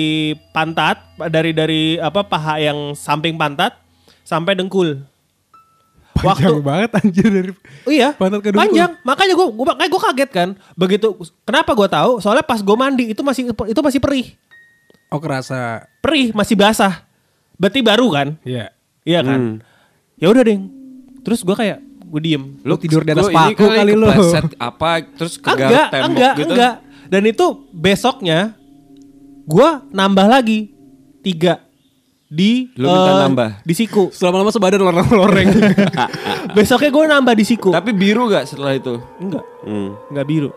pantat 0.55 1.03
dari 1.27 1.51
dari 1.51 1.99
apa 1.99 2.23
paha 2.23 2.63
yang 2.63 2.95
samping 2.95 3.35
pantat 3.35 3.75
sampai 4.23 4.55
dengkul. 4.55 5.03
Panjang 6.15 6.63
banget 6.63 6.89
anjir 6.95 7.27
dari 7.27 7.51
Oh 7.83 7.91
iya, 7.91 8.15
Pantat 8.15 8.39
ke 8.39 8.49
dengkul. 8.55 8.61
panjang. 8.65 8.91
Makanya 9.03 9.33
gue 9.35 9.47
gua, 9.51 9.65
makanya 9.75 9.89
gue 9.91 10.01
kaget 10.01 10.29
kan. 10.31 10.49
Begitu 10.73 11.07
kenapa 11.43 11.75
gue 11.75 11.87
tahu? 11.91 12.11
Soalnya 12.23 12.41
pas 12.41 12.63
gue 12.63 12.75
mandi 12.79 13.05
itu 13.11 13.21
masih 13.21 13.51
itu 13.51 13.81
masih 13.83 13.99
perih. 13.99 14.33
Oh 15.07 15.21
kerasa. 15.21 15.85
Perih, 16.01 16.33
masih 16.33 16.57
basah. 16.57 17.04
Berarti 17.55 17.79
baru 17.79 18.07
kan? 18.09 18.27
Iya. 18.41 18.71
Iya 19.01 19.19
kan? 19.21 19.39
Hmm. 19.39 19.55
Ya 20.15 20.27
udah, 20.29 20.43
Ding. 20.43 20.61
Terus 21.21 21.41
gue 21.41 21.53
kayak 21.53 21.79
gue 21.81 22.21
diem. 22.21 22.43
Lu 22.61 22.75
tidur 22.75 23.01
di 23.01 23.11
atas 23.11 23.27
lu 23.27 23.33
paku 23.33 23.65
kali 23.65 23.91
lu. 23.91 24.05
kepleset 24.05 24.45
apa 24.55 24.89
terus 25.13 25.33
ke 25.35 25.49
enggak, 25.49 25.87
tembok 25.89 26.07
enggak, 26.07 26.33
gitu. 26.37 26.53
enggak. 26.53 26.73
Dan 27.05 27.21
itu 27.23 27.45
besoknya 27.69 28.39
gua 29.43 29.85
nambah 29.87 30.25
lagi 30.25 30.73
tiga 31.21 31.61
di 32.25 32.73
Lu 32.75 32.89
minta 32.89 33.11
eh, 33.11 33.21
nambah? 33.21 33.49
di 33.61 33.73
siku. 33.73 34.09
Selama-lama 34.09 34.49
sebadan 34.49 34.81
loreng-loreng. 34.81 35.49
besoknya 36.57 36.89
gua 36.89 37.05
nambah 37.07 37.33
di 37.33 37.45
siku. 37.45 37.69
Tapi 37.69 37.93
biru 37.93 38.25
gak 38.25 38.49
setelah 38.49 38.73
itu? 38.73 38.97
enggak, 39.17 39.45
Hmm. 39.61 39.93
enggak 40.09 40.25
biru. 40.25 40.49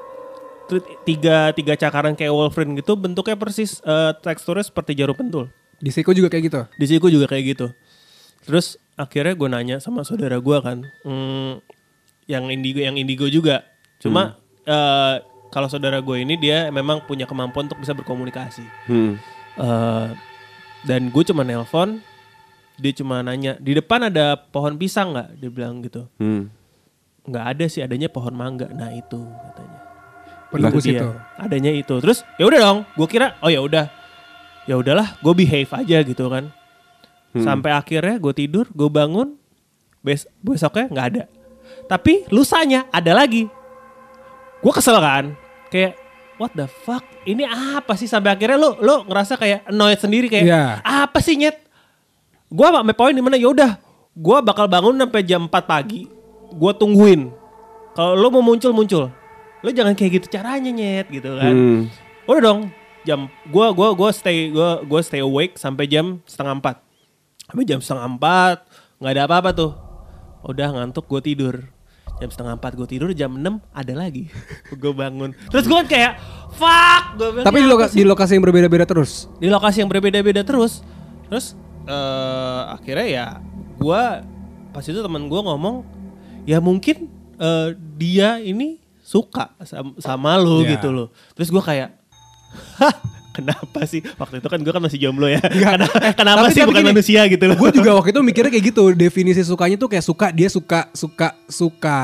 Terus 0.69 0.83
tiga 1.02 1.52
tiga 1.52 1.75
cakaran 1.75 2.12
kayak 2.12 2.28
Wolverine 2.28 2.76
gitu 2.76 2.93
bentuknya 2.93 3.37
persis 3.37 3.81
eh, 3.83 4.12
teksturnya 4.17 4.64
seperti 4.64 4.93
jarum 4.95 5.17
pentul. 5.17 5.49
Di 5.79 5.91
Seiko 5.95 6.11
juga 6.11 6.29
kayak 6.31 6.45
gitu. 6.51 6.61
Di 6.75 6.87
siku 6.87 7.07
juga 7.11 7.27
kayak 7.31 7.45
gitu. 7.55 7.67
Terus 8.47 8.79
akhirnya 8.99 9.35
gue 9.39 9.49
nanya 9.51 9.77
sama 9.79 10.03
saudara 10.03 10.39
gue 10.43 10.59
kan, 10.59 10.83
hmm, 11.07 11.63
yang 12.27 12.51
indigo 12.51 12.81
yang 12.83 12.99
indigo 12.99 13.27
juga. 13.31 13.63
Cuma 14.03 14.39
eh, 14.67 15.17
kalau 15.55 15.69
saudara 15.71 16.03
gue 16.03 16.17
ini 16.23 16.35
dia 16.39 16.69
memang 16.73 17.05
punya 17.07 17.25
kemampuan 17.29 17.71
untuk 17.71 17.79
bisa 17.79 17.95
berkomunikasi. 17.95 18.65
Hmm. 18.91 19.15
Eh, 19.59 20.09
dan 20.87 21.11
gue 21.11 21.23
cuma 21.27 21.43
nelpon, 21.43 22.01
dia 22.79 22.93
cuma 22.95 23.23
nanya 23.23 23.59
di 23.59 23.75
depan 23.75 24.09
ada 24.09 24.39
pohon 24.39 24.79
pisang 24.79 25.15
nggak? 25.15 25.29
Dia 25.39 25.51
bilang 25.51 25.83
gitu. 25.85 26.07
Hmm. 26.19 26.51
Nggak 27.29 27.45
ada 27.45 27.65
sih, 27.69 27.85
adanya 27.85 28.09
pohon 28.09 28.33
mangga. 28.33 28.71
Nah 28.73 28.91
itu 28.95 29.19
katanya. 29.21 29.79
Penembus 30.49 30.89
Itu 30.89 30.97
dia. 30.97 31.01
itu. 31.05 31.11
Adanya 31.37 31.73
itu. 31.77 31.95
Terus 32.01 32.25
ya 32.41 32.49
udah 32.49 32.59
dong, 32.65 32.79
gue 32.97 33.09
kira 33.13 33.37
oh 33.45 33.53
ya 33.53 33.61
udah, 33.61 33.93
ya 34.69 34.77
udahlah, 34.77 35.17
gue 35.19 35.33
behave 35.35 35.71
aja 35.73 35.99
gitu 36.05 36.29
kan. 36.29 36.53
Sampai 37.35 37.73
akhirnya 37.73 38.19
gue 38.19 38.33
tidur, 38.33 38.67
gue 38.69 38.89
bangun, 38.89 39.37
bes 40.01 40.29
besoknya 40.39 40.87
nggak 40.91 41.07
ada. 41.15 41.23
Tapi 41.87 42.29
lusanya 42.29 42.85
ada 42.91 43.17
lagi. 43.17 43.47
Gue 44.59 44.73
kesel 44.75 44.99
kan, 44.99 45.33
kayak 45.71 45.95
what 46.37 46.51
the 46.53 46.67
fuck, 46.67 47.03
ini 47.23 47.47
apa 47.47 47.95
sih 47.95 48.07
sampai 48.07 48.35
akhirnya 48.35 48.59
lo 48.59 48.79
lo 48.79 49.07
ngerasa 49.07 49.35
kayak 49.35 49.67
annoyed 49.67 49.99
sendiri 49.99 50.27
kayak 50.27 50.47
Iya. 50.47 50.63
apa 50.83 51.19
sih 51.19 51.39
nyet? 51.39 51.59
Gue 52.49 52.67
sampai 52.67 52.97
poin 52.97 53.15
di 53.15 53.23
mana 53.23 53.39
ya 53.39 53.51
udah, 53.51 53.77
gue 54.13 54.39
bakal 54.43 54.67
bangun 54.67 54.99
sampai 54.99 55.23
jam 55.23 55.47
4 55.47 55.53
pagi, 55.63 56.09
gue 56.51 56.73
tungguin. 56.75 57.31
Kalau 57.95 58.15
lo 58.15 58.31
mau 58.31 58.43
muncul 58.43 58.73
muncul, 58.73 59.11
lo 59.63 59.69
jangan 59.71 59.95
kayak 59.95 60.23
gitu 60.23 60.27
caranya 60.33 60.71
nyet 60.71 61.07
gitu 61.13 61.39
kan. 61.39 61.53
Hmm. 61.55 61.81
Udah 62.27 62.41
dong, 62.43 62.61
jam 63.02 63.21
gua 63.47 63.71
gua 63.71 63.93
gua 63.93 64.11
stay 64.11 64.49
gua 64.49 64.81
gua 64.81 65.00
stay 65.00 65.21
awake 65.21 65.55
sampai 65.55 65.85
jam 65.85 66.19
setengah 66.25 66.55
empat. 66.57 66.76
Sampai 67.45 67.64
jam 67.64 67.78
setengah 67.78 68.07
empat 68.09 68.57
nggak 68.99 69.12
ada 69.12 69.23
apa-apa 69.25 69.50
tuh. 69.52 69.73
Udah 70.40 70.71
ngantuk 70.71 71.07
gue 71.07 71.21
tidur. 71.25 71.55
Jam 72.19 72.28
setengah 72.28 72.55
empat 72.55 72.75
gue 72.75 72.87
tidur, 72.88 73.11
jam 73.12 73.31
6 73.31 73.47
ada 73.71 73.95
lagi. 73.95 74.26
gue 74.75 74.93
bangun. 74.93 75.31
Terus 75.49 75.64
gue 75.64 75.81
kayak 75.85 76.19
fuck. 76.52 77.14
Gua 77.14 77.28
bilang, 77.33 77.47
Tapi 77.47 77.59
"Ini 77.59 77.62
di, 77.62 77.69
loka- 77.69 77.88
sih?" 77.88 77.97
di 77.97 78.05
lokasi 78.05 78.33
yang 78.35 78.43
berbeda-beda 78.43 78.85
terus. 78.85 79.26
di 79.38 79.47
lokasi 79.47 79.76
yang 79.81 79.90
berbeda-beda 79.90 80.43
terus. 80.43 80.83
Terus 81.26 81.55
eh 81.87 82.62
akhirnya 82.68 83.07
ya 83.09 83.27
gua 83.77 84.20
pas 84.70 84.83
itu 84.83 84.99
teman 84.99 85.27
gua 85.27 85.40
ngomong 85.42 85.83
ya 86.44 86.59
mungkin 86.59 87.07
eh, 87.35 87.68
dia 87.96 88.38
ini 88.38 88.77
suka 89.01 89.55
sama, 89.62 89.96
sama 89.99 90.31
lu 90.37 90.62
Ya. 90.62 90.77
gitu 90.77 90.90
loh. 90.90 91.09
Terus 91.33 91.49
gua 91.49 91.62
kayak 91.62 91.98
kenapa 93.39 93.87
sih? 93.87 94.03
Waktu 94.03 94.43
itu 94.43 94.49
kan 94.51 94.59
gua 94.63 94.73
kan 94.75 94.83
masih 94.83 94.99
jomblo 94.99 95.31
ya. 95.31 95.39
Kenapa, 95.39 96.11
kenapa 96.15 96.39
tapi- 96.47 96.55
sih 96.55 96.61
tapi 96.63 96.71
bukan 96.75 96.83
gini, 96.83 96.91
manusia 96.91 97.21
gitu 97.31 97.45
loh. 97.47 97.57
Gue 97.57 97.71
juga 97.71 97.91
waktu 97.95 98.11
itu 98.11 98.21
mikirnya 98.29 98.51
kayak 98.51 98.67
gitu. 98.75 98.83
Definisi 98.95 99.43
sukanya 99.47 99.77
tuh 99.79 99.89
kayak 99.91 100.05
suka 100.05 100.27
dia 100.35 100.49
suka 100.51 100.81
suka 100.91 101.29
suka 101.47 101.99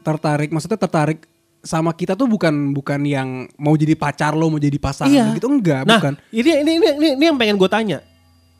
tertarik. 0.00 0.48
Maksudnya 0.48 0.80
tertarik 0.80 1.28
sama 1.60 1.92
kita 1.92 2.14
tuh 2.16 2.30
bukan 2.30 2.72
bukan 2.72 3.00
yang 3.04 3.44
mau 3.60 3.74
jadi 3.76 3.92
pacar 3.98 4.32
lo, 4.32 4.48
mau 4.48 4.62
jadi 4.62 4.78
pasangan 4.80 5.34
gitu 5.36 5.50
enggak, 5.50 5.82
nah, 5.84 5.98
bukan. 6.00 6.14
Ini, 6.30 6.64
ini 6.64 6.72
ini 6.78 6.86
ini 6.96 7.08
ini 7.18 7.24
yang 7.28 7.36
pengen 7.36 7.58
gue 7.58 7.68
tanya. 7.68 7.98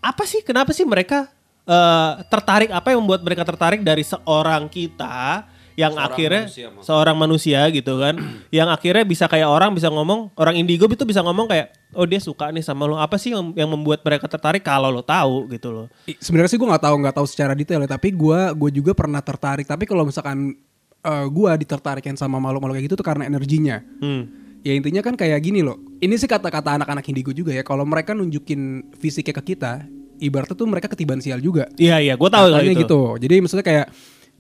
Apa 0.03 0.27
sih 0.27 0.43
kenapa 0.43 0.75
sih 0.75 0.85
mereka 0.85 1.31
eh, 1.65 2.13
tertarik 2.27 2.69
apa 2.75 2.93
yang 2.93 3.01
membuat 3.01 3.23
mereka 3.23 3.47
tertarik 3.47 3.81
dari 3.87 4.03
seorang 4.03 4.67
kita 4.67 5.47
yang 5.79 5.95
akhirnya 5.95 6.51
manusia, 6.51 6.67
maksudnya. 6.67 6.83
seorang 6.83 7.17
manusia 7.17 7.61
gitu 7.71 8.03
kan 8.03 8.19
yang 8.59 8.67
akhirnya 8.67 9.07
bisa 9.07 9.31
kayak 9.31 9.47
orang 9.47 9.71
bisa 9.73 9.87
ngomong 9.87 10.35
orang 10.35 10.59
indigo 10.59 10.91
itu 10.91 11.07
bisa 11.07 11.23
ngomong 11.23 11.47
kayak 11.47 11.71
oh 11.95 12.03
dia 12.03 12.19
suka 12.19 12.51
nih 12.51 12.61
sama 12.61 12.85
lo 12.85 12.99
apa 12.99 13.15
sih 13.15 13.31
yang, 13.31 13.55
yang 13.55 13.71
membuat 13.71 14.03
mereka 14.03 14.27
tertarik 14.27 14.61
kalau 14.61 14.91
lo 14.91 15.01
tahu 15.01 15.47
gitu 15.49 15.71
loh 15.71 15.87
I- 16.05 16.19
Sebenarnya 16.19 16.51
sih 16.51 16.59
gue 16.59 16.67
nggak 16.67 16.83
tahu 16.83 16.95
nggak 16.99 17.15
tahu 17.15 17.27
secara 17.31 17.55
detail 17.55 17.79
ya, 17.79 17.89
tapi 17.89 18.11
gue 18.11 18.41
gue 18.59 18.71
juga 18.75 18.93
pernah 18.93 19.23
tertarik. 19.23 19.65
Tapi 19.65 19.87
kalau 19.87 20.03
misalkan 20.03 20.57
eh, 21.01 21.27
gue 21.31 21.51
ditertarikin 21.63 22.19
sama 22.19 22.37
makhluk-makhluk 22.37 22.77
kayak 22.77 22.87
gitu 22.91 22.97
tuh 22.99 23.07
karena 23.07 23.25
energinya. 23.25 23.79
hmm. 24.03 24.23
Ya 24.67 24.75
intinya 24.75 24.99
kan 25.01 25.15
kayak 25.15 25.39
gini 25.39 25.63
loh. 25.63 25.79
Ini 26.03 26.19
sih 26.19 26.27
kata-kata 26.27 26.75
anak-anak 26.77 27.07
indigo 27.07 27.31
juga 27.31 27.55
ya. 27.55 27.63
Kalau 27.63 27.87
mereka 27.87 28.11
nunjukin 28.13 28.91
fisiknya 28.99 29.39
ke 29.39 29.55
kita, 29.55 29.87
ibaratnya 30.19 30.59
tuh 30.59 30.67
mereka 30.67 30.91
ketiban 30.91 31.23
sial 31.23 31.39
juga. 31.39 31.71
iya 31.79 32.03
iya 32.03 32.19
gue 32.19 32.27
tahu 32.29 32.51
Katanya 32.51 32.75
itu 32.75 32.83
gitu. 32.83 33.01
Jadi 33.23 33.35
maksudnya 33.39 33.65
kayak 33.65 33.87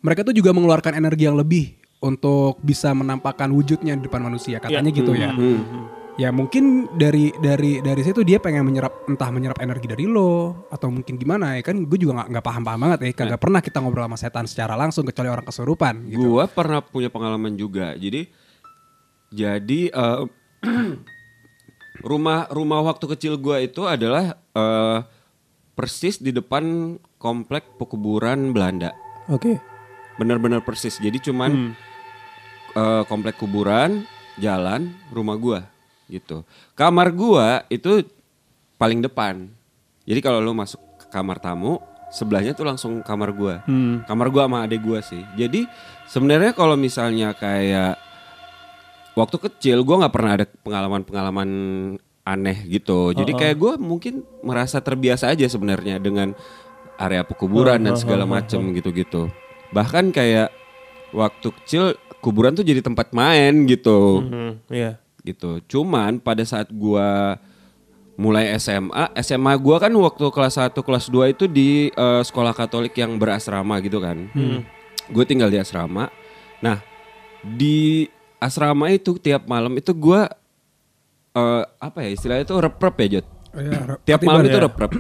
mereka 0.01 0.23
tuh 0.23 0.35
juga 0.35 0.55
mengeluarkan 0.55 0.95
energi 0.95 1.27
yang 1.27 1.37
lebih 1.39 1.75
untuk 1.99 2.63
bisa 2.63 2.95
menampakkan 2.95 3.51
wujudnya 3.51 3.99
di 3.99 4.07
depan 4.07 4.23
manusia. 4.23 4.63
Katanya 4.63 4.91
Iya. 4.91 4.99
gitu 5.03 5.13
ya. 5.15 5.31
Ya 6.19 6.35
mungkin 6.35 6.91
dari 6.99 7.31
dari 7.39 7.79
dari 7.79 8.03
situ 8.03 8.27
dia 8.27 8.43
pengen 8.43 8.67
menyerap 8.67 9.07
entah 9.07 9.31
menyerap 9.31 9.63
energi 9.63 9.87
dari 9.87 10.03
lo 10.03 10.67
atau 10.67 10.91
mungkin 10.91 11.15
gimana 11.15 11.55
ya 11.55 11.63
kan 11.63 11.87
gue 11.87 11.95
juga 11.95 12.19
nggak 12.19 12.29
nggak 12.35 12.43
paham 12.43 12.63
paham 12.67 12.81
banget 12.83 12.99
ya 13.07 13.11
kagak 13.15 13.39
pernah 13.39 13.61
kita 13.63 13.79
ngobrol 13.79 14.03
sama 14.11 14.19
setan 14.19 14.47
secara 14.51 14.75
langsung 14.75 15.07
kecuali 15.07 15.31
orang 15.31 15.47
kesurupan 15.47 16.11
gitu. 16.11 16.27
Gua 16.27 16.51
pernah 16.51 16.83
punya 16.83 17.07
pengalaman 17.07 17.55
juga. 17.55 17.95
Jadi 17.95 18.27
jadi 19.31 19.81
eh, 19.95 20.21
rumah 22.11 22.51
rumah 22.51 22.83
waktu 22.83 23.15
kecil 23.15 23.39
gua 23.39 23.63
itu 23.63 23.87
adalah 23.87 24.35
eh, 24.35 24.99
persis 25.75 26.19
di 26.19 26.35
depan 26.35 26.99
komplek 27.19 27.79
pekuburan 27.79 28.51
Belanda. 28.51 28.91
oke 29.31 29.78
Benar-benar 30.19 30.61
persis. 30.61 30.99
Jadi 30.99 31.23
cuman 31.23 31.73
eh, 32.75 33.03
komplek 33.07 33.39
kuburan, 33.39 34.03
jalan, 34.37 34.93
rumah 35.09 35.39
gua 35.39 35.61
gitu. 36.09 36.43
Kamar 36.75 37.13
gua 37.13 37.63
itu 37.69 38.03
paling 38.77 38.99
depan. 39.01 39.47
Jadi 40.09 40.21
kalau 40.25 40.41
lu 40.41 40.53
masuk 40.53 40.81
ke 40.97 41.07
kamar 41.13 41.37
tamu, 41.37 41.79
sebelahnya 42.09 42.57
tuh 42.57 42.65
langsung 42.65 43.05
kamar 43.05 43.31
gua. 43.31 43.61
Kamar 44.05 44.29
gua 44.33 44.49
sama 44.49 44.65
adek 44.65 44.81
gua 44.81 45.01
sih. 45.05 45.21
Jadi 45.37 45.69
sebenarnya 46.09 46.57
kalau 46.57 46.75
misalnya 46.75 47.37
kayak 47.37 48.01
waktu 49.13 49.37
kecil 49.37 49.85
gua 49.85 50.07
nggak 50.07 50.15
pernah 50.15 50.33
ada 50.35 50.47
pengalaman-pengalaman 50.49 51.51
aneh 52.25 52.59
gitu. 52.69 53.13
Jadi 53.13 53.33
kayak 53.37 53.57
gua 53.57 53.73
mungkin 53.77 54.25
merasa 54.41 54.81
terbiasa 54.81 55.33
aja 55.33 55.45
sebenarnya 55.45 56.01
dengan 56.01 56.33
area 56.97 57.23
pekuburan 57.23 57.79
dan 57.85 57.95
segala 58.01 58.25
macem 58.25 58.61
gitu-gitu. 58.75 59.29
Bahkan 59.73 60.11
kayak 60.11 60.49
waktu 61.13 61.49
kecil 61.63 61.83
kuburan 62.19 62.53
tuh 62.53 62.67
jadi 62.67 62.83
tempat 62.83 63.15
main 63.15 63.65
gitu 63.65 64.21
Hmm, 64.21 64.53
iya 64.69 64.99
gitu. 65.29 65.61
Cuman 65.69 66.17
pada 66.19 66.41
saat 66.49 66.73
gua 66.73 67.37
mulai 68.19 68.51
SMA, 68.57 69.13
SMA 69.21 69.53
gua 69.61 69.77
kan 69.79 69.93
waktu 69.93 70.25
kelas 70.33 70.57
1, 70.57 70.81
kelas 70.81 71.07
2 71.13 71.35
itu 71.37 71.45
di 71.45 71.93
eh, 71.93 72.23
sekolah 72.25 72.57
Katolik 72.57 72.97
yang 72.97 73.21
berasrama 73.21 73.77
gitu 73.85 74.01
kan. 74.01 74.17
Gue 75.09 75.25
tinggal 75.25 75.49
di 75.49 75.57
asrama. 75.57 76.09
Nah, 76.61 76.81
di 77.41 78.09
asrama 78.37 78.93
itu 78.93 79.17
tiap 79.21 79.45
malam 79.45 79.77
itu 79.77 79.93
gua 79.93 80.29
eh, 81.33 81.63
apa 81.79 81.99
ya 82.05 82.11
istilahnya 82.13 82.45
itu 82.49 82.57
rep-rep 82.57 82.97
ya, 83.05 83.09
Jod. 83.19 83.27
Ya, 83.59 83.81
Tiap 84.05 84.21
malam 84.25 84.45
itu 84.45 84.59
ya. 84.59 84.65
rep-rep. 84.69 84.93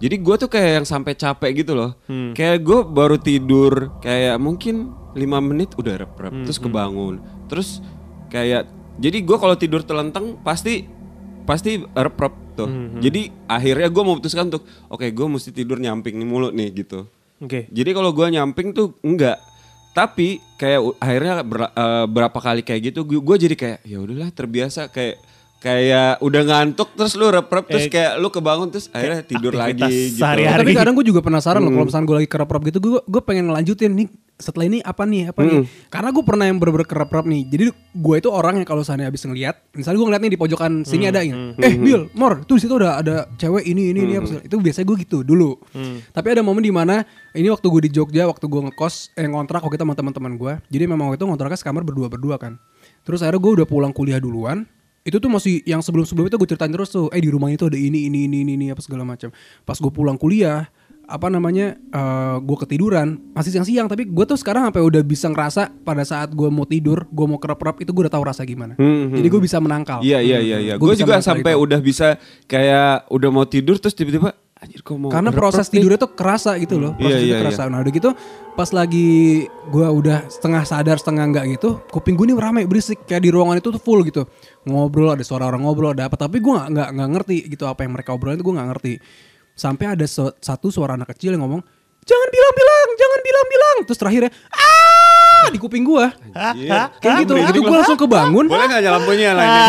Jadi 0.00 0.16
gue 0.16 0.34
tuh 0.36 0.48
kayak 0.48 0.70
yang 0.74 0.86
sampai 0.86 1.12
capek 1.12 1.50
gitu 1.58 1.72
loh. 1.72 1.92
Kayak 2.32 2.58
gue 2.60 2.78
baru 2.82 3.16
tidur 3.16 3.72
kayak 3.98 4.36
mungkin 4.36 4.88
5 5.10 5.20
menit 5.42 5.70
udah 5.74 5.94
rep-rep 5.98 6.32
terus 6.42 6.56
kebangun. 6.58 7.20
Terus 7.46 7.84
kayak 8.26 8.64
jadi 8.96 9.18
gue 9.18 9.36
kalau 9.36 9.54
tidur 9.54 9.80
telentang 9.80 10.40
pasti 10.40 10.88
pasti 11.42 11.84
rep-rep 11.84 12.32
tuh. 12.54 12.68
Jadi 12.98 13.20
akhirnya 13.46 13.86
gue 13.86 14.02
memutuskan 14.02 14.48
untuk 14.48 14.62
oke 14.86 15.04
gue 15.04 15.26
mesti 15.28 15.50
tidur 15.50 15.76
nyamping 15.76 16.14
nih 16.14 16.26
mulu 16.26 16.48
nih 16.48 16.72
gitu. 16.78 17.04
oke 17.38 17.68
Jadi 17.68 17.90
kalau 17.90 18.10
gue 18.10 18.26
nyamping 18.30 18.70
tuh 18.70 18.96
enggak. 19.00 19.36
tapi 19.90 20.38
kayak 20.54 20.80
akhirnya 20.96 21.42
ber- 21.42 21.74
eh, 21.74 22.06
berapa 22.06 22.38
kali 22.38 22.62
kayak 22.62 22.94
gitu 22.94 23.02
gue 23.02 23.36
jadi 23.40 23.54
kayak 23.54 23.78
ya 23.82 23.98
udahlah 23.98 24.30
terbiasa 24.30 24.86
kayak 24.86 25.18
kayak 25.60 26.18
udah 26.18 26.42
ngantuk 26.42 26.88
terus 26.94 27.12
lu 27.14 27.28
rep-rep 27.28 27.64
terus 27.66 27.84
Eh, 27.84 27.90
kayak 27.90 28.16
lu 28.16 28.28
kebangun 28.28 28.68
terus 28.68 28.88
akhirnya 28.88 29.20
tidur 29.22 29.52
lagi 29.52 29.76
gitu. 29.76 30.16
sehari-hari. 30.16 30.64
Tapi 30.64 30.72
kadang 30.72 30.94
gue 30.94 31.04
juga 31.04 31.20
penasaran 31.20 31.60
Hmm. 31.60 31.68
loh 31.68 31.72
kalau 31.74 31.86
misalnya 31.86 32.06
gue 32.06 32.16
lagi 32.16 32.28
kerap-kerap 32.28 32.62
gitu 32.64 32.78
gue 32.80 33.00
gue 33.02 33.20
pengen 33.20 33.44
ngelanjutin 33.46 33.92
nih 33.92 34.08
setelah 34.34 34.64
ini 34.64 34.80
apa 34.80 35.04
nih 35.04 35.28
apa 35.28 35.40
nih 35.42 35.52
Hmm. 35.54 35.64
karena 35.86 36.08
gue 36.10 36.24
pernah 36.24 36.44
yang 36.44 36.56
bener-bener 36.56 36.88
kerap-kerap 36.88 37.24
nih 37.24 37.42
jadi 37.44 37.64
gue 37.76 38.14
itu 38.16 38.28
orang 38.30 38.56
yang 38.56 38.64
kalau 38.64 38.80
misalnya 38.80 39.04
habis 39.04 39.20
ngeliat 39.20 39.52
misalnya 39.70 39.96
gue 39.96 40.06
ngeliat 40.08 40.22
nih 40.22 40.32
di 40.32 40.38
pojokan 40.38 40.72
sini 40.82 41.04
Hmm. 41.04 41.12
ada 41.12 41.20
ini 41.20 41.36
eh 41.58 41.74
Bill 41.76 42.02
Mor 42.14 42.40
tuh 42.42 42.56
di 42.56 42.62
situ 42.62 42.74
ada 42.74 42.96
ada 42.96 43.16
cewek 43.30 43.62
ini 43.62 43.92
ini 43.92 44.00
ini 44.02 44.14
apa 44.16 44.26
segala. 44.26 44.42
itu 44.42 44.56
biasanya 44.56 44.86
gue 44.86 44.96
gitu 44.98 45.18
dulu 45.20 45.60
tapi 46.10 46.26
ada 46.30 46.40
momen 46.40 46.64
di 46.64 46.72
mana 46.72 47.04
ini 47.30 47.46
waktu 47.46 47.68
gue 47.68 47.82
di 47.84 47.92
Jogja 47.92 48.24
waktu 48.24 48.40
gue 48.42 48.60
ngekos 48.66 49.12
eh 49.12 49.28
ngontrak 49.28 49.60
waktu 49.60 49.76
itu 49.76 49.84
sama 49.84 49.92
teman-teman 49.92 50.32
gue 50.34 50.52
jadi 50.66 50.88
memang 50.88 51.12
waktu 51.12 51.20
itu 51.20 51.28
ngontraknya 51.28 51.58
sekamar 51.58 51.84
berdua 51.84 52.08
berdua 52.08 52.34
kan 52.34 52.56
terus 53.02 53.20
akhirnya 53.20 53.38
gue 53.38 53.52
udah 53.60 53.66
pulang 53.66 53.92
kuliah 53.92 54.16
duluan 54.16 54.64
itu 55.10 55.18
tuh 55.18 55.28
masih 55.28 55.58
yang 55.64 55.82
sebelum 55.82 56.06
sebelum 56.06 56.24
itu 56.24 56.38
gue 56.38 56.48
ceritain 56.48 56.70
terus 56.70 56.88
tuh 56.88 57.10
eh 57.10 57.18
di 57.18 57.26
rumah 57.26 57.50
itu 57.50 57.66
ada 57.66 57.74
ini 57.74 58.06
ini 58.06 58.24
ini 58.24 58.40
ini, 58.40 58.52
ini 58.54 58.66
apa 58.70 58.78
segala 58.78 59.02
macam 59.02 59.34
pas 59.60 59.74
gue 59.74 59.90
pulang 59.90 60.14
kuliah 60.14 60.70
apa 61.04 61.26
namanya 61.26 61.74
eh 61.74 62.36
gue 62.38 62.56
ketiduran 62.56 63.18
masih 63.32 63.50
siang-siang 63.50 63.84
tapi 63.84 64.06
gue 64.06 64.24
tuh 64.24 64.38
sekarang 64.38 64.62
sampai 64.64 64.78
udah 64.78 65.02
bisa 65.02 65.26
ngerasa 65.26 65.74
pada 65.82 66.06
saat 66.06 66.30
gue 66.30 66.46
mau 66.46 66.62
tidur 66.62 67.02
gue 67.04 67.26
mau 67.26 67.34
kerap-kerap 67.36 67.82
itu 67.82 67.90
gue 67.90 68.06
udah 68.06 68.14
tahu 68.14 68.24
rasa 68.24 68.46
gimana 68.46 68.78
Hmm, 68.78 69.10
jadi 69.10 69.26
gue 69.26 69.42
bisa 69.42 69.58
menangkal 69.58 69.98
Iya 70.00 70.22
iya 70.22 70.38
iya 70.38 70.58
iya. 70.60 70.74
Gua 70.74 70.94
Gue 70.94 71.02
juga 71.02 71.18
sampai 71.18 71.50
itu. 71.50 71.60
udah 71.60 71.80
bisa 71.80 72.14
kayak 72.46 73.10
udah 73.10 73.28
mau 73.28 73.42
tidur 73.42 73.76
terus 73.76 73.92
tiba-tiba 73.92 74.38
anjir 74.60 74.84
kok 74.84 74.96
mau 75.00 75.08
karena 75.08 75.32
proses 75.32 75.66
nih?" 75.72 75.80
tidurnya 75.80 75.98
tuh 75.98 76.12
kerasa 76.12 76.54
gitu 76.60 76.76
loh. 76.76 76.92
Iya, 76.96 77.02
proses 77.02 77.20
iya, 77.20 77.32
itu 77.32 77.42
kerasa. 77.42 77.62
Nah 77.72 77.78
udah 77.80 77.92
gitu 77.92 78.10
pas 78.52 78.70
lagi 78.76 79.08
gue 79.48 79.86
udah 79.88 80.28
setengah 80.28 80.62
sadar 80.68 80.96
setengah 81.00 81.24
enggak 81.24 81.44
gitu 81.56 81.80
kuping 81.88 82.14
gue 82.14 82.28
ini 82.28 82.34
ramai 82.36 82.68
berisik. 82.68 83.08
Kayak 83.08 83.22
di 83.24 83.30
ruangan 83.32 83.56
itu 83.56 83.68
tuh 83.72 83.80
full 83.80 84.04
gitu. 84.04 84.28
Ngobrol 84.68 85.16
ada 85.16 85.24
suara 85.24 85.48
orang 85.48 85.64
ngobrol 85.64 85.96
ada 85.96 86.12
apa. 86.12 86.20
Tapi 86.20 86.38
gue 86.44 86.52
nggak 86.52 86.68
nggak 86.70 86.88
nggak 86.92 87.08
ngerti 87.16 87.36
gitu 87.48 87.64
apa 87.64 87.88
yang 87.88 87.92
mereka 87.96 88.12
obrolin 88.12 88.36
itu 88.36 88.44
gue 88.44 88.54
nggak 88.54 88.68
ngerti. 88.76 88.92
Sampai 89.56 89.96
ada 89.96 90.04
su- 90.04 90.36
satu 90.38 90.68
suara 90.68 90.96
anak 90.96 91.16
kecil 91.16 91.32
yang 91.34 91.42
ngomong 91.44 91.60
jangan 92.00 92.28
bilang-bilang 92.32 92.88
jangan 93.00 93.20
bilang-bilang. 93.24 93.76
Terus 93.88 93.98
terakhirnya 93.98 94.30
ah 94.52 94.89
di 95.48 95.58
kuping 95.58 95.84
gue 95.88 96.04
kayak 97.00 97.16
gitu. 97.24 97.32
Jadi 97.32 97.58
gue 97.58 97.76
langsung 97.80 97.96
kebangun. 97.96 98.44
Boleh 98.46 98.66
nggak 98.68 98.80
nyala 98.84 98.96
lampunya 99.00 99.30
lah 99.32 99.44
ini? 99.48 99.60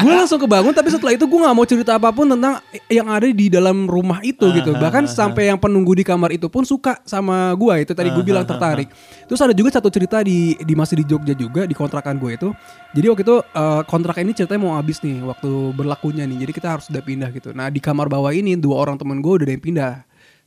gue 0.00 0.14
langsung 0.16 0.40
kebangun 0.40 0.72
tapi 0.72 0.88
setelah 0.88 1.12
itu 1.12 1.24
gue 1.28 1.40
nggak 1.44 1.54
mau 1.54 1.66
cerita 1.68 2.00
apa 2.00 2.08
pun 2.08 2.26
tentang 2.32 2.64
yang 2.88 3.06
ada 3.12 3.28
di 3.28 3.46
dalam 3.52 3.84
rumah 3.84 4.24
itu 4.24 4.48
gitu. 4.56 4.72
Bahkan 4.72 5.04
sampai 5.10 5.52
yang 5.52 5.58
penunggu 5.60 5.92
di 5.92 6.04
kamar 6.06 6.32
itu 6.32 6.48
pun 6.48 6.64
suka 6.64 6.98
sama 7.04 7.52
gue 7.52 7.84
itu 7.84 7.92
tadi 7.92 8.08
gue 8.08 8.24
bilang 8.24 8.48
tertarik. 8.48 8.88
Terus 9.28 9.40
ada 9.44 9.52
juga 9.52 9.76
satu 9.76 9.92
cerita 9.92 10.24
di 10.24 10.56
di 10.56 10.74
masih 10.74 11.02
di 11.02 11.04
Jogja 11.04 11.34
juga 11.36 11.68
di 11.68 11.74
kontrakan 11.76 12.16
gue 12.16 12.32
itu. 12.34 12.48
Jadi 12.92 13.06
waktu 13.08 13.22
itu 13.24 13.36
eh, 13.40 13.82
kontrak 13.84 14.16
ini 14.20 14.32
ceritanya 14.32 14.60
mau 14.64 14.74
habis 14.80 15.00
nih 15.04 15.20
waktu 15.20 15.50
berlakunya 15.76 16.24
nih. 16.24 16.48
Jadi 16.48 16.52
kita 16.56 16.68
harus 16.78 16.88
udah 16.88 17.02
pindah 17.04 17.30
gitu. 17.34 17.52
Nah 17.52 17.68
di 17.68 17.80
kamar 17.80 18.08
bawah 18.08 18.32
ini 18.32 18.56
dua 18.56 18.80
orang 18.80 18.96
temen 18.96 19.20
gue 19.20 19.32
udah 19.42 19.46
ada 19.48 19.52
yang 19.52 19.64
pindah 19.64 19.92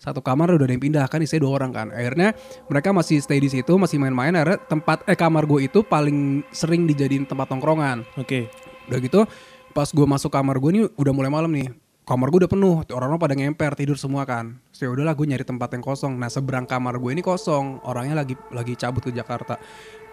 satu 0.05 0.21
kamar 0.21 0.53
udah 0.53 0.69
ada 0.69 0.73
yang 0.77 0.83
pindah 0.85 1.09
kan 1.09 1.17
isinya 1.19 1.49
dua 1.49 1.57
orang 1.57 1.73
kan 1.73 1.87
akhirnya 1.89 2.37
mereka 2.69 2.93
masih 2.93 3.17
stay 3.19 3.41
di 3.41 3.49
situ 3.49 3.73
masih 3.75 3.97
main-main 3.97 4.37
akhirnya 4.37 4.61
tempat 4.61 5.01
eh 5.09 5.17
kamar 5.17 5.49
gue 5.49 5.65
itu 5.65 5.81
paling 5.81 6.45
sering 6.53 6.85
dijadiin 6.85 7.25
tempat 7.25 7.49
tongkrongan 7.49 8.05
Oke. 8.15 8.47
Udah 8.85 8.99
gitu 9.01 9.25
pas 9.73 9.89
gue 9.91 10.05
masuk 10.07 10.31
kamar 10.31 10.55
gue 10.61 10.71
nih 10.71 10.83
udah 10.95 11.13
mulai 11.15 11.31
malam 11.33 11.51
nih. 11.51 11.73
Kamar 12.05 12.29
gue 12.29 12.45
udah 12.45 12.51
penuh, 12.53 12.85
orang-orang 12.93 13.17
pada 13.17 13.33
ngemper 13.33 13.73
tidur 13.73 13.97
semua 13.97 14.29
kan. 14.29 14.61
Terus 14.69 14.85
ya 14.85 14.89
udahlah 14.93 15.17
gue 15.17 15.25
nyari 15.25 15.41
tempat 15.41 15.73
yang 15.73 15.81
kosong. 15.81 16.13
Nah 16.13 16.29
seberang 16.29 16.69
kamar 16.69 17.01
gue 17.01 17.09
ini 17.09 17.25
kosong, 17.25 17.81
orangnya 17.81 18.21
lagi 18.21 18.37
lagi 18.53 18.77
cabut 18.77 19.01
ke 19.01 19.09
Jakarta. 19.09 19.57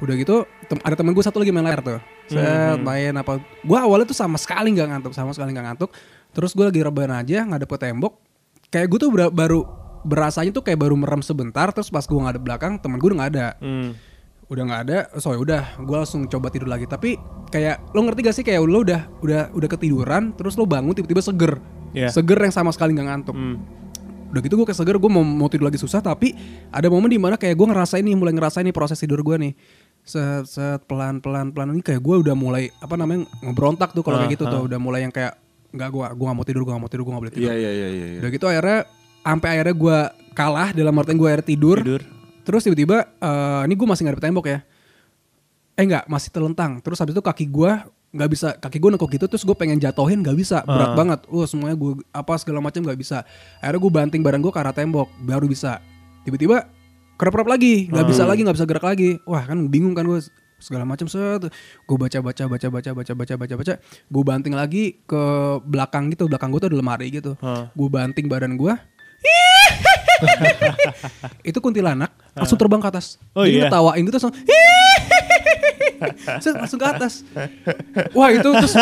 Udah 0.00 0.16
gitu 0.16 0.48
tem- 0.72 0.81
ada 0.81 0.96
temen 0.96 1.12
gue 1.12 1.20
satu 1.20 1.37
lagi 1.44 1.52
main 1.52 1.68
layar 1.68 1.85
tuh. 1.85 2.00
Set 2.33 2.81
main 2.81 3.12
apa? 3.12 3.44
Gue 3.61 3.76
awalnya 3.76 4.09
tuh 4.09 4.16
sama 4.16 4.40
sekali 4.40 4.72
nggak 4.72 4.88
ngantuk, 4.88 5.12
sama 5.12 5.37
sekali 5.37 5.52
nggak 5.52 5.66
ngantuk. 5.68 5.92
Terus 6.33 6.57
gue 6.57 6.64
lagi 6.64 6.81
rebahan 6.81 7.12
aja 7.12 7.44
ngadep 7.44 7.68
ke 7.68 7.76
tembok. 7.76 8.16
Kayak 8.72 8.88
gue 8.88 8.98
tuh 9.05 9.11
baru 9.12 9.61
berasanya 10.03 10.51
tuh 10.51 10.62
kayak 10.62 10.79
baru 10.79 10.95
merem 10.95 11.21
sebentar. 11.21 11.71
Terus 11.71 11.88
pas 11.88 12.03
gue 12.03 12.15
ngadep 12.17 12.43
belakang 12.43 12.77
temen 12.77 12.97
gue 12.97 13.07
udah 13.07 13.19
nggak 13.19 13.33
ada 13.33 13.47
Hmm. 13.59 13.91
udah 14.45 14.62
nggak 14.62 14.83
ada 14.85 14.99
so 15.17 15.33
ya 15.33 15.41
udah 15.41 15.62
gue 15.79 15.97
langsung 15.97 16.29
coba 16.29 16.47
tidur 16.47 16.69
lagi 16.69 16.85
tapi 16.85 17.17
kayak 17.49 17.88
lo 17.91 18.05
ngerti 18.05 18.21
gak 18.21 18.35
sih 18.35 18.45
kayak 18.45 18.61
lo 18.61 18.85
udah 18.85 19.09
udah 19.19 19.49
udah 19.51 19.69
ketiduran 19.71 20.37
terus 20.37 20.55
lo 20.55 20.69
bangun 20.69 20.93
tiba-tiba 20.93 21.25
seger 21.25 21.57
Iya. 21.91 22.12
seger 22.12 22.37
yang 22.38 22.53
sama 22.53 22.69
sekali 22.69 22.93
nggak 22.93 23.07
ngantuk 23.07 23.33
Hmm. 23.33 23.57
udah 24.29 24.41
gitu 24.41 24.53
gue 24.55 24.67
kayak 24.67 24.77
seger 24.77 24.97
gue 24.97 25.09
mau 25.09 25.21
mau 25.21 25.49
tidur 25.49 25.65
lagi 25.65 25.77
susah 25.77 26.01
tapi 26.01 26.37
ada 26.69 26.85
momen 26.87 27.09
di 27.09 27.17
mana 27.17 27.37
kayak 27.37 27.53
gue 27.55 27.65
ngerasain 27.67 28.01
nih 28.03 28.12
mulai 28.12 28.31
ngerasain 28.31 28.61
nih 28.62 28.73
proses 28.73 28.97
tidur 28.97 29.21
gue 29.21 29.37
nih 29.38 29.53
set 30.01 30.45
set 30.45 30.85
pelan 30.85 31.19
pelan 31.19 31.49
pelan 31.49 31.73
ini 31.73 31.81
kayak 31.81 32.01
gue 32.01 32.17
udah 32.19 32.35
mulai 32.35 32.69
apa 32.77 32.93
namanya 32.95 33.25
ngebrontak 33.41 33.93
tuh 33.93 34.01
kalau 34.01 34.21
kayak 34.21 34.37
gitu 34.37 34.45
tuh 34.47 34.61
udah 34.62 34.77
mulai 34.77 35.01
yang 35.01 35.12
kayak 35.12 35.33
nggak 35.71 35.88
gue 35.88 36.05
gue 36.12 36.25
gak 36.27 36.37
mau 36.37 36.45
tidur 36.45 36.61
gue 36.62 36.73
gak 36.73 36.83
mau 36.83 36.91
tidur 36.91 37.03
gue 37.03 37.12
gak 37.15 37.23
boleh 37.23 37.33
tidur 37.33 37.49
Iya 37.49 37.57
iya 37.57 37.71
iya 37.71 37.88
iya. 37.88 38.07
iya. 38.07 38.19
Udah 38.21 38.31
gitu 38.31 38.45
akhirnya 38.45 38.79
sampai 39.23 39.49
akhirnya 39.59 39.75
gue 39.75 39.99
kalah 40.35 40.71
dalam 40.75 40.95
artian 40.99 41.19
gue 41.19 41.29
akhirnya 41.31 41.49
tidur. 41.49 41.79
Tidur. 41.81 42.03
Terus 42.43 42.63
tiba-tiba 42.67 43.07
eh, 43.23 43.63
ini 43.71 43.75
gue 43.79 43.89
masih 43.89 44.03
ngadep 44.07 44.23
tembok 44.23 44.47
ya. 44.51 44.59
Eh 45.79 45.85
enggak, 45.89 46.05
masih 46.11 46.29
telentang. 46.35 46.83
Terus 46.85 46.99
habis 47.01 47.15
itu 47.15 47.23
kaki 47.23 47.47
gue 47.49 47.73
nggak 48.13 48.29
bisa 48.29 48.49
kaki 48.61 48.77
gue 48.77 48.91
nekuk 48.93 49.09
gitu 49.09 49.25
terus 49.25 49.41
gue 49.41 49.57
pengen 49.57 49.81
jatohin 49.81 50.21
nggak 50.21 50.37
bisa 50.37 50.61
berat 50.69 50.93
banget 50.93 51.25
wah 51.33 51.49
semuanya 51.49 51.81
gue 51.81 51.97
apa 52.13 52.37
segala 52.37 52.61
macam 52.61 52.85
nggak 52.85 53.01
bisa 53.01 53.25
akhirnya 53.57 53.81
gue 53.81 53.93
banting 53.93 54.21
badan 54.21 54.45
gue 54.45 54.53
ke 54.53 54.61
arah 54.61 54.77
tembok 54.77 55.09
baru 55.25 55.49
bisa 55.49 55.81
tiba-tiba 56.29 56.69
kerap-kerap 57.17 57.49
lagi 57.49 57.89
nggak 57.89 58.05
bisa 58.05 58.29
lagi 58.29 58.45
nggak 58.45 58.57
bisa 58.61 58.69
gerak 58.69 58.85
lagi 58.85 59.17
wah 59.25 59.41
kan 59.41 59.65
bingung 59.65 59.97
kan 59.97 60.05
gue 60.05 60.21
segala 60.63 60.85
macam 60.85 61.09
set 61.11 61.49
gue 61.89 61.97
baca 61.97 62.19
baca 62.23 62.45
baca 62.47 62.67
baca 62.71 62.91
baca 62.95 63.13
baca 63.17 63.35
baca 63.35 63.55
baca 63.59 63.75
gue 63.83 64.23
banting 64.23 64.55
lagi 64.55 65.01
ke 65.09 65.23
belakang 65.67 66.13
gitu 66.15 66.31
belakang 66.31 66.55
gue 66.55 66.61
tuh 66.63 66.69
ada 66.69 66.79
lemari 66.79 67.09
gitu 67.11 67.35
Hah. 67.43 67.73
gue 67.75 67.89
banting 67.89 68.29
badan 68.29 68.55
gue 68.55 68.77
itu 71.45 71.59
kuntilanak 71.59 72.11
langsung 72.33 72.55
terbang 72.55 72.79
ke 72.79 72.89
atas 72.89 73.19
Oh 73.33 73.43
jadi 73.43 73.57
iya. 73.57 73.63
ngetawain 73.67 74.03
gitu 74.03 74.17
langsung 74.17 74.35
Set, 76.43 76.55
langsung 76.55 76.77
ke 76.77 76.87
atas 76.89 77.23
wah 78.11 78.29
itu 78.29 78.45
terus 78.45 78.75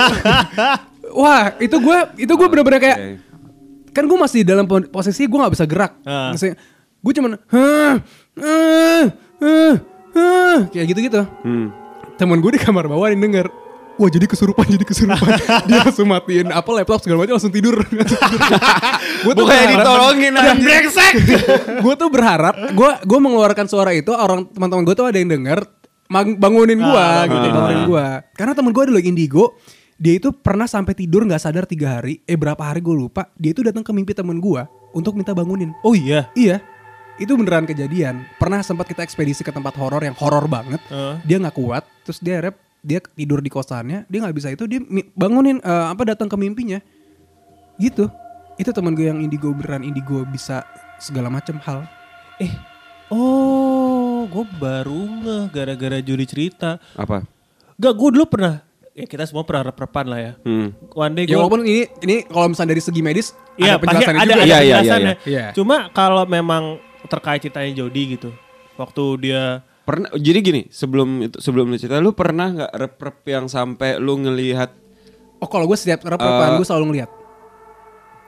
wah 1.12 1.53
itu 1.59 1.74
gue 1.74 1.98
itu 2.18 2.31
gue 2.31 2.46
bener-bener 2.48 2.79
kayak 2.79 2.98
Oke. 2.98 3.11
kan 3.90 4.05
gue 4.05 4.18
masih 4.18 4.40
dalam 4.40 4.64
po- 4.64 4.87
posisi 4.87 5.24
gue 5.24 5.35
nggak 5.35 5.53
bisa 5.53 5.64
gerak 5.64 5.92
Ah. 6.03 6.31
gue 7.00 7.12
cuman 7.12 7.31
"Hah, 7.46 7.94
hah, 8.37 9.05
hah, 9.40 9.72
hah," 10.12 10.59
kayak 10.68 10.87
gitu-gitu 10.87 11.22
Hmm. 11.40 11.72
teman 12.14 12.38
gue 12.38 12.53
di 12.53 12.59
kamar 12.59 12.85
bawah 12.85 13.09
yang 13.09 13.18
denger 13.18 13.48
Wah 14.00 14.08
jadi 14.08 14.24
kesurupan 14.24 14.64
jadi 14.64 14.80
kesurupan 14.80 15.28
Dia 15.68 15.84
langsung 15.84 16.08
matiin 16.08 16.48
apa 16.48 16.64
laptop 16.72 17.04
segala 17.04 17.20
macam 17.20 17.36
langsung 17.36 17.52
tidur 17.52 17.76
Gue 19.22 19.34
Bukannya 19.34 19.76
ditolongin 19.76 20.32
anjir. 20.34 20.80
Gue 21.84 21.94
tuh 21.94 22.08
berharap 22.08 22.72
Gue 22.72 22.90
gue 22.98 23.18
mengeluarkan 23.18 23.66
suara 23.66 23.92
itu 23.92 24.10
Orang 24.10 24.48
teman-teman 24.48 24.82
gue 24.82 24.94
tuh 24.94 25.04
ada 25.04 25.14
yang 25.14 25.28
denger 25.30 25.60
mang- 26.08 26.34
Bangunin 26.34 26.80
gue 26.80 26.96
Ah, 26.96 27.24
gitu 27.24 27.36
bangunin. 27.36 27.52
Bangunin 27.52 27.80
gue 27.86 28.06
Karena 28.32 28.52
temen 28.52 28.70
gue 28.70 28.82
ada 28.82 28.92
loh 28.92 29.02
indigo 29.02 29.44
Dia 29.94 30.16
itu 30.16 30.32
pernah 30.32 30.64
sampai 30.64 30.94
tidur 30.94 31.22
nggak 31.22 31.36
sadar 31.38 31.64
tiga 31.64 32.00
hari 32.00 32.24
Eh 32.24 32.34
berapa 32.34 32.60
hari 32.62 32.80
gue 32.80 32.96
lupa 32.96 33.28
Dia 33.34 33.52
itu 33.52 33.60
datang 33.60 33.84
ke 33.84 33.92
mimpi 33.92 34.16
temen 34.16 34.40
gue 34.40 34.62
Untuk 34.90 35.12
minta 35.12 35.30
bangunin 35.30 35.76
Oh 35.80 35.92
iya. 35.92 36.32
Iya 36.32 36.64
itu 37.20 37.36
beneran 37.36 37.68
kejadian. 37.68 38.24
Pernah 38.40 38.64
sempat 38.64 38.88
kita 38.88 39.04
ekspedisi 39.04 39.44
ke 39.44 39.52
tempat 39.52 39.76
horor 39.76 40.00
yang 40.00 40.16
horor 40.16 40.48
banget. 40.48 40.80
Heeh. 40.88 41.20
Dia 41.22 41.36
nggak 41.36 41.52
kuat, 41.52 41.84
terus 42.00 42.16
dia 42.16 42.40
rep, 42.40 42.56
dia 42.80 42.98
tidur 43.02 43.40
di 43.40 43.48
kosannya, 43.48 44.08
dia 44.08 44.18
nggak 44.20 44.36
bisa 44.36 44.48
itu, 44.48 44.64
dia 44.64 44.80
bangunin 45.12 45.60
eh, 45.60 45.86
apa 45.88 46.02
datang 46.04 46.28
ke 46.28 46.36
mimpinya. 46.36 46.80
Gitu. 47.76 48.08
Itu 48.56 48.70
teman 48.72 48.92
gue 48.92 49.08
yang 49.08 49.20
indigo 49.20 49.52
beneran 49.52 49.80
indigo 49.82 50.24
bisa 50.24 50.64
segala 50.96 51.32
macam 51.32 51.56
hal. 51.60 51.88
Eh. 52.36 52.52
Oh, 53.10 54.28
gue 54.30 54.44
baru 54.56 55.00
ngeh 55.02 55.44
gara-gara 55.50 55.98
juri 55.98 56.24
cerita. 56.24 56.78
Apa? 56.94 57.26
Gak, 57.74 57.92
gue 57.96 58.08
dulu 58.14 58.26
pernah. 58.28 58.62
Ya 58.92 59.06
kita 59.06 59.24
semua 59.24 59.42
pernah 59.42 59.72
rep-repan 59.72 60.04
lah 60.06 60.20
ya. 60.20 60.32
Hmm. 60.44 60.76
One 60.92 61.14
day 61.16 61.24
Ya 61.24 61.34
gue 61.34 61.40
walaupun 61.40 61.62
ini 61.64 61.88
ini 62.04 62.22
kalau 62.26 62.52
misalnya 62.52 62.76
dari 62.76 62.82
segi 62.82 63.00
medis 63.00 63.32
Iya, 63.56 63.76
ada 63.76 63.82
pasti 63.82 63.86
penjelasannya 63.86 64.20
ada, 64.20 64.26
juga. 64.26 64.34
ada 64.36 64.44
Iya, 64.44 64.58
iya, 64.60 64.60
penjelasannya. 64.76 65.14
iya, 65.24 65.30
iya. 65.30 65.44
Cuma 65.56 65.76
kalau 65.90 66.22
memang 66.26 66.62
terkait 67.08 67.40
ceritanya 67.40 67.70
Jody 67.72 68.02
gitu. 68.14 68.30
Waktu 68.76 69.04
dia 69.20 69.42
Pernah 69.90 70.14
jadi 70.14 70.38
gini, 70.38 70.62
sebelum 70.70 71.26
itu 71.26 71.37
sebelum 71.42 71.66
lu 71.66 71.74
cerita 71.74 71.98
lu 71.98 72.14
pernah 72.14 72.46
nggak 72.55 72.72
rep-rep 72.79 73.18
yang 73.26 73.50
sampai 73.50 73.98
lu 73.98 74.22
ngelihat 74.22 74.70
Oh 75.40 75.48
kalau 75.48 75.64
gue 75.66 75.74
setiap 75.74 76.05
repan 76.05 76.61
gue 76.61 76.66
selalu 76.68 76.94
ngeliat. 76.94 77.11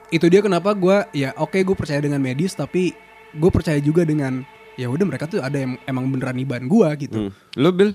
Itu 0.09 0.27
dia 0.27 0.41
kenapa 0.41 0.73
gue 0.73 1.07
ya 1.13 1.31
oke 1.37 1.55
gue 1.61 1.75
percaya 1.77 2.01
dengan 2.01 2.19
medis 2.19 2.57
tapi 2.57 2.91
gue 3.31 3.51
percaya 3.53 3.77
juga 3.79 4.01
dengan 4.03 4.41
ya 4.73 4.89
udah 4.89 5.05
mereka 5.05 5.29
tuh 5.29 5.39
ada 5.39 5.55
yang 5.61 5.77
emang 5.85 6.09
beneran 6.09 6.41
iban 6.41 6.65
gue 6.65 6.89
gitu. 7.05 7.29
hmm. 7.29 7.61
lu 7.61 7.69
Bill? 7.69 7.93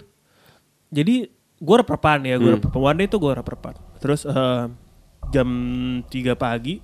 jadi 0.88 1.28
gue 1.58 1.76
rep-repan 1.82 2.22
ya, 2.24 2.38
gue. 2.38 2.54
One 2.72 2.96
day 3.02 3.10
itu 3.10 3.18
gue 3.18 3.32
rep-repan. 3.34 3.74
Terus 3.98 4.22
eh, 4.24 4.64
jam 5.34 5.48
3 6.06 6.38
pagi 6.38 6.80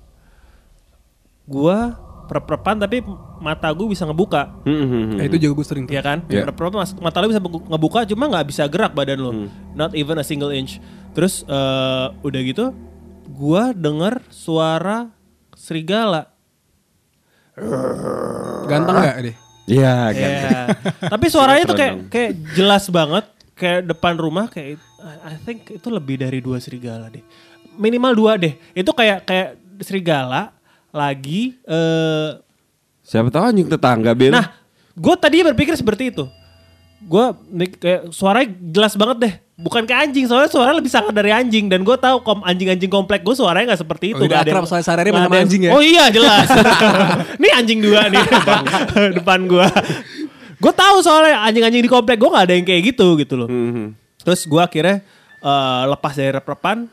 gue 1.44 1.78
rep-repan 2.26 2.76
tapi 2.78 3.04
mata 3.38 3.68
gue 3.68 3.86
bisa 3.86 4.04
ngebuka. 4.04 4.56
Hmm, 4.62 4.74
hmm, 4.74 4.88
hmm. 4.88 5.16
Nah, 5.16 5.24
itu 5.24 5.36
juga 5.38 5.52
gue 5.58 5.66
sering 5.66 5.84
tuh. 5.84 5.92
Iya 5.92 6.02
kan? 6.02 6.18
Iya. 6.26 6.48
Rep-repan 6.48 6.74
mas- 6.76 6.96
mata 6.96 7.18
lo 7.18 7.28
bisa 7.28 7.38
ngebu- 7.38 7.68
ngebuka 7.68 8.08
cuma 8.08 8.24
nggak 8.26 8.46
bisa 8.48 8.62
gerak 8.64 8.92
badan 8.92 9.18
lo. 9.18 9.32
Not 9.72 9.92
even 9.92 10.16
a 10.16 10.24
single 10.24 10.50
inch. 10.50 10.80
Terus 11.12 11.42
eh, 11.42 12.06
udah 12.18 12.40
gitu 12.42 12.74
gua 13.26 13.70
denger 13.70 14.20
suara 14.28 15.12
serigala. 15.54 16.32
Ganteng 18.66 18.96
gak 18.96 19.18
deh? 19.22 19.36
Iya, 19.64 19.94
kan. 20.10 20.30
Iya. 20.30 20.58
Tapi 21.12 21.26
suaranya 21.30 21.64
tuh 21.64 21.76
kayak 21.76 21.94
kayak 22.08 22.32
jelas 22.52 22.84
banget 22.90 23.24
kayak 23.54 23.86
depan 23.86 24.18
rumah 24.18 24.50
kayak 24.50 24.76
I 25.00 25.32
I 25.32 25.38
think 25.38 25.70
itu 25.70 25.88
lebih 25.88 26.18
dari 26.18 26.40
dua 26.40 26.58
serigala 26.58 27.08
deh. 27.08 27.22
Minimal 27.76 28.12
dua 28.12 28.32
deh. 28.36 28.56
Itu 28.72 28.92
kayak 28.92 29.24
kayak 29.24 29.48
serigala 29.80 30.52
lagi 30.94 31.58
eh 31.66 32.38
Siapa 33.04 33.28
tahu 33.28 33.44
anjing 33.52 33.68
tetangga 33.68 34.16
Ben. 34.16 34.32
Nah, 34.32 34.48
gue 34.96 35.14
tadi 35.20 35.44
berpikir 35.44 35.76
seperti 35.76 36.08
itu. 36.08 36.24
Gue 37.04 37.36
kayak 37.76 38.16
suaranya 38.16 38.48
jelas 38.72 38.96
banget 38.96 39.16
deh. 39.20 39.34
Bukan 39.60 39.84
kayak 39.84 40.08
anjing, 40.08 40.24
soalnya 40.24 40.48
suara 40.48 40.72
lebih 40.72 40.88
sangat 40.88 41.12
dari 41.12 41.28
anjing. 41.28 41.68
Dan 41.68 41.84
gue 41.84 41.92
tahu 42.00 42.24
kom 42.24 42.40
anjing-anjing 42.40 42.88
komplek 42.88 43.20
gue 43.20 43.36
suaranya 43.36 43.76
nggak 43.76 43.82
seperti 43.84 44.16
itu. 44.16 44.24
Oh, 44.24 44.26
ada 44.26 44.40
akrab 44.40 44.64
yang- 44.64 44.66
soalnya 44.72 45.04
nggak 45.12 45.24
sama 45.28 45.36
anjing 45.36 45.62
ya? 45.68 45.70
Oh 45.76 45.82
iya 45.84 46.08
jelas. 46.08 46.48
Ini 47.38 47.48
anjing 47.60 47.78
dua 47.84 48.08
nih 48.08 48.24
depan 49.20 49.44
gue. 49.44 49.66
Gue 50.64 50.72
tahu 50.72 50.96
soalnya 51.04 51.44
anjing-anjing 51.44 51.84
di 51.84 51.92
komplek 51.92 52.16
gue 52.16 52.30
nggak 52.30 52.44
ada 52.48 52.54
yang 52.56 52.64
kayak 52.64 52.82
gitu 52.96 53.20
gitu 53.20 53.36
loh. 53.36 53.52
Hmm, 53.52 53.68
hmm. 53.68 53.88
Terus 54.24 54.48
gue 54.48 54.62
akhirnya 54.64 55.04
eh, 55.44 55.82
lepas 55.92 56.16
dari 56.16 56.32
rep-repan, 56.32 56.88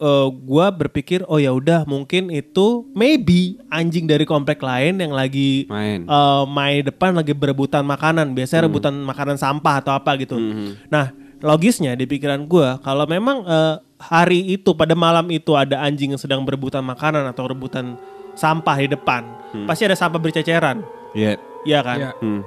eh, 0.00 0.28
gue 0.32 0.66
berpikir 0.80 1.20
oh 1.28 1.36
ya 1.36 1.52
udah 1.52 1.84
mungkin 1.84 2.32
itu 2.32 2.88
maybe 2.96 3.60
anjing 3.68 4.08
dari 4.08 4.24
komplek 4.24 4.64
lain 4.64 4.98
yang 4.98 5.12
lagi 5.12 5.68
Main. 5.68 6.08
eh, 6.08 6.42
main 6.48 6.80
depan 6.80 7.12
lagi 7.12 7.36
berebutan 7.36 7.84
makanan, 7.84 8.32
biasanya 8.32 8.66
rebutan 8.66 8.96
makanan 9.04 9.36
sampah 9.36 9.84
atau 9.84 9.92
apa 9.92 10.16
gitu. 10.16 10.40
Nah 10.88 11.12
logisnya 11.40 11.96
di 11.96 12.04
pikiran 12.04 12.48
gue 12.48 12.68
kalau 12.80 13.04
memang 13.04 13.44
eh, 13.44 13.76
hari 14.00 14.56
itu 14.56 14.72
pada 14.72 14.96
malam 14.96 15.28
itu 15.28 15.52
ada 15.52 15.84
anjing 15.84 16.16
yang 16.16 16.20
sedang 16.20 16.40
berebutan 16.40 16.80
makanan 16.80 17.28
atau 17.28 17.44
rebutan 17.44 18.00
sampah 18.32 18.76
di 18.80 18.88
depan, 18.88 19.22
pasti 19.68 19.84
ada 19.84 19.92
sampah 19.92 20.16
berceceran, 20.16 20.80
Iya. 21.12 21.36
Iya 21.68 21.80
kan? 21.84 21.98
Iya. 22.00 22.10
Hmm. 22.16 22.40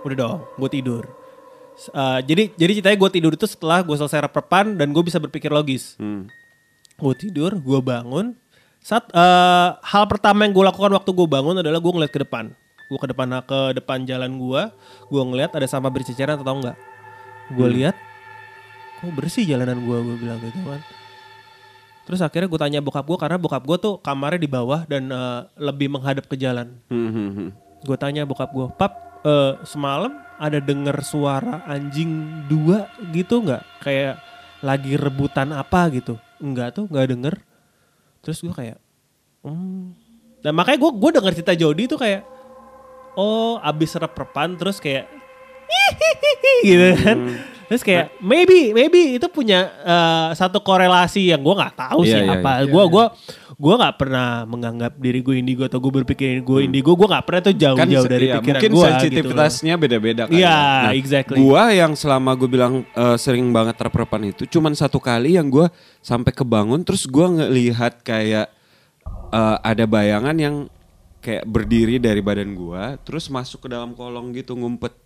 Udah 0.00 0.16
dong, 0.16 0.38
gue 0.56 0.70
tidur. 0.72 1.04
Eh, 1.80 2.20
jadi 2.24 2.42
jadi 2.56 2.72
ceritanya 2.80 2.96
gue 2.96 3.10
tidur 3.12 3.32
itu 3.36 3.44
setelah 3.44 3.84
gue 3.84 3.92
selesai 3.92 4.24
rep-repan 4.28 4.76
dan 4.80 4.92
gue 4.92 5.02
bisa 5.04 5.20
berpikir 5.20 5.52
logis. 5.52 5.96
Hmm. 6.00 6.28
Gue 7.00 7.14
tidur, 7.16 7.56
gue 7.56 7.80
bangun. 7.80 8.36
Saat 8.84 9.08
eh, 9.12 9.68
hal 9.80 10.04
pertama 10.04 10.44
yang 10.44 10.52
gue 10.52 10.64
lakukan 10.64 10.92
waktu 10.92 11.10
gue 11.10 11.28
bangun 11.28 11.56
adalah 11.60 11.80
gue 11.80 11.92
ngeliat 11.92 12.12
ke 12.12 12.20
depan. 12.20 12.52
Gue 12.92 12.98
ke 13.00 13.08
depan 13.08 13.40
ke 13.44 13.60
depan 13.80 14.04
jalan 14.04 14.36
gue, 14.36 14.62
gue 15.08 15.22
ngeliat 15.22 15.56
ada 15.56 15.64
sampah 15.64 15.88
berceceran 15.88 16.36
atau 16.36 16.54
enggak. 16.58 16.76
Gue 17.50 17.68
lihat, 17.70 17.96
kok 19.00 19.10
bersih 19.14 19.48
jalanan 19.48 19.80
gue, 19.80 19.96
gue 19.96 20.16
bilang 20.20 20.38
gitu 20.42 20.60
kan. 20.66 20.82
Terus 22.10 22.26
akhirnya 22.26 22.50
gue 22.50 22.60
tanya 22.60 22.80
bokap 22.82 23.06
gue 23.06 23.18
karena 23.22 23.38
bokap 23.38 23.62
gue 23.62 23.78
tuh 23.78 23.94
kamarnya 24.02 24.42
di 24.42 24.50
bawah 24.50 24.82
dan 24.90 25.06
eh, 25.14 25.40
lebih 25.62 25.94
menghadap 25.94 26.26
ke 26.26 26.34
jalan 26.34 26.74
Hmm, 26.90 27.10
hmm, 27.14 27.30
hmm. 27.38 27.48
gue 27.86 27.96
tanya 28.02 28.26
bokap 28.26 28.50
gue 28.50 28.66
pap 28.74 29.22
eh, 29.22 29.54
semalam 29.62 30.10
ada 30.40 30.58
denger 30.58 30.96
suara 31.06 31.62
anjing 31.70 32.42
dua 32.50 32.90
gitu 33.14 33.46
nggak 33.46 33.62
kayak 33.84 34.18
lagi 34.60 34.96
rebutan 34.96 35.52
apa 35.56 35.88
gitu. 35.92 36.16
Enggak 36.40 36.76
tuh 36.76 36.88
nggak 36.88 37.06
denger. 37.16 37.34
Terus 38.20 38.38
gue 38.44 38.52
kayak 38.52 38.78
hmm. 39.44 39.96
dan 40.44 40.52
makanya 40.56 40.78
gue 40.80 40.90
gue 40.96 41.10
denger 41.20 41.32
cerita 41.36 41.54
Jody 41.56 41.84
tuh 41.88 42.00
kayak 42.00 42.24
oh 43.16 43.60
abis 43.60 43.96
rep-repan 43.96 44.56
terus 44.56 44.80
kayak 44.80 45.08
gitu 46.66 46.88
kan 47.00 47.18
terus 47.70 47.86
kayak 47.86 48.18
maybe 48.18 48.74
maybe 48.74 49.14
itu 49.14 49.30
punya 49.30 49.70
eh, 49.86 50.28
satu 50.34 50.58
korelasi 50.58 51.30
yang 51.30 51.38
gue 51.38 51.54
nggak 51.54 51.78
tahu 51.78 52.02
sih 52.02 52.18
Iya, 52.18 52.26
iya, 52.26 52.42
apa 52.42 52.66
gue 52.66 52.84
gue 52.90 53.04
gue 53.60 53.74
nggak 53.78 53.94
pernah 53.94 54.42
menganggap 54.42 54.98
diri 54.98 55.22
gue 55.22 55.38
indigo 55.38 55.62
atau 55.62 55.78
gue 55.78 56.02
berpikir 56.02 56.42
gue 56.42 56.60
indigo 56.66 56.98
gue 56.98 57.06
nggak 57.06 57.22
pernah 57.22 57.40
tuh 57.46 57.54
jauh-jauh 57.54 58.06
dari 58.10 58.26
iya, 58.26 58.42
pikiran 58.42 58.58
mungkin 58.58 58.70
gue 58.74 58.86
sensitivitasnya 58.90 59.74
beda-beda 59.78 60.22
kan. 60.26 60.34
Iya, 60.34 60.58
exactly. 60.96 61.38
Gua 61.38 61.70
yang 61.70 61.94
selama 61.94 62.34
gue 62.34 62.48
bilang 62.50 62.82
eh, 62.82 63.16
sering 63.20 63.46
banget 63.54 63.78
terperpan 63.78 64.34
itu 64.34 64.50
cuman 64.50 64.74
satu 64.74 64.98
kali 64.98 65.38
yang 65.38 65.46
gua 65.46 65.70
sampai 66.02 66.34
kebangun 66.34 66.82
terus 66.82 67.06
gua 67.06 67.30
ngelihat 67.30 68.02
kayak 68.02 68.50
eh, 69.30 69.56
ada 69.62 69.84
bayangan 69.86 70.34
yang 70.34 70.56
kayak 71.20 71.44
berdiri 71.44 72.00
dari 72.00 72.24
badan 72.24 72.56
gua 72.56 72.96
terus 73.04 73.28
masuk 73.28 73.62
ke 73.62 73.68
dalam 73.70 73.92
kolong 73.92 74.32
gitu 74.34 74.56
ngumpet. 74.56 74.96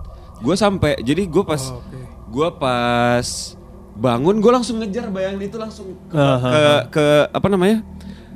Gua 0.41 0.55
sampai 0.55 1.03
jadi 1.03 1.27
gua 1.27 1.45
pas 1.45 1.75
Oh, 1.75 1.83
oke. 1.83 2.14
Gua 2.35 2.51
pas 2.51 3.55
bangun 3.95 4.43
gua 4.43 4.59
langsung 4.59 4.83
ngejar 4.83 5.07
bayangan 5.07 5.39
itu 5.39 5.55
langsung 5.55 5.87
ke, 6.11 6.19
Aha. 6.19 6.51
ke, 6.51 6.63
ke 6.99 7.05
apa 7.31 7.47
namanya? 7.47 7.87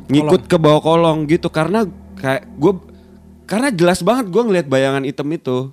ngikut 0.08 0.48
ke 0.48 0.56
bawah 0.56 0.80
kolong 0.80 1.28
gitu 1.28 1.52
karena 1.52 1.84
kayak 2.16 2.48
gue 2.56 2.72
karena 3.44 3.68
jelas 3.68 4.00
banget 4.00 4.32
gue 4.32 4.42
ngelihat 4.42 4.66
bayangan 4.66 5.04
hitam 5.04 5.28
itu 5.28 5.68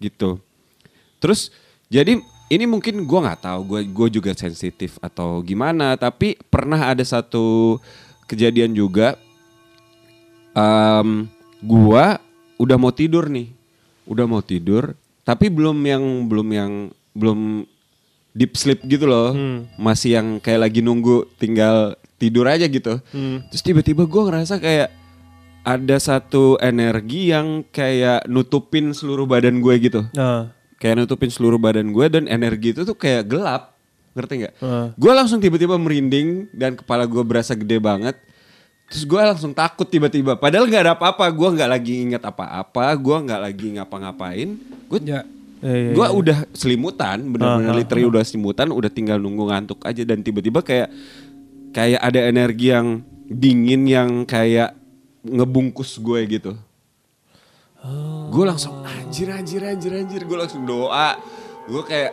gitu 0.00 0.40
terus 1.20 1.52
jadi 1.92 2.16
ini 2.48 2.64
mungkin 2.64 3.04
gue 3.04 3.18
nggak 3.24 3.44
tahu 3.44 3.60
gue 3.76 3.80
gue 3.88 4.08
juga 4.20 4.32
sensitif 4.32 4.96
atau 5.04 5.44
gimana 5.44 6.00
tapi 6.00 6.40
pernah 6.48 6.88
ada 6.92 7.04
satu 7.04 7.76
kejadian 8.24 8.72
juga 8.72 9.20
um, 10.56 11.28
gue 11.60 12.04
udah 12.56 12.76
mau 12.80 12.92
tidur 12.92 13.28
nih 13.28 13.52
udah 14.08 14.24
mau 14.24 14.40
tidur 14.40 14.96
tapi 15.24 15.52
belum 15.52 15.76
yang 15.84 16.04
belum 16.28 16.48
yang 16.52 16.72
belum 17.14 17.64
deep 18.34 18.58
sleep 18.58 18.82
gitu 18.84 19.06
loh 19.06 19.32
masih 19.78 20.18
yang 20.18 20.42
kayak 20.42 20.66
lagi 20.68 20.82
nunggu 20.82 21.30
tinggal 21.38 21.94
tidur 22.18 22.50
aja 22.50 22.66
gitu 22.66 22.98
terus 23.50 23.62
tiba-tiba 23.62 24.04
gue 24.04 24.22
ngerasa 24.26 24.58
kayak 24.58 24.90
ada 25.64 25.96
satu 25.96 26.60
energi 26.60 27.32
yang 27.32 27.64
kayak 27.72 28.28
nutupin 28.28 28.92
seluruh 28.92 29.24
badan 29.24 29.62
gue 29.62 29.74
gitu 29.80 30.02
nah 30.12 30.50
kayak 30.82 31.00
nutupin 31.00 31.30
seluruh 31.32 31.56
badan 31.56 31.94
gue 31.94 32.06
dan 32.12 32.28
energi 32.28 32.76
itu 32.76 32.84
tuh 32.84 32.92
kayak 32.98 33.24
gelap 33.24 33.74
ngerti 34.14 34.34
nggak? 34.46 34.54
Heeh. 34.62 34.86
Gue 34.94 35.12
langsung 35.12 35.42
tiba-tiba 35.42 35.74
merinding 35.74 36.48
dan 36.54 36.78
kepala 36.78 37.04
gue 37.04 37.20
berasa 37.26 37.52
gede 37.52 37.82
banget. 37.82 38.14
Terus 38.88 39.02
gue 39.02 39.20
langsung 39.20 39.50
takut 39.50 39.90
tiba-tiba. 39.90 40.38
Padahal 40.38 40.70
nggak 40.70 40.82
ada 40.86 40.94
apa-apa. 40.94 41.26
Gue 41.34 41.48
nggak 41.50 41.70
lagi 41.70 41.94
ingat 41.98 42.22
apa-apa. 42.22 42.94
Gue 42.94 43.16
nggak 43.26 43.40
lagi 43.42 43.66
ngapa-ngapain. 43.74 44.48
Gue 44.86 44.98
Ya. 45.02 45.26
Iya, 45.64 45.72
iya, 45.72 45.90
gue 45.96 46.06
iya. 46.06 46.12
udah 46.12 46.38
selimutan, 46.52 47.24
bener-bener 47.24 47.72
Ah, 47.72 47.72
ah, 47.72 47.78
literally 47.80 48.04
udah 48.04 48.20
selimutan, 48.20 48.68
udah 48.68 48.90
tinggal 48.92 49.16
nunggu 49.16 49.48
ngantuk 49.48 49.80
aja 49.80 50.04
dan 50.04 50.20
tiba-tiba 50.20 50.60
kayak 50.60 50.92
kayak 51.72 52.00
ada 52.04 52.20
energi 52.20 52.68
yang 52.68 53.00
dingin 53.24 53.88
yang 53.88 54.10
kayak 54.28 54.76
ngebungkus 55.24 55.96
gue 55.96 56.20
gitu. 56.28 56.52
Gue 58.28 58.44
langsung 58.44 58.84
anjir 58.84 59.32
anjir 59.32 59.64
anjir 59.64 59.92
anjir 59.96 60.28
gue 60.28 60.36
langsung 60.36 60.68
doa. 60.68 61.16
Gue 61.64 61.80
kayak 61.84 62.12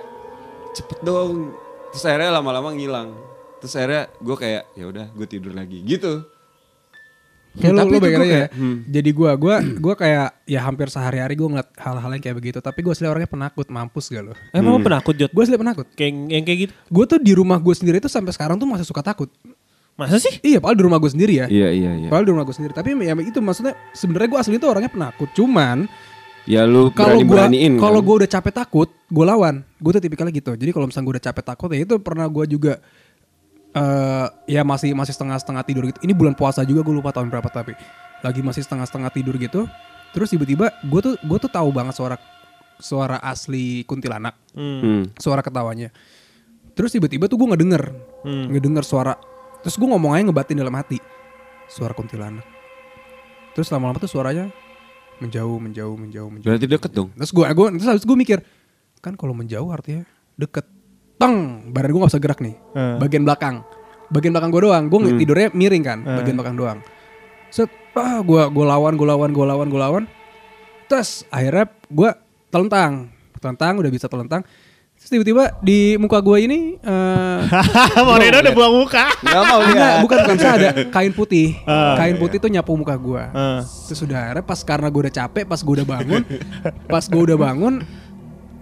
cepet 0.72 1.00
dong. 1.04 1.52
Terus 1.92 2.04
akhirnya 2.08 2.40
lama-lama 2.40 2.72
ngilang. 2.72 3.16
Terus 3.60 3.76
akhirnya 3.76 4.04
gue 4.20 4.36
kayak 4.40 4.64
ya 4.80 4.86
udah 4.88 5.06
gue 5.12 5.28
tidur 5.28 5.52
lagi 5.52 5.84
gitu. 5.84 6.24
Kayak 7.52 7.74
lo, 7.74 7.80
Tapi 7.82 7.90
itu 7.90 8.00
gua 8.00 8.08
aja 8.08 8.16
ya. 8.16 8.32
kayak, 8.32 8.50
hmm. 8.54 8.76
Jadi 8.88 9.10
gue, 9.12 9.32
gua, 9.36 9.56
gua 9.78 9.94
kayak 9.94 10.28
ya 10.46 10.60
hampir 10.62 10.88
sehari-hari 10.88 11.34
gue 11.34 11.48
ngeliat 11.48 11.70
hal-hal 11.76 12.10
yang 12.10 12.24
kayak 12.24 12.38
begitu. 12.38 12.58
Tapi 12.58 12.80
gue 12.80 12.90
asli 12.90 13.04
orangnya 13.04 13.28
penakut, 13.28 13.68
mampus 13.68 14.08
gak 14.08 14.24
lo? 14.24 14.34
emang 14.50 14.72
lo 14.72 14.80
penakut 14.80 15.14
Jod 15.14 15.30
Gue 15.30 15.44
asli 15.44 15.56
penakut. 15.56 15.84
kayak 15.92 16.12
yang 16.32 16.44
kayak 16.44 16.60
gitu 16.62 16.74
Gue 16.88 17.04
tuh 17.06 17.20
di 17.20 17.32
rumah 17.32 17.58
gue 17.58 17.72
sendiri 17.72 18.00
tuh 18.00 18.08
sampai 18.08 18.32
sekarang 18.32 18.56
tuh 18.56 18.64
masih 18.66 18.88
suka 18.88 19.02
takut. 19.02 19.28
masa 19.92 20.16
sih 20.18 20.40
Iya, 20.42 20.58
padahal 20.58 20.80
di 20.80 20.84
rumah 20.84 20.98
gue 20.98 21.12
sendiri 21.12 21.34
ya. 21.36 21.46
Iya 21.46 21.70
iya 21.70 21.92
iya. 21.98 22.08
Padahal 22.08 22.24
di 22.24 22.32
rumah 22.32 22.46
gue 22.48 22.56
sendiri. 22.56 22.72
Tapi 22.72 22.96
ya 22.98 23.14
itu 23.18 23.40
maksudnya 23.40 23.76
sebenarnya 23.92 24.30
gue 24.30 24.40
asli 24.40 24.56
tuh 24.56 24.70
orangnya 24.72 24.90
penakut. 24.90 25.30
Cuman 25.32 25.92
Ya 26.42 26.66
lu 26.66 26.90
kalau 26.90 27.22
gue 27.22 27.38
kalau 27.78 28.00
kan? 28.00 28.08
gue 28.08 28.16
udah 28.24 28.30
capek 28.32 28.54
takut, 28.56 28.90
gue 28.90 29.26
lawan. 29.28 29.62
Gue 29.78 29.92
tuh 29.92 30.02
tipikalnya 30.02 30.34
gitu. 30.34 30.56
Jadi 30.56 30.72
kalau 30.72 30.90
misalnya 30.90 31.06
gue 31.06 31.16
udah 31.20 31.26
capek 31.28 31.44
takut 31.46 31.70
ya 31.70 31.80
itu 31.84 31.96
pernah 32.02 32.26
gue 32.26 32.46
juga 32.50 32.74
eh 33.72 34.28
ya 34.52 34.62
masih 34.68 34.92
masih 34.92 35.16
setengah-setengah 35.16 35.64
tidur 35.64 35.84
gitu. 35.88 36.00
Ini 36.04 36.12
bulan 36.12 36.36
puasa 36.36 36.64
juga 36.68 36.84
gue 36.84 36.96
lupa 36.96 37.16
tahun 37.16 37.32
berapa 37.32 37.48
tapi 37.48 37.74
lagi 38.22 38.44
masih 38.44 38.62
setengah-setengah 38.68 39.12
tidur 39.16 39.36
gitu. 39.40 39.66
Terus 40.12 40.28
tiba-tiba 40.28 40.76
gue 40.84 41.00
tuh 41.00 41.14
gue 41.24 41.38
tuh 41.40 41.52
tahu 41.52 41.72
banget 41.72 41.96
suara 41.96 42.20
suara 42.82 43.22
asli 43.22 43.86
kuntilanak, 43.86 44.36
Hmm. 44.58 45.14
suara 45.16 45.40
ketawanya. 45.40 45.94
Terus 46.74 46.92
tiba-tiba 46.92 47.30
tuh 47.30 47.38
gue 47.38 47.48
ngedenger, 47.54 47.84
Hmm. 48.26 48.52
ngedenger 48.52 48.84
suara. 48.84 49.14
Terus 49.62 49.78
gue 49.78 49.88
ngomong 49.88 50.18
aja 50.18 50.26
ngebatin 50.26 50.58
dalam 50.58 50.74
hati, 50.74 50.98
suara 51.70 51.94
kuntilanak. 51.94 52.44
Terus 53.54 53.70
lama-lama 53.70 54.02
tuh 54.02 54.10
suaranya 54.10 54.50
menjauh, 55.22 55.62
menjauh, 55.62 55.94
menjauh, 55.94 56.30
menjauh. 56.34 56.50
Berarti 56.50 56.66
deket 56.66 56.92
dong. 56.92 57.14
Terus 57.14 57.32
gue, 57.32 57.46
gue 57.46 57.68
terus 57.78 57.88
habis 57.88 58.06
gue 58.08 58.18
mikir, 58.18 58.40
kan 59.00 59.14
kalau 59.14 59.38
menjauh 59.38 59.70
artinya 59.70 60.04
deket. 60.36 60.66
Teng, 61.22 61.36
badan 61.70 61.90
gue 61.90 62.02
gak 62.02 62.12
bisa 62.12 62.20
gerak 62.20 62.40
nih. 62.40 62.56
Hmm. 62.74 62.98
Bagian 62.98 63.22
belakang, 63.22 63.56
bagian 64.10 64.34
belakang 64.34 64.50
gue 64.50 64.62
doang. 64.64 64.84
Gue 64.88 65.00
tidurnya 65.16 65.48
miring 65.52 65.84
kan, 65.84 66.00
bagian 66.02 66.34
belakang 66.34 66.56
doang. 66.56 66.80
Set, 67.48 67.70
ah 67.94 68.20
gue 68.20 68.42
gue 68.48 68.66
lawan 68.66 68.96
gue 68.96 69.04
lawan 69.04 69.30
gue 69.30 69.44
lawan 69.44 69.68
gue 69.68 69.76
lawan 69.78 70.04
terus 70.88 71.28
akhirnya 71.28 71.68
gue 71.86 72.10
telentang 72.48 73.12
telentang 73.36 73.74
udah 73.76 73.88
bisa 73.88 74.08
telentang 74.08 74.48
terus 74.96 75.10
tiba-tiba 75.10 75.60
di 75.60 75.96
muka 75.96 76.20
gue 76.20 76.38
ini 76.42 76.60
eh 76.78 77.40
Moreno 78.08 78.40
udah 78.40 78.54
buang 78.54 78.74
muka. 78.78 79.12
Gak 79.20 79.44
mau 79.44 79.60
enggak, 79.62 79.76
lihat. 79.76 80.00
bukan 80.00 80.18
bukan 80.24 80.38
saya 80.38 80.54
ada 80.56 80.70
kain 80.88 81.12
putih 81.12 81.60
Ah, 81.64 81.96
kain 81.98 82.16
putih 82.16 82.38
tuh 82.38 82.48
nyapu 82.48 82.72
muka 82.72 82.96
gue 82.96 83.24
Ah. 83.32 83.60
terus 83.64 84.00
udah 84.00 84.20
akhirnya 84.32 84.44
pas 84.44 84.60
karena 84.64 84.88
gue 84.88 85.02
udah 85.04 85.14
capek 85.18 85.44
pas 85.44 85.60
gue 85.60 85.74
udah 85.76 85.88
bangun 85.88 86.22
pas 86.88 87.04
gue 87.04 87.22
udah 87.26 87.38
bangun 87.38 87.74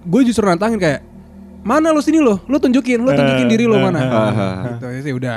gue 0.02 0.22
justru 0.24 0.42
nantangin 0.42 0.82
kayak 0.82 1.02
mana 1.62 1.92
lo 1.92 2.00
sini 2.00 2.18
lo 2.18 2.42
lo 2.42 2.58
tunjukin 2.58 3.00
lo 3.00 3.12
tunjukin 3.12 3.48
diri 3.48 3.66
lo 3.66 3.78
mana. 3.78 4.00
gitu 4.72 4.86
ya 4.86 5.00
sih 5.02 5.14
udah. 5.14 5.36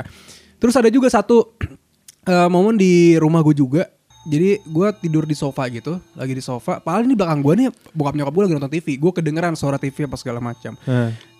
Terus 0.57 0.73
ada 0.73 0.87
juga 0.87 1.07
satu 1.07 1.53
eh, 2.25 2.47
momen 2.47 2.75
di 2.75 3.15
rumah 3.15 3.41
gue 3.41 3.55
juga. 3.55 3.83
Jadi 4.23 4.63
gue 4.63 4.87
tidur 4.97 5.27
di 5.27 5.35
sofa 5.35 5.67
gitu 5.67 5.99
lagi 6.15 6.31
di 6.31 6.39
sofa. 6.39 6.79
Paling 6.79 7.05
di 7.05 7.15
belakang 7.15 7.43
gue 7.43 7.53
nih 7.57 7.67
bokap 7.91 8.15
nyokap 8.15 8.33
gue 8.33 8.43
lagi 8.43 8.53
nonton 8.55 8.71
TV 8.71 8.87
gue 8.95 9.11
kedengeran 9.11 9.53
suara 9.53 9.75
TV 9.75 10.07
apa 10.07 10.15
segala 10.15 10.39
macam. 10.39 10.79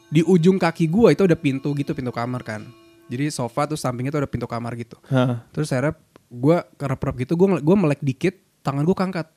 Di 0.06 0.22
ujung 0.22 0.60
kaki 0.60 0.86
gue 0.86 1.10
itu 1.10 1.24
ada 1.24 1.34
pintu 1.34 1.72
gitu 1.74 1.92
pintu 1.92 2.12
kamar 2.12 2.44
kan. 2.44 2.62
Jadi 3.08 3.32
sofa 3.32 3.66
terus 3.66 3.80
sampingnya 3.80 4.12
tuh 4.12 4.22
ada 4.22 4.30
pintu 4.30 4.46
kamar 4.46 4.76
gitu. 4.76 5.00
Hah. 5.08 5.48
terus 5.50 5.72
akhirnya 5.72 5.96
gue 6.28 6.58
kerap-kerap 6.76 7.16
gitu 7.20 7.34
gue 7.34 7.62
gue 7.62 7.76
melek 7.78 8.02
dikit 8.02 8.36
tangan 8.60 8.84
gue 8.84 8.96
kangkat 8.96 9.28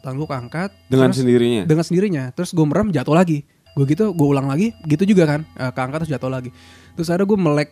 tangan 0.00 0.16
gue 0.16 0.28
kangkat 0.28 0.70
Dengan 0.86 1.08
terus- 1.08 1.20
sendirinya? 1.20 1.62
dengan 1.64 1.84
sendirinya. 1.84 2.24
Terus 2.32 2.50
gue 2.50 2.64
merem 2.64 2.88
jatuh 2.88 3.12
lagi 3.12 3.44
gue 3.74 3.84
gitu 3.84 4.10
gue 4.10 4.26
ulang 4.26 4.46
lagi 4.46 4.70
gitu 4.84 5.02
juga 5.04 5.26
kan. 5.26 5.40
Eh, 5.52 5.70
keangkat 5.70 5.98
terus 6.00 6.12
jatuh 6.12 6.28
lagi. 6.28 6.50
Terus 6.94 7.08
akhirnya 7.08 7.26
gue 7.26 7.38
melek 7.40 7.70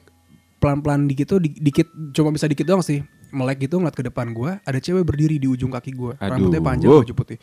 pelan-pelan 0.58 1.06
dikit 1.06 1.26
tuh 1.28 1.38
di- 1.38 1.54
dikit 1.54 1.86
cuma 2.12 2.30
bisa 2.30 2.44
dikit 2.44 2.64
doang 2.64 2.80
sih. 2.80 3.02
Melek 3.30 3.64
gitu 3.64 3.76
ngeliat 3.76 3.92
ke 3.92 4.04
depan 4.04 4.30
gue 4.30 4.58
ada 4.58 4.76
cewek 4.76 5.02
berdiri 5.02 5.36
di 5.36 5.46
ujung 5.46 5.70
kaki 5.70 5.90
gue 5.90 6.12
rambutnya 6.16 6.60
panjang 6.60 6.90
baju 6.92 7.12
putih. 7.14 7.38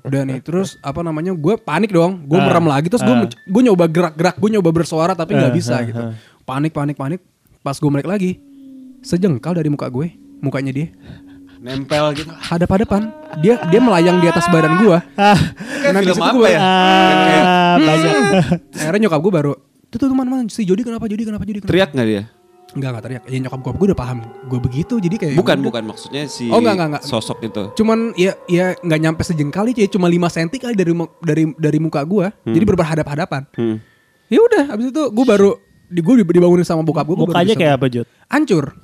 Udah 0.00 0.24
nih 0.24 0.40
terus 0.40 0.74
apa 0.80 1.00
namanya 1.00 1.30
gue 1.30 1.54
panik 1.56 1.90
dong. 1.90 2.24
Gue 2.24 2.36
Ah, 2.36 2.46
merem 2.46 2.66
lagi 2.66 2.88
terus 2.88 3.00
gue 3.00 3.12
ah. 3.12 3.28
gue 3.28 3.62
nyoba 3.62 3.84
gerak-gerak 3.86 4.36
gue 4.36 4.50
nyoba 4.50 4.70
bersuara 4.72 5.12
tapi 5.12 5.34
nggak 5.34 5.50
Ah, 5.50 5.54
bisa 5.54 5.74
ah, 5.76 5.82
gitu. 5.82 6.00
panik 6.42 6.72
panik 6.72 6.96
panik. 6.96 7.20
Pas 7.60 7.74
gue 7.74 7.86
melek 7.86 8.04
lagi 8.04 8.30
sejengkal 9.00 9.52
dari 9.52 9.68
muka 9.68 9.86
gue 9.86 10.14
mukanya 10.40 10.72
dia 10.72 10.88
Nempel 11.64 12.04
gitu. 12.12 12.28
hadap-hadapan 12.30 13.08
dia 13.40 13.56
dia 13.64 13.80
melayang 13.80 14.20
di 14.20 14.28
atas 14.28 14.44
badan 14.46 14.76
gue 14.78 14.98
Kayak 15.80 15.90
Nah, 15.90 16.00
di 16.00 16.06
film 16.06 16.20
apa 16.20 16.32
gua- 16.34 16.50
ya? 16.50 16.58
Ah, 16.58 17.74
banyak. 17.78 18.14
akhirnya 18.74 19.00
nyokap 19.02 19.20
gue 19.20 19.32
baru 19.34 19.52
tuh 19.86 19.96
tuh 19.98 20.10
mana 20.10 20.28
mana 20.28 20.42
si 20.46 20.60
Jody 20.62 20.82
kenapa 20.82 21.06
Jody 21.06 21.22
kenapa 21.22 21.42
Jody 21.42 21.58
kenapa 21.58 21.70
Teriak 21.70 21.90
gak 21.90 22.04
dia? 22.04 22.22
Enggak 22.70 22.88
enggak 22.90 23.04
teriak 23.04 23.22
ya 23.24 23.38
nyokap 23.38 23.60
gue 23.60 23.72
gue 23.72 23.86
udah 23.86 23.98
paham 23.98 24.18
gue 24.44 24.58
begitu 24.60 24.94
jadi 24.98 25.14
kayak 25.14 25.34
Bukan, 25.34 25.56
udah. 25.56 25.66
bukan 25.70 25.82
maksudnya 25.86 26.22
si 26.26 26.46
Oh, 26.48 26.58
enggak, 26.58 26.74
enggak, 26.74 26.88
enggak. 26.90 27.02
sosok 27.06 27.38
itu. 27.40 27.62
cuman 27.74 27.98
ya 28.14 28.34
ya 28.44 28.76
nggak 28.76 29.00
nyampe 29.00 29.22
sejengkal 29.22 29.64
aja 29.64 29.86
cuma 29.88 30.06
5 30.06 30.20
cm 30.28 30.48
kali 30.60 30.74
dari 30.74 30.92
mu- 30.92 31.12
dari 31.18 31.48
dari 31.54 31.78
muka 31.78 32.02
gue 32.02 32.26
jadi 32.44 32.64
berhadap 32.66 33.06
hadapan 33.06 33.42
Hmm. 33.52 33.78
ya 34.26 34.36
udah 34.38 34.64
abis 34.70 34.90
itu 34.90 35.02
gue 35.06 35.24
baru 35.24 35.50
di 35.86 36.00
gue 36.00 36.14
dibangunin 36.26 36.62
sama 36.62 36.82
bokap 36.82 37.06
gue 37.06 37.16
Mukanya 37.16 37.54
kayak 37.54 37.78
apa 37.78 37.86
Jod? 37.88 38.06
hancur 38.26 38.74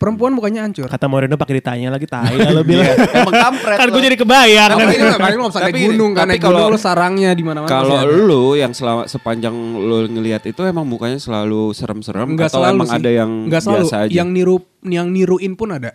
perempuan 0.00 0.32
mukanya 0.32 0.64
hancur 0.64 0.88
Kata 0.88 1.04
Moreno 1.04 1.36
pakai 1.36 1.60
ditanya 1.60 1.92
lagi 1.92 2.08
tai 2.08 2.32
lo 2.32 2.64
bilang. 2.66 2.88
Emang 2.88 3.36
kampret 3.36 3.76
kan 3.76 3.86
lo. 3.86 3.92
gue 3.92 4.02
jadi 4.02 4.16
kebayang. 4.16 4.68
Tapi 4.72 4.80
kan. 4.80 4.88
nggak 5.12 5.20
lo 5.30 5.44
bisa 5.44 5.60
naik 5.60 5.68
Tapi- 5.68 5.84
gunung 5.84 6.10
kan 6.10 6.18
tapi 6.18 6.30
naik 6.30 6.40
gunung 6.40 6.56
kalau- 6.58 6.72
lo 6.72 6.78
sarangnya 6.80 7.30
di 7.30 7.44
mana-mana 7.44 7.68
Kalau 7.68 7.96
lu 8.02 8.44
yang 8.54 8.72
selama 8.72 9.04
sepanjang 9.04 9.52
lu 9.52 10.08
ngelihat 10.08 10.42
itu 10.42 10.60
emang 10.62 10.82
mukanya 10.82 11.20
selalu 11.20 11.70
serem-serem 11.70 12.32
atau 12.34 12.48
selalu 12.58 12.74
emang 12.74 12.88
sih. 12.88 12.96
ada 12.96 13.10
yang 13.12 13.30
biasa 13.44 13.68
aja? 14.00 14.08
Yang 14.10 14.28
niru 14.32 14.56
yang 14.82 15.06
niruin 15.06 15.52
pun 15.52 15.70
ada. 15.70 15.92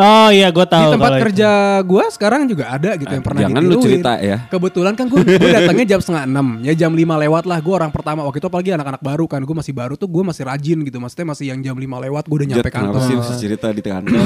Oh 0.00 0.28
iya 0.32 0.48
gue 0.48 0.64
tahu. 0.64 0.80
di 0.80 0.94
tempat 0.96 1.12
kerja 1.28 1.50
gue 1.84 2.04
sekarang 2.08 2.48
juga 2.48 2.72
ada 2.72 2.96
gitu 2.96 3.12
yang 3.12 3.20
pernah 3.20 3.40
jangan 3.44 3.60
lu 3.68 3.76
cerita 3.84 4.12
ya. 4.16 4.48
Kebetulan 4.48 4.96
kan 4.96 5.12
gue 5.12 5.20
gue 5.20 5.50
datangnya 5.52 5.86
jam 5.96 6.00
setengah 6.00 6.24
enam, 6.24 6.46
ya 6.64 6.72
jam 6.72 6.96
lima 6.96 7.20
lewat 7.20 7.44
lah. 7.44 7.60
Gue 7.60 7.76
orang 7.76 7.92
pertama 7.92 8.24
waktu 8.24 8.40
itu 8.40 8.48
apalagi 8.48 8.72
anak-anak 8.72 9.02
baru 9.04 9.28
kan. 9.28 9.44
Gue 9.44 9.52
masih 9.52 9.76
baru 9.76 10.00
tuh 10.00 10.08
gue 10.08 10.24
masih 10.24 10.48
rajin 10.48 10.78
gitu. 10.80 10.96
Maksudnya 10.96 11.26
masih 11.36 11.44
yang 11.52 11.60
jam 11.60 11.76
lima 11.76 12.00
lewat 12.00 12.24
gue 12.24 12.36
udah 12.40 12.48
nyampe 12.56 12.70
kenapa 12.72 12.96
kantor. 12.96 13.04
sih 13.04 13.14
bisa 13.20 13.34
cerita 13.36 13.66
di 13.76 13.82
kantor? 13.84 14.24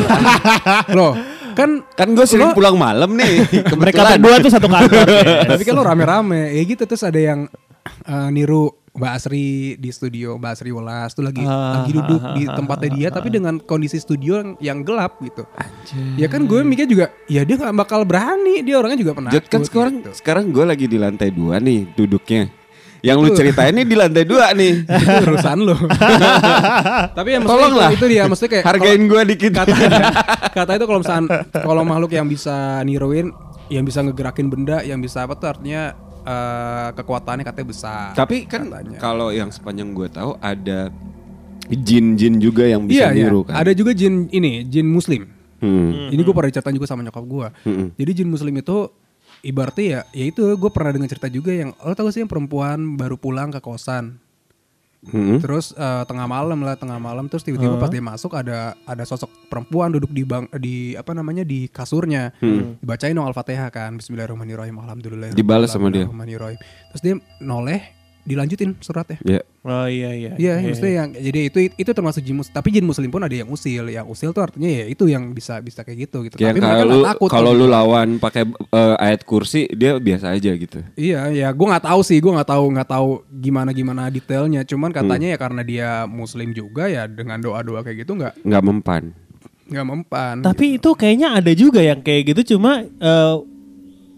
Loh 0.96 1.12
kan 1.54 1.70
kan 1.94 2.08
gue 2.14 2.26
sering 2.26 2.50
Lo- 2.50 2.56
pulang 2.56 2.78
malam 2.78 3.10
nih. 3.14 3.42
Mereka 3.82 3.98
Kebetulan. 3.98 4.18
berdua 4.22 4.36
tuh 4.38 4.52
satu 4.54 4.68
kantor. 4.70 5.06
tapi 5.50 5.62
kan 5.66 5.74
lo 5.74 5.82
rame-rame 5.82 6.54
ya 6.54 6.62
gitu 6.62 6.82
terus 6.86 7.02
ada 7.02 7.18
yang 7.18 7.50
eh, 8.06 8.28
niru 8.30 8.83
Mbak 8.94 9.10
Asri 9.10 9.74
di 9.74 9.90
studio 9.90 10.38
Mbak 10.38 10.50
Asri 10.54 10.70
Welas 10.70 11.10
tuh 11.12 11.26
lagi 11.26 11.42
Ah, 11.42 11.82
lagi 11.82 11.90
duduk 11.90 12.22
di 12.38 12.46
tempatnya 12.46 12.90
dia 12.94 13.08
tapi 13.10 13.26
dengan 13.26 13.58
kondisi 13.58 13.98
studio 13.98 14.38
yang, 14.38 14.50
yang 14.62 14.78
gelap 14.86 15.18
gitu. 15.18 15.42
Ya 16.14 16.30
kan 16.30 16.46
gue 16.46 16.62
mikir 16.62 16.86
juga 16.86 17.10
ya 17.26 17.42
dia 17.42 17.58
nggak 17.58 17.74
bakal 17.74 18.06
berani 18.06 18.62
dia 18.62 18.78
orangnya 18.78 19.02
juga 19.02 19.18
penakut. 19.18 19.34
Jod, 19.34 19.44
kan 19.50 19.60
sekarang 19.66 19.94
gitu. 19.98 20.10
sekarang 20.14 20.44
gue 20.54 20.62
lagi 20.62 20.86
di 20.86 20.94
lantai 20.94 21.34
dua 21.34 21.58
nih 21.58 21.90
duduknya. 21.90 22.54
Yang 23.02 23.18
lu 23.18 23.28
ceritain 23.34 23.74
nih 23.74 23.84
di 23.84 23.96
lantai 23.98 24.24
dua 24.24 24.54
nih. 24.54 24.86
itu 25.02 25.14
urusan 25.26 25.58
lo. 25.60 25.74
Tapi 27.18 27.28
ya 27.34 27.38
maksudnya 27.42 27.50
Tolonglah. 27.50 27.88
itu, 27.90 27.98
itu 27.98 28.06
dia 28.14 28.22
maksudnya 28.30 28.50
kayak 28.54 28.64
Hargain 28.64 29.02
gue 29.10 29.22
dikit. 29.26 29.52
katanya 29.58 30.02
kata 30.56 30.70
itu 30.78 30.84
kalau 30.86 31.00
misalkan 31.02 31.26
kalau 31.50 31.82
makhluk 31.82 32.14
yang 32.14 32.30
bisa 32.30 32.78
niruin 32.86 33.34
yang 33.66 33.82
bisa 33.82 34.06
ngegerakin 34.06 34.46
benda 34.46 34.86
yang 34.86 35.02
bisa 35.02 35.26
apa 35.26 35.34
tuh 35.34 35.50
artinya 35.50 35.98
eh, 36.24 36.88
kekuatannya 36.96 37.44
katanya 37.44 37.68
besar. 37.68 38.10
Tapi 38.16 38.48
kan 38.48 38.68
kalau 38.98 39.30
yang 39.30 39.52
sepanjang 39.52 39.92
gue 39.92 40.08
tahu 40.08 40.36
ada 40.40 40.88
jin-jin 41.70 42.40
juga 42.40 42.68
yang 42.68 42.84
bisa 42.84 43.08
iya, 43.08 43.16
iya. 43.16 43.24
niru 43.28 43.44
kan. 43.44 43.56
Ada 43.56 43.72
juga 43.72 43.96
jin 43.96 44.28
ini, 44.32 44.64
jin 44.68 44.84
muslim. 44.88 45.28
Hmm. 45.64 46.12
Ini 46.12 46.20
gue 46.20 46.34
pernah 46.34 46.50
diceritain 46.52 46.76
juga 46.76 46.88
sama 46.90 47.00
nyokap 47.06 47.24
gue. 47.24 47.48
Hmm. 47.64 47.86
Jadi 47.96 48.10
jin 48.24 48.28
muslim 48.28 48.52
itu 48.52 48.92
ibaratnya 49.44 49.84
ya, 49.84 50.00
ya 50.12 50.24
itu 50.28 50.44
gue 50.44 50.70
pernah 50.72 50.90
dengar 50.92 51.08
cerita 51.08 51.28
juga 51.32 51.52
yang 51.52 51.72
lo 51.80 51.92
tau 51.96 52.08
sih 52.12 52.24
yang 52.24 52.28
perempuan 52.28 52.96
baru 53.00 53.16
pulang 53.16 53.48
ke 53.52 53.60
kosan. 53.64 54.20
Hmm. 55.08 55.38
Terus 55.40 55.76
eh, 55.76 56.02
tengah 56.08 56.24
malam 56.28 56.60
lah, 56.64 56.76
tengah 56.78 56.96
malam 56.96 57.28
terus 57.28 57.44
tiba-tiba 57.44 57.76
pas 57.76 57.90
dia 57.92 58.00
masuk 58.00 58.32
ada 58.36 58.78
ada 58.88 59.04
sosok 59.04 59.28
perempuan 59.52 59.92
duduk 59.92 60.12
di 60.12 60.22
bang 60.24 60.48
di 60.56 60.96
apa 60.96 61.12
namanya 61.12 61.44
di 61.44 61.68
kasurnya. 61.68 62.32
Dibacain 62.80 63.12
dong 63.16 63.28
Al-Fatihah 63.28 63.68
kan. 63.68 63.96
Bismillahirrahmanirrahim. 63.96 64.76
Alhamdulillah. 64.80 65.36
Dibalas 65.36 65.72
sama 65.72 65.90
dia. 65.92 66.06
Terus 66.92 67.02
dia 67.02 67.14
noleh 67.40 68.03
dilanjutin 68.24 68.72
suratnya. 68.80 69.20
Ya. 69.20 69.40
Oh 69.64 69.88
iya 69.88 70.12
iya. 70.12 70.32
Iya, 70.36 70.60
maksudnya 70.60 70.94
yang 71.04 71.08
jadi 71.12 71.40
itu 71.48 71.58
itu 71.76 71.90
termasuk 71.92 72.20
jin 72.24 72.36
muslim. 72.36 72.52
Tapi 72.52 72.68
jin 72.72 72.84
muslim 72.84 73.08
pun 73.12 73.20
ada 73.24 73.32
yang 73.32 73.48
usil. 73.48 73.88
Yang 73.88 74.06
usil 74.12 74.30
tuh 74.32 74.42
artinya 74.44 74.68
ya 74.68 74.84
itu 74.88 75.04
yang 75.08 75.32
bisa 75.32 75.60
bisa 75.60 75.84
kayak 75.84 76.08
gitu 76.08 76.24
gitu. 76.28 76.36
Kayak 76.40 76.56
Tapi 76.56 76.60
mereka 76.60 76.72
kalau 76.72 76.84
nggak 76.84 76.96
lu 76.96 77.08
takut 77.08 77.28
kalau 77.28 77.52
gitu. 77.52 77.60
lu 77.60 77.66
lawan 77.68 78.08
pakai 78.20 78.42
eh, 78.48 78.96
ayat 79.00 79.20
kursi 79.28 79.68
dia 79.72 79.96
biasa 80.00 80.32
aja 80.36 80.50
gitu. 80.56 80.80
Iya, 80.96 81.32
ya 81.32 81.48
gue 81.52 81.66
nggak 81.68 81.84
tahu 81.84 82.00
sih, 82.00 82.18
gue 82.20 82.32
nggak 82.32 82.48
tahu 82.48 82.64
nggak 82.76 82.90
tahu 82.90 83.08
gimana 83.28 83.70
gimana 83.76 84.02
detailnya. 84.08 84.64
Cuman 84.64 84.90
katanya 84.92 85.28
ya 85.32 85.38
karena 85.38 85.62
dia 85.64 85.88
muslim 86.08 86.52
juga 86.56 86.88
ya 86.88 87.04
dengan 87.04 87.40
doa 87.40 87.60
doa 87.60 87.80
kayak 87.84 88.08
gitu 88.08 88.16
nggak 88.16 88.40
nggak 88.44 88.64
mempan. 88.64 89.04
nggak 89.64 89.86
mempan. 89.88 90.36
Tapi 90.44 90.76
itu 90.76 90.92
kayaknya 90.92 91.40
ada 91.40 91.52
juga 91.56 91.80
yang 91.80 92.04
kayak 92.04 92.36
gitu 92.36 92.56
cuma 92.56 92.84
eh, 92.84 93.34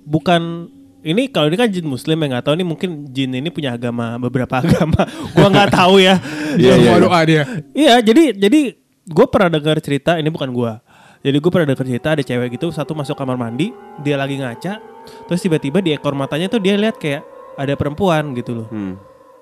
bukan 0.07 0.71
ini 1.07 1.31
kalau 1.31 1.47
ini 1.47 1.55
kan 1.55 1.69
jin 1.69 1.87
muslim 1.87 2.19
ya 2.19 2.27
nggak 2.29 2.45
tahu 2.45 2.55
nih 2.55 2.67
mungkin 2.67 2.91
jin 3.09 3.31
ini 3.31 3.49
punya 3.49 3.73
agama 3.73 4.19
beberapa 4.19 4.59
agama 4.63 5.07
gua 5.31 5.49
nggak 5.49 5.71
tahu 5.71 5.97
ya 5.99 6.19
Iya, 6.57 6.75
iya, 6.75 6.75
doa 6.75 6.83
iya. 6.91 6.95
doa 6.99 7.21
dia. 7.23 7.43
iya 7.73 7.95
jadi 8.01 8.35
jadi 8.35 8.61
gue 9.07 9.27
pernah 9.27 9.51
dengar 9.53 9.79
cerita 9.79 10.17
ini 10.17 10.27
bukan 10.27 10.51
gua 10.51 10.83
jadi 11.21 11.37
gue 11.37 11.51
pernah 11.51 11.67
dengar 11.69 11.85
cerita 11.85 12.09
ada 12.11 12.23
cewek 12.23 12.49
gitu 12.53 12.69
satu 12.69 12.93
masuk 12.93 13.15
kamar 13.15 13.35
mandi 13.35 13.71
dia 14.01 14.15
lagi 14.15 14.35
ngaca 14.35 14.83
terus 15.25 15.39
tiba-tiba 15.39 15.79
di 15.79 15.91
ekor 15.91 16.13
matanya 16.13 16.47
tuh 16.47 16.59
dia 16.59 16.75
lihat 16.75 16.97
kayak 16.97 17.23
ada 17.55 17.73
perempuan 17.73 18.35
gitu 18.35 18.53
loh 18.55 18.67
Hmm. 18.67 18.99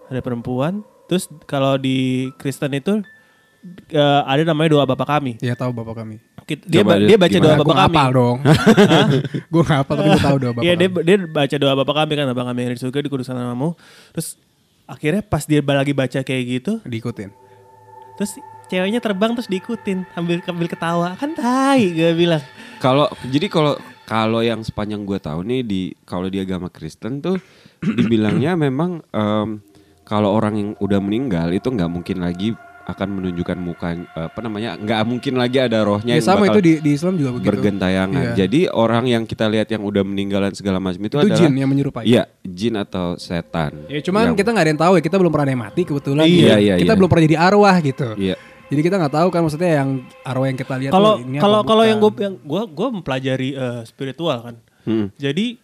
ada 0.07 0.20
perempuan 0.20 0.85
terus 1.05 1.24
kalau 1.44 1.77
di 1.77 2.29
Kristen 2.37 2.72
itu 2.72 3.00
eh, 3.88 4.20
ada 4.22 4.42
namanya 4.42 4.72
doa 4.72 4.85
bapak 4.85 5.09
kami 5.09 5.33
Ya 5.40 5.55
tahu 5.55 5.72
bapak 5.72 5.96
kami. 5.98 6.20
Dia 6.44 6.85
Coba 6.85 7.00
dia 7.00 7.09
dia 7.09 7.18
baca 7.18 7.38
doa 7.40 7.54
bapak 7.61 7.76
kami 7.88 7.96
dong. 8.12 8.38
gue 9.52 9.62
nggak 9.64 9.78
hafal 9.80 9.94
tapi 9.96 10.09
gue 10.12 10.22
tahu 10.22 10.37
doa 10.37 10.52
bapak. 10.52 10.64
Iya 10.64 10.74
dia, 10.76 10.88
dia 10.92 11.16
baca 11.24 11.57
doa 11.57 11.74
bapak 11.80 11.94
kami 12.04 12.12
kan 12.20 12.26
bapak 12.37 12.44
kami 12.52 12.59
yang 12.61 12.73
di 12.77 12.81
surga 12.81 12.98
dikudusan 13.04 13.35
namamu. 13.35 13.73
Terus 14.12 14.29
akhirnya 14.85 15.23
pas 15.25 15.42
dia 15.48 15.64
lagi 15.64 15.96
baca 15.96 16.21
kayak 16.21 16.44
gitu, 16.44 16.73
diikutin. 16.85 17.33
terus 18.14 18.38
ceweknya 18.71 19.02
terbang 19.02 19.35
terus 19.35 19.50
diikutin 19.50 20.06
sambil 20.14 20.38
sambil 20.44 20.66
ketawa 20.71 21.16
kan 21.16 21.33
tai 21.35 21.90
gue 21.92 22.12
bilang. 22.14 22.44
Kalau 22.79 23.08
jadi 23.27 23.48
kalau 23.48 23.75
kalau 24.04 24.44
yang 24.44 24.60
sepanjang 24.60 25.08
gue 25.08 25.16
tahu 25.16 25.40
nih 25.44 25.60
di 25.64 25.83
kalau 26.04 26.29
di 26.29 26.38
agama 26.40 26.69
Kristen 26.69 27.25
tuh 27.25 27.40
dibilangnya 27.81 28.52
memang 28.56 29.00
em, 29.12 29.64
kalau 30.04 30.37
orang 30.37 30.54
yang 30.60 30.71
udah 30.77 31.00
meninggal 31.00 31.48
itu 31.56 31.73
nggak 31.73 31.90
mungkin 31.90 32.21
lagi 32.21 32.52
akan 32.85 33.08
menunjukkan 33.16 33.56
muka 33.56 33.96
apa 34.12 34.38
namanya 34.38 34.76
nggak 34.76 35.00
mungkin 35.04 35.35
lagi 35.35 35.56
ada 35.56 35.80
rohnya 35.80 36.12
Ya, 36.12 36.20
yang 36.20 36.28
sama 36.28 36.44
bakal 36.44 36.52
itu 36.52 36.60
di, 36.60 36.72
di 36.85 36.90
Islam 36.92 37.16
juga 37.16 37.30
begitu. 37.32 37.48
bergentayangan. 37.48 38.24
Iya. 38.24 38.35
Jadi 38.44 38.60
orang 38.68 39.04
yang 39.08 39.22
kita 39.24 39.48
lihat 39.48 39.68
yang 39.68 39.82
udah 39.82 40.04
meninggalan 40.04 40.52
segala 40.52 40.76
macam 40.76 41.00
itu, 41.00 41.16
Itu 41.16 41.24
adalah 41.24 41.38
jin 41.40 41.52
yang 41.56 41.70
menyerupai. 41.72 42.04
Iya, 42.04 42.28
jin 42.44 42.76
atau 42.76 43.16
setan. 43.16 43.88
Ya 43.88 43.98
cuman 43.98 44.30
Yang- 44.30 44.37
kita 44.37 44.48
nggak 44.52 44.64
ada 44.64 44.70
yang 44.70 44.82
tahu 44.82 44.92
ya 44.94 45.02
kita 45.02 45.16
belum 45.16 45.32
pernah 45.32 45.46
ada 45.48 45.52
yang 45.52 45.64
mati 45.64 45.82
kebetulan. 45.82 46.24
Iya, 46.28 46.54
iya, 46.60 46.74
Kita 46.76 46.92
iya. 46.92 46.98
belum 47.00 47.08
pernah 47.08 47.24
jadi 47.24 47.38
arwah 47.40 47.76
gitu. 47.80 48.08
Iya. 48.14 48.37
Jadi 48.64 48.80
kita 48.80 48.96
nggak 48.96 49.14
tahu 49.14 49.28
kan 49.28 49.40
maksudnya 49.40 49.70
yang 49.78 49.88
arwah 50.22 50.46
yang 50.46 50.58
kita 50.58 50.74
lihat 50.76 50.90
Kalau 50.90 51.12
tuh 51.16 51.24
ini 51.24 51.37
kalau 51.37 51.58
apa 51.60 51.68
kalau 51.68 51.85
yang 51.85 51.98
gue 52.00 52.12
yang 52.20 52.35
gue 52.37 52.62
gue 52.68 52.88
mempelajari 52.90 53.48
eh, 53.52 53.80
spiritual 53.85 54.38
kan. 54.40 54.54
Hmm. 54.85 55.06
Jadi 55.16 55.56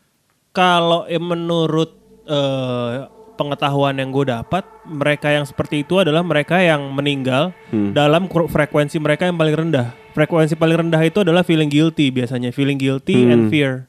kalau 0.51 1.05
eh, 1.05 1.17
menurut 1.17 1.91
eh, 2.25 2.97
pengetahuan 3.41 3.97
yang 3.97 4.13
gue 4.13 4.29
dapat, 4.29 4.69
mereka 4.85 5.33
yang 5.33 5.49
seperti 5.49 5.81
itu 5.81 5.97
adalah 5.97 6.21
mereka 6.21 6.61
yang 6.61 6.93
meninggal 6.93 7.57
Hmm. 7.73 7.97
dalam 7.97 8.29
frekuensi 8.29 9.01
mereka 9.01 9.25
yang 9.25 9.41
paling 9.41 9.57
rendah. 9.57 9.97
Frekuensi 10.13 10.61
paling 10.61 10.85
rendah 10.85 11.01
itu 11.01 11.25
adalah 11.25 11.41
feeling 11.41 11.73
guilty 11.73 12.13
biasanya, 12.13 12.53
feeling 12.53 12.77
guilty 12.77 13.25
Hmm. 13.25 13.33
and 13.33 13.43
fear. 13.49 13.89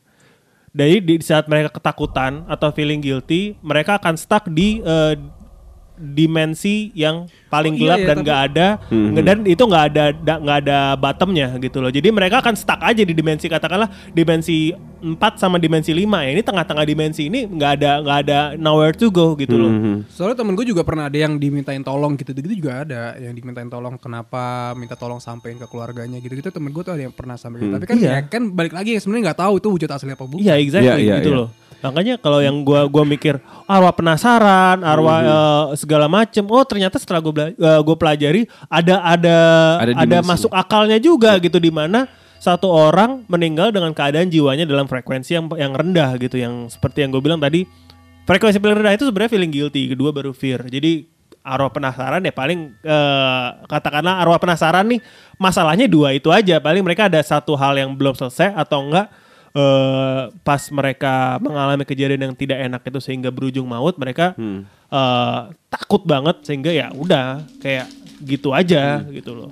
Jadi 0.71 1.03
di 1.03 1.15
saat 1.19 1.51
mereka 1.51 1.67
ketakutan 1.75 2.47
atau 2.47 2.71
feeling 2.71 3.03
guilty, 3.03 3.59
mereka 3.59 3.99
akan 3.99 4.15
stuck 4.15 4.47
di 4.47 4.79
eh, 4.79 5.19
dimensi 6.01 6.89
yang 6.91 7.23
paling 7.47 7.73
Oh, 7.73 7.77
iya 7.77 7.83
gelap 7.85 7.97
ya, 7.97 8.03
dan 8.03 8.15
tapi- 8.15 8.25
nggak 8.25 8.41
ada 8.43 8.67
Hmm. 8.87 9.11
dan 9.13 9.37
itu 9.43 9.61
nggak 9.61 9.85
ada 9.85 10.03
da- 10.11 10.39
nggak 10.39 10.57
ada 10.61 10.79
bottomnya 10.95 11.47
gitu 11.57 11.77
loh. 11.77 11.87
Jadi 11.87 12.09
mereka 12.09 12.39
akan 12.39 12.55
stuck 12.55 12.81
aja 12.81 12.99
di 12.99 13.11
dimensi 13.11 13.45
katakanlah 13.45 13.85
dimensi 14.09 14.71
4 14.99 15.17
sama 15.35 15.57
dimensi 15.57 15.91
5 15.91 16.21
ya. 16.21 16.31
Ini 16.31 16.41
tengah-tengah 16.41 16.83
dimensi 16.83 17.21
ini 17.23 17.45
nggak 17.45 17.71
ada 17.75 17.91
nggak 17.99 18.17
ada 18.19 18.39
nowhere 18.55 18.93
to 18.93 19.07
go 19.07 19.35
gitu 19.35 19.53
loh. 19.53 19.69
Mhm. 19.69 19.95
Soalnya 20.07 20.37
temen 20.37 20.53
gue 20.53 20.65
juga 20.65 20.81
pernah 20.81 21.05
ada 21.05 21.17
yang 21.17 21.35
dimintain 21.35 21.81
tolong 21.81 22.15
gitu-gitu 22.15 22.47
juga 22.49 22.81
ada 22.81 23.13
yang 23.15 23.31
dimintain 23.31 23.67
tolong 23.67 23.95
kenapa 23.95 24.41
minta 24.73 24.95
tolong 24.95 25.19
sampein 25.19 25.55
ke 25.55 25.65
keluarganya 25.65 26.17
gitu-gitu 26.17 26.49
temen 26.49 26.69
gue 26.69 26.81
tuh 26.81 26.93
ada 26.93 27.03
yang 27.03 27.11
pernah 27.11 27.35
sampai 27.35 27.61
gitu. 27.61 27.71
Tapi 27.71 27.85
kan 27.85 27.97
Iya. 27.97 28.09
ya 28.11 28.19
kan 28.23 28.43
balik 28.49 28.71
lagi 28.71 28.95
sebenarnya 28.95 29.23
nggak 29.29 29.39
tahu 29.39 29.53
itu 29.57 29.67
wujud 29.69 29.89
asli 29.89 30.09
apa 30.09 30.23
bukan. 30.23 30.39
Iya 30.39 30.55
exactly 30.55 30.87
Iya, 30.87 30.95
iya, 30.97 31.15
gitu 31.19 31.29
iya. 31.29 31.39
loh. 31.43 31.49
Makanya 31.81 32.21
kalau 32.21 32.39
yang 32.39 32.61
gua 32.61 32.85
gua 32.85 33.01
mikir 33.01 33.41
arwah 33.65 33.93
penasaran, 33.93 34.85
arwah 34.85 35.19
eh, 35.21 35.65
segala 35.81 36.05
macem. 36.05 36.45
Oh 36.45 36.61
ternyata 36.61 37.01
setelah 37.01 37.19
gua 37.19 37.49
eh, 37.49 37.81
gua 37.81 37.95
pelajari 37.97 38.45
ada 38.69 39.01
ada 39.01 39.37
Ada 39.81 39.91
ada, 39.97 40.17
masuk 40.21 40.53
akalnya 40.53 41.01
juga 41.01 41.35
gitu 41.41 41.57
di 41.57 41.73
mana 41.73 42.05
satu 42.41 42.69
orang 42.69 43.21
meninggal 43.29 43.69
dengan 43.69 43.93
keadaan 43.93 44.29
jiwanya 44.33 44.65
dalam 44.65 44.89
frekuensi 44.89 45.37
yang 45.37 45.45
yang 45.57 45.77
rendah 45.77 46.17
gitu 46.17 46.41
yang 46.41 46.65
seperti 46.73 47.05
yang 47.05 47.13
gue 47.13 47.21
bilang 47.21 47.37
tadi. 47.37 47.69
Frekuensi 48.25 48.57
paling 48.57 48.81
rendah 48.81 48.93
itu 48.97 49.05
sebenarnya 49.05 49.31
feeling 49.37 49.53
guilty 49.53 49.93
kedua 49.93 50.09
baru 50.09 50.33
fear. 50.33 50.65
Jadi 50.65 51.05
arwah 51.45 51.69
penasaran 51.69 52.21
ya 52.21 52.33
paling 52.33 52.73
eh, 52.81 53.47
katakanlah 53.69 54.25
arwah 54.25 54.41
penasaran 54.41 54.89
nih 54.89 55.01
masalahnya 55.37 55.85
dua 55.85 56.17
itu 56.17 56.33
aja. 56.33 56.57
Paling 56.57 56.81
mereka 56.81 57.05
ada 57.05 57.21
satu 57.21 57.53
hal 57.53 57.77
yang 57.77 57.93
belum 57.93 58.17
selesai 58.17 58.57
atau 58.57 58.89
enggak 58.89 59.13
eh, 59.51 60.21
pas 60.41 60.63
mereka 60.69 61.13
mengalami 61.37 61.83
kejadian 61.83 62.27
yang 62.27 62.35
tidak 62.35 62.59
enak 62.61 62.81
itu 62.81 62.99
sehingga 62.99 63.29
berujung 63.29 63.65
maut 63.65 63.95
mereka 63.95 64.33
Hmm. 64.33 64.63
eh, 64.87 65.39
takut 65.67 66.03
banget 66.03 66.39
sehingga 66.41 66.69
ya 66.69 66.89
udah 66.91 67.43
kayak 67.57 67.87
gitu 68.21 68.51
aja 68.51 69.01
gitu 69.07 69.33
loh 69.33 69.51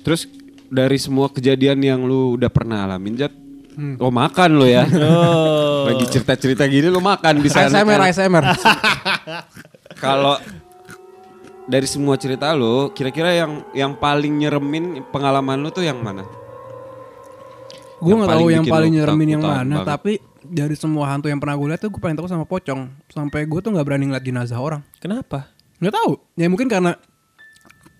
Terus 0.00 0.28
dari 0.66 0.96
semua 0.96 1.28
kejadian 1.28 1.80
yang 1.80 2.00
lu 2.02 2.36
udah 2.36 2.52
pernah 2.52 2.84
alamin, 2.84 3.16
Jat, 3.16 3.32
lo 3.96 4.12
makan 4.12 4.50
lo 4.54 4.66
ya. 4.68 4.84
Oh. 5.00 5.88
Lagi 5.88 6.04
cerita-cerita 6.08 6.64
gini 6.64 6.88
lo 6.88 7.00
makan 7.00 7.40
di 7.40 7.48
sana. 7.48 7.72
ASMR 7.72 7.96
kan. 7.96 8.08
ASMR. 8.08 8.44
Kalau 10.04 10.36
dari 11.64 11.88
semua 11.88 12.20
cerita 12.20 12.52
lo, 12.52 12.92
kira-kira 12.92 13.32
yang 13.32 13.64
yang 13.72 13.92
paling 13.96 14.36
nyeremin 14.36 15.00
pengalaman 15.08 15.64
lo 15.64 15.72
tuh 15.72 15.84
yang 15.84 15.96
mana? 16.00 16.24
Gue 18.04 18.14
nggak 18.14 18.28
paling 18.28 18.44
tahu 18.44 18.52
yang 18.52 18.64
paling 18.66 18.90
nyeremin 18.92 19.28
yang 19.30 19.42
mana 19.42 19.64
banget. 19.80 19.86
tapi 19.88 20.12
dari 20.44 20.76
semua 20.76 21.08
hantu 21.08 21.26
yang 21.26 21.40
pernah 21.40 21.56
gue 21.56 21.66
lihat 21.66 21.80
tuh 21.80 21.88
gue 21.88 21.98
paling 21.98 22.14
takut 22.14 22.28
sama 22.28 22.44
pocong 22.44 22.80
sampai 23.08 23.40
gue 23.42 23.60
tuh 23.60 23.72
nggak 23.72 23.82
berani 23.82 24.04
ngeliat 24.06 24.22
jenazah 24.22 24.60
orang 24.60 24.84
Kenapa? 24.98 25.48
nggak 25.80 25.94
tahu 25.94 26.20
ya 26.36 26.46
mungkin 26.46 26.68
karena 26.68 26.92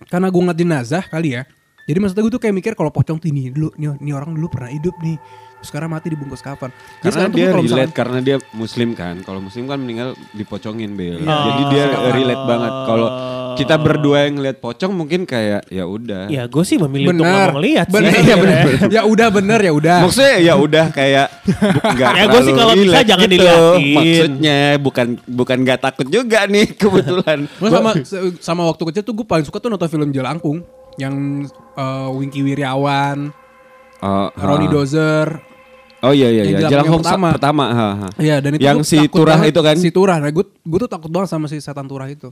karena 0.07 0.27
gue 0.29 0.41
ngeliat 0.41 0.59
jenazah 0.59 1.03
kali 1.03 1.33
ya 1.33 1.43
jadi 1.85 1.97
maksudnya 1.97 2.23
gue 2.23 2.33
tuh 2.33 2.41
kayak 2.41 2.55
mikir 2.55 2.71
kalau 2.73 2.89
pocong 2.89 3.17
tuh 3.17 3.29
ini 3.29 3.49
dulu 3.49 3.73
nih, 3.75 3.97
nih 3.97 4.13
orang 4.13 4.33
dulu 4.33 4.47
pernah 4.49 4.69
hidup 4.69 4.93
nih 5.01 5.17
terus 5.55 5.69
sekarang 5.69 5.89
mati 5.89 6.09
dibungkus 6.09 6.41
kafan 6.41 6.69
Jadi 7.01 7.09
Karena 7.09 7.29
dia 7.31 7.47
relate 7.47 7.63
misalkan- 7.65 7.93
karena 7.95 8.19
dia 8.21 8.37
muslim 8.53 8.89
kan. 8.93 9.15
Kalau 9.23 9.39
muslim 9.41 9.65
kan 9.65 9.79
meninggal 9.79 10.13
dipocongin 10.31 10.93
Bel. 10.93 11.17
Iya. 11.17 11.25
Jadi 11.25 11.61
dia 11.73 11.83
relate 12.11 12.43
banget. 12.45 12.73
Kalau 12.85 13.09
kita 13.55 13.75
berdua 13.75 14.17
yang 14.23 14.35
ngeliat 14.35 14.57
pocong 14.57 14.91
mungkin 14.91 15.23
kayak 15.23 15.65
ya 15.67 15.83
udah. 15.83 16.27
Ya 16.27 16.45
gue 16.45 16.61
sih 16.61 16.77
memilih 16.77 17.09
untuk 17.09 17.23
bener 17.23 17.49
ngomong 17.49 17.61
lihat 17.61 17.85
sih. 17.85 17.93
bener 17.93 18.11
ya 18.21 18.35
bener 18.35 18.63
ya 18.95 19.01
udah 19.03 19.27
bener 19.29 19.59
ya 19.59 19.71
udah 19.71 19.97
Maksudnya 20.01 20.35
ya 20.39 20.53
udah 20.55 20.85
kayak 20.89 21.27
bu- 21.45 21.83
nggak 21.95 22.11
Ya, 22.11 22.23
gua 22.25 22.41
sih 22.41 22.53
kalau 22.53 22.73
bisa 22.73 22.99
jangan 23.01 23.25
gitu. 23.25 23.33
diliatin. 23.35 23.95
Maksudnya 23.95 24.57
bukan 24.77 25.07
bukan 25.25 25.57
nggak 25.61 25.79
takut 25.81 26.07
juga 26.07 26.43
nih 26.45 26.65
kebetulan. 26.79 27.39
Gua 27.55 27.69
sama 27.69 27.91
sama 28.39 28.61
waktu 28.65 28.83
kecil 28.85 29.03
tuh 29.03 29.13
gue 29.13 29.25
paling 29.25 29.43
suka 29.43 29.57
tuh 29.57 29.67
nonton 29.67 29.87
film 29.87 30.09
Jelangkung 30.09 30.61
yang 30.95 31.43
eh, 31.73 32.09
Wingky 32.11 32.39
Wiryawan, 32.41 33.31
Oh, 33.97 34.27
Ronnie. 34.33 34.67
Dozer. 34.67 35.39
Oh 35.99 36.11
iya 36.11 36.29
iya 36.29 36.43
iya. 36.45 36.57
Jelangkung 36.61 36.69
Jalan 36.69 36.77
yang 36.77 36.93
Hong 36.93 37.01
pertama. 37.01 37.27
pertama. 37.31 37.65
ha, 37.67 37.87
ha. 37.97 38.07
Iya 38.15 38.35
dan 38.37 38.51
itu 38.53 38.61
Yang 38.61 38.79
si 38.85 38.97
Turah 39.07 39.35
banget. 39.35 39.51
itu 39.51 39.59
kan? 39.59 39.75
Si 39.75 39.89
Turah. 39.89 40.17
Nah 40.19 40.29
gue 40.29 40.45
gue 40.45 40.79
tuh 40.79 40.91
takut 40.91 41.09
banget 41.09 41.27
sama 41.27 41.45
si 41.45 41.57
setan 41.57 41.83
Turah 41.83 42.05
itu. 42.05 42.29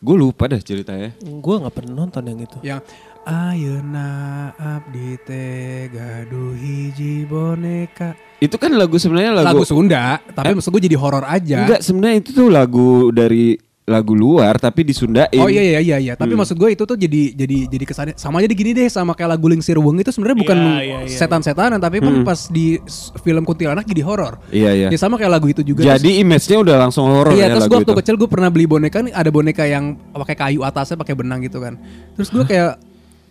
Gue 0.00 0.16
lupa 0.16 0.48
dah 0.50 0.60
ceritanya. 0.60 1.14
Gue 1.20 1.54
nggak 1.60 1.74
pernah 1.74 2.04
nonton 2.04 2.22
yang 2.26 2.40
itu. 2.40 2.58
Yang 2.64 2.82
Ayeuna 3.26 4.54
abdi 4.54 5.18
teh 5.26 5.90
gaduh 5.90 6.54
hiji 6.54 7.26
boneka. 7.26 8.14
Itu 8.38 8.54
kan 8.54 8.70
lagu 8.78 9.02
sebenarnya 9.02 9.42
lagu, 9.42 9.50
Lagu 9.50 9.64
Sunda, 9.66 10.22
tapi 10.30 10.54
maksud 10.54 10.70
gue 10.70 10.86
jadi 10.86 10.94
horor 10.94 11.26
aja. 11.26 11.66
Enggak, 11.66 11.82
sebenarnya 11.82 12.16
itu 12.22 12.30
tuh 12.30 12.48
lagu 12.54 13.10
dari 13.10 13.58
lagu 13.86 14.12
luar 14.12 14.58
tapi 14.58 14.82
disundain. 14.82 15.30
Oh 15.38 15.46
iya 15.46 15.62
iya 15.62 15.78
iya 15.78 15.96
iya, 15.96 16.12
tapi 16.12 16.34
Hmm. 16.34 16.42
maksud 16.42 16.58
gue 16.58 16.74
itu 16.74 16.82
tuh 16.82 16.98
jadi 16.98 17.30
jadi 17.32 17.70
jadi 17.70 17.84
kesannya 17.86 18.14
sama 18.14 18.42
aja 18.42 18.50
gini 18.50 18.74
deh 18.74 18.90
sama 18.90 19.14
kayak 19.14 19.30
lagu 19.32 19.46
Lingsir 19.46 19.78
Weng 19.78 19.94
itu 19.96 20.10
sebenarnya 20.10 20.38
bukan 20.42 20.58
Iya, 20.58 20.74
iya, 20.82 20.98
iya. 21.06 21.16
setan-setanan 21.16 21.78
tapi 21.78 22.02
pun 22.02 22.20
pas 22.20 22.50
di 22.50 22.82
film 23.16 23.46
kuntilanak 23.46 23.86
jadi 23.86 24.02
horor. 24.02 24.42
Iya 24.50 24.70
iya. 24.74 24.88
Ya 24.90 24.98
sama 24.98 25.14
kayak 25.14 25.32
lagu 25.32 25.46
itu 25.46 25.62
juga. 25.62 25.86
Jadi 25.86 26.18
image-nya 26.18 26.58
udah 26.58 26.76
langsung 26.76 27.06
horor 27.06 27.30
Iya 27.30 27.46
ya 27.46 27.54
terus 27.54 27.70
gue 27.70 27.78
waktu 27.78 27.86
itu. 27.88 27.98
kecil 28.02 28.14
gue 28.16 28.26
pernah 28.26 28.50
beli 28.50 28.66
boneka 28.66 28.98
nih 29.00 29.14
ada 29.14 29.30
boneka 29.30 29.62
yang 29.62 29.94
pakai 30.10 30.34
kayu 30.34 30.60
atasnya 30.60 30.98
pakai 30.98 31.14
benang 31.14 31.38
gitu 31.40 31.62
kan. 31.62 31.78
Terus 32.12 32.28
gue 32.28 32.42
kayak 32.42 32.82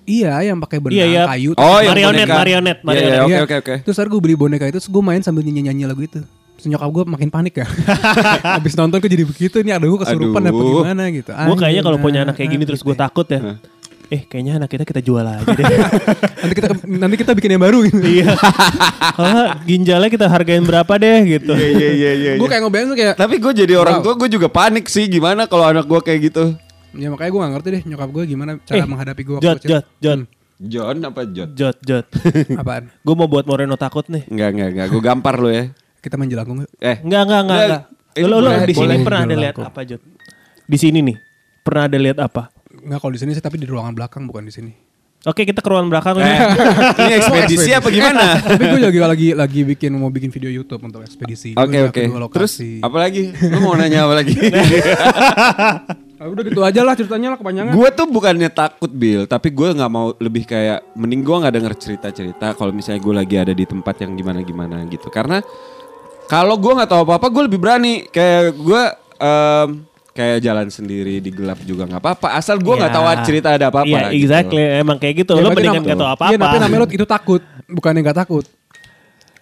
iya 0.08 0.40
yang 0.42 0.56
pakai 0.58 0.80
benang 0.80 0.96
Iya, 0.96 1.06
iya. 1.06 1.24
kayu. 1.28 1.52
Oh, 1.54 1.84
Marionet, 1.84 2.24
boneka. 2.24 2.36
marionet, 2.38 2.78
Iya, 2.78 2.88
iya, 2.88 2.88
marionet. 2.88 3.20
oke 3.28 3.44
oke 3.44 3.56
oke. 3.60 3.76
Terus 3.84 3.96
akhirnya 4.00 4.14
gue 4.14 4.22
beli 4.24 4.36
boneka 4.38 4.66
itu 4.66 4.80
terus 4.80 4.88
gue 4.88 5.04
main 5.04 5.20
sambil 5.20 5.44
nyanyi-nyanyi 5.44 5.84
lagu 5.84 6.00
itu. 6.00 6.24
Terus 6.66 6.74
nyokap 6.74 6.90
gue 6.90 7.04
makin 7.06 7.30
panik 7.30 7.62
ya. 7.62 7.68
Habis 8.58 8.74
nonton 8.74 8.98
kok 8.98 9.06
jadi 9.06 9.22
begitu 9.22 9.62
nih 9.62 9.78
ada 9.78 9.86
gue 9.86 10.00
kesurupan 10.02 10.42
apa 10.42 10.50
Aduh. 10.50 10.82
gimana 10.82 11.04
gitu. 11.14 11.30
Gue 11.30 11.56
kayaknya 11.62 11.84
kalau 11.86 11.98
punya 12.02 12.20
anak 12.26 12.34
kayak 12.34 12.50
gini 12.50 12.66
terus 12.66 12.82
gue 12.82 12.90
teh. 12.90 13.06
takut 13.06 13.30
ya. 13.30 13.62
Eh 14.06 14.26
kayaknya 14.26 14.58
anak 14.58 14.74
kita 14.74 14.82
kita 14.82 15.02
jual 15.06 15.22
aja 15.22 15.46
deh. 15.46 15.78
nanti 16.42 16.54
kita 16.58 16.68
nanti 16.90 17.16
kita 17.22 17.32
bikin 17.38 17.54
yang 17.54 17.62
baru 17.62 17.86
gitu. 17.86 18.02
Iya. 18.02 18.34
Kalau 19.14 19.46
ginjalnya 19.62 20.10
kita 20.10 20.26
hargain 20.26 20.66
berapa 20.66 20.90
deh 20.98 21.18
gitu. 21.38 21.54
Iya 21.54 21.90
iya 21.94 22.12
iya. 22.18 22.32
gue 22.42 22.50
kayak 22.50 22.66
ngebayang 22.66 22.88
tuh 22.90 22.98
kayak 22.98 23.14
Tapi 23.14 23.36
gue 23.38 23.54
jadi 23.54 23.74
orang 23.78 24.02
Wow. 24.02 24.06
tua 24.10 24.14
gue 24.18 24.30
juga 24.34 24.48
panik 24.50 24.90
sih 24.90 25.06
gimana 25.06 25.46
kalau 25.46 25.70
anak 25.70 25.86
gue 25.86 26.02
kayak 26.02 26.34
gitu. 26.34 26.58
ya 26.96 27.14
makanya 27.14 27.30
gue 27.30 27.42
gak 27.44 27.54
ngerti 27.54 27.70
deh 27.70 27.84
nyokap 27.86 28.10
gue 28.10 28.24
gimana 28.26 28.52
cara 28.64 28.74
Eh, 28.74 28.88
menghadapi 28.88 29.22
gue 29.22 29.38
Jot, 29.38 29.60
jot, 29.62 29.86
jot, 30.02 30.20
John 30.56 30.98
apa 31.04 31.28
Jot? 31.28 31.52
jot, 31.54 31.78
jot. 31.84 32.08
Apaan? 32.56 32.88
Gue 33.04 33.14
mau 33.14 33.28
buat 33.28 33.44
Moreno 33.44 33.76
takut 33.76 34.08
nih. 34.08 34.26
Enggak 34.32 34.50
enggak 34.56 34.70
enggak. 34.74 34.88
Gue 34.90 35.02
gampar 35.04 35.36
lo 35.38 35.52
ya. 35.52 35.70
Kita 36.06 36.22
main 36.22 36.30
jelangkung. 36.30 36.62
Eh. 36.78 37.02
Enggak, 37.02 37.22
enggak, 37.26 37.42
enggak, 37.42 37.42
Enggak, 37.42 37.82
enggak. 38.14 38.30
Lo, 38.30 38.38
lo 38.38 38.50
di 38.62 38.76
sini 38.78 38.96
pernah 39.02 39.22
ada 39.26 39.36
lihat 39.36 39.56
apa, 39.58 39.80
Jot? 39.82 40.02
Di 40.70 40.78
sini 40.78 41.00
nih. 41.02 41.18
Pernah 41.66 41.84
ada 41.90 41.98
lihat 41.98 42.18
apa? 42.22 42.54
Nggak 42.86 43.00
kalau 43.02 43.14
di 43.18 43.20
sini 43.26 43.32
sih 43.34 43.42
tapi 43.42 43.58
di 43.58 43.66
ruangan 43.66 43.98
belakang 43.98 44.30
bukan 44.30 44.46
di 44.46 44.54
sini. 44.54 44.72
Oke, 45.26 45.42
kita 45.42 45.58
ke 45.58 45.70
ruangan 45.74 45.90
belakang 45.90 46.22
Eh, 46.22 46.38
ini 47.02 47.14
ekspedisi 47.18 47.74
apa 47.74 47.90
gimana? 47.90 48.38
tapi 48.46 48.62
gue 48.70 48.78
lagi 48.78 49.00
lagi 49.02 49.28
lagi 49.34 49.60
bikin 49.66 49.98
mau 49.98 50.14
bikin 50.14 50.30
video 50.30 50.54
YouTube 50.54 50.86
untuk 50.86 51.02
ekspedisi. 51.02 51.58
Oke 51.58 51.90
oke. 51.90 52.04
Terus 52.30 52.62
apa 52.86 52.98
lagi? 53.02 53.34
Lu 53.34 53.58
mau 53.66 53.74
nanya 53.74 54.06
apa 54.06 54.22
lagi? 54.22 54.38
Ah, 56.16 56.32
udah 56.32 56.48
gitu 56.48 56.64
aja 56.64 56.80
lah 56.80 56.96
ceritanya 56.96 57.36
lah 57.36 57.38
kepanjangan. 57.44 57.76
gue 57.76 57.90
tuh 57.92 58.08
bukannya 58.08 58.48
takut 58.48 58.88
Bill, 58.88 59.28
tapi 59.28 59.52
gue 59.52 59.76
nggak 59.76 59.92
mau 59.92 60.16
lebih 60.16 60.48
kayak 60.48 60.96
mending 60.96 61.28
gue 61.28 61.36
nggak 61.44 61.54
denger 61.60 61.74
cerita-cerita 61.76 62.56
kalau 62.56 62.72
misalnya 62.72 63.04
gue 63.04 63.14
lagi 63.20 63.36
ada 63.36 63.52
di 63.52 63.68
tempat 63.68 64.00
yang 64.00 64.16
gimana-gimana 64.16 64.88
gitu. 64.88 65.12
Karena 65.12 65.44
kalau 66.26 66.56
gue 66.56 66.72
nggak 66.74 66.88
tahu 66.88 67.02
apa-apa, 67.04 67.26
gue 67.28 67.42
lebih 67.46 67.58
berani. 67.58 67.94
Kayak 68.08 68.54
gue 68.54 68.82
em, 69.18 69.68
kayak 70.12 70.38
jalan 70.40 70.68
sendiri 70.68 71.18
di 71.18 71.28
gelap 71.28 71.58
juga 71.62 71.84
nggak 71.86 72.00
apa-apa. 72.00 72.28
Asal 72.34 72.56
gue 72.58 72.72
nggak 72.72 72.90
Ya. 72.90 72.96
tahu 72.96 73.04
cerita 73.24 73.48
ada 73.52 73.66
apa-apa. 73.68 73.86
Iya, 73.86 74.00
gitu. 74.08 74.12
exactly. 74.22 74.62
Emang 74.76 74.96
kayak 74.96 75.14
gitu. 75.22 75.32
Ya, 75.34 75.40
lo 75.40 75.48
mendingan 75.50 75.74
nama- 75.78 75.86
gak 75.86 75.96
tau 75.96 76.04
Iya, 76.04 76.12
apa-apa. 76.16 76.42
tapi 76.42 76.56
namanya 76.58 76.80
lo 76.80 76.88
itu 76.90 77.06
takut, 77.06 77.42
bukannya 77.68 78.00
nggak 78.02 78.20
takut. 78.20 78.46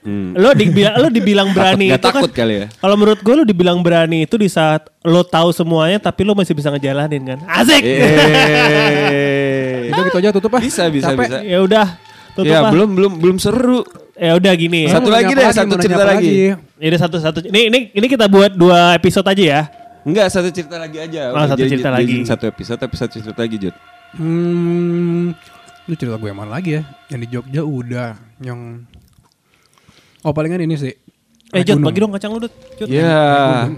Hmm. 0.03 0.36
lo 0.36 0.51
dibilang 0.51 0.99
lo 0.99 1.07
dibilang 1.07 1.47
berani 1.55 1.88
Nggak 1.88 1.95
itu 1.95 2.03
kan 2.03 2.11
takut 2.19 2.31
kali 2.36 2.53
ya? 2.59 2.67
kalau 2.75 2.95
menurut 2.99 3.23
gue 3.23 3.34
lo 3.34 3.43
dibilang 3.47 3.79
berani 3.79 4.27
itu 4.27 4.36
di 4.36 4.51
saat 4.51 4.91
lo 4.99 5.23
tahu 5.23 5.55
semuanya 5.55 5.95
tapi 5.97 6.27
lo 6.27 6.36
masih 6.36 6.51
bisa 6.51 6.67
ngejalanin 6.67 7.23
kan 7.23 7.39
asik 7.47 7.79
Eh. 7.79 9.88
Udah 9.88 10.03
gitu 10.03 10.17
aja 10.19 10.29
tutup 10.31 10.49
ah. 10.49 10.59
Bisa 10.59 10.89
bisa 10.89 11.07
Capek. 11.07 11.23
bisa. 11.23 11.38
ya 11.39 11.57
udah 11.61 11.86
tutup 12.34 12.49
Ya 12.49 12.61
ah. 12.61 12.71
belum 12.73 12.89
belum 12.93 13.13
belum 13.17 13.38
seru. 13.38 13.81
ya 14.13 14.38
udah 14.38 14.53
gini 14.53 14.86
Satu 14.86 15.09
Mau 15.09 15.17
lagi 15.17 15.34
deh, 15.34 15.45
satu 15.49 15.73
cerita 15.77 16.01
apa 16.01 16.17
lagi. 16.17 16.53
ini 16.77 16.95
satu 16.97 17.17
satu 17.17 17.39
ini 17.45 17.59
ini 17.69 17.79
ini 17.93 18.05
kita 18.05 18.29
buat 18.29 18.53
dua 18.53 18.93
episode 18.93 19.25
aja 19.25 19.43
ya 19.43 19.61
Enggak, 20.03 20.27
satu 20.29 20.51
cerita 20.51 20.75
lagi 20.75 20.99
aja. 20.99 21.31
Oh, 21.31 21.47
satu 21.47 21.63
Jadi- 21.63 21.79
cerita 21.79 21.89
jadi 21.89 21.95
lagi. 21.95 22.17
Satu 22.27 22.43
episode 22.43 22.75
tapi 22.75 22.95
satu 22.99 23.23
cerita 23.23 23.39
lagi, 23.39 23.55
Jut. 23.55 23.75
Hmm, 24.19 25.31
lu 25.88 25.93
cerita 25.95 26.19
gue 26.19 26.27
yang 26.27 26.36
mana 26.36 26.59
lagi 26.59 26.75
ya? 26.75 26.84
Yang 27.07 27.19
di 27.23 27.27
Jogja 27.31 27.61
udah, 27.63 28.11
yang 28.43 28.84
Oh 30.23 30.36
palingan 30.36 30.59
ini 30.59 30.75
sih. 30.75 30.91
Eh 31.51 31.63
Jod, 31.63 31.79
bagi 31.79 32.03
dong 32.03 32.11
kacang 32.11 32.36
lu. 32.36 32.47
Jod. 32.75 32.88
Ya, 32.88 33.71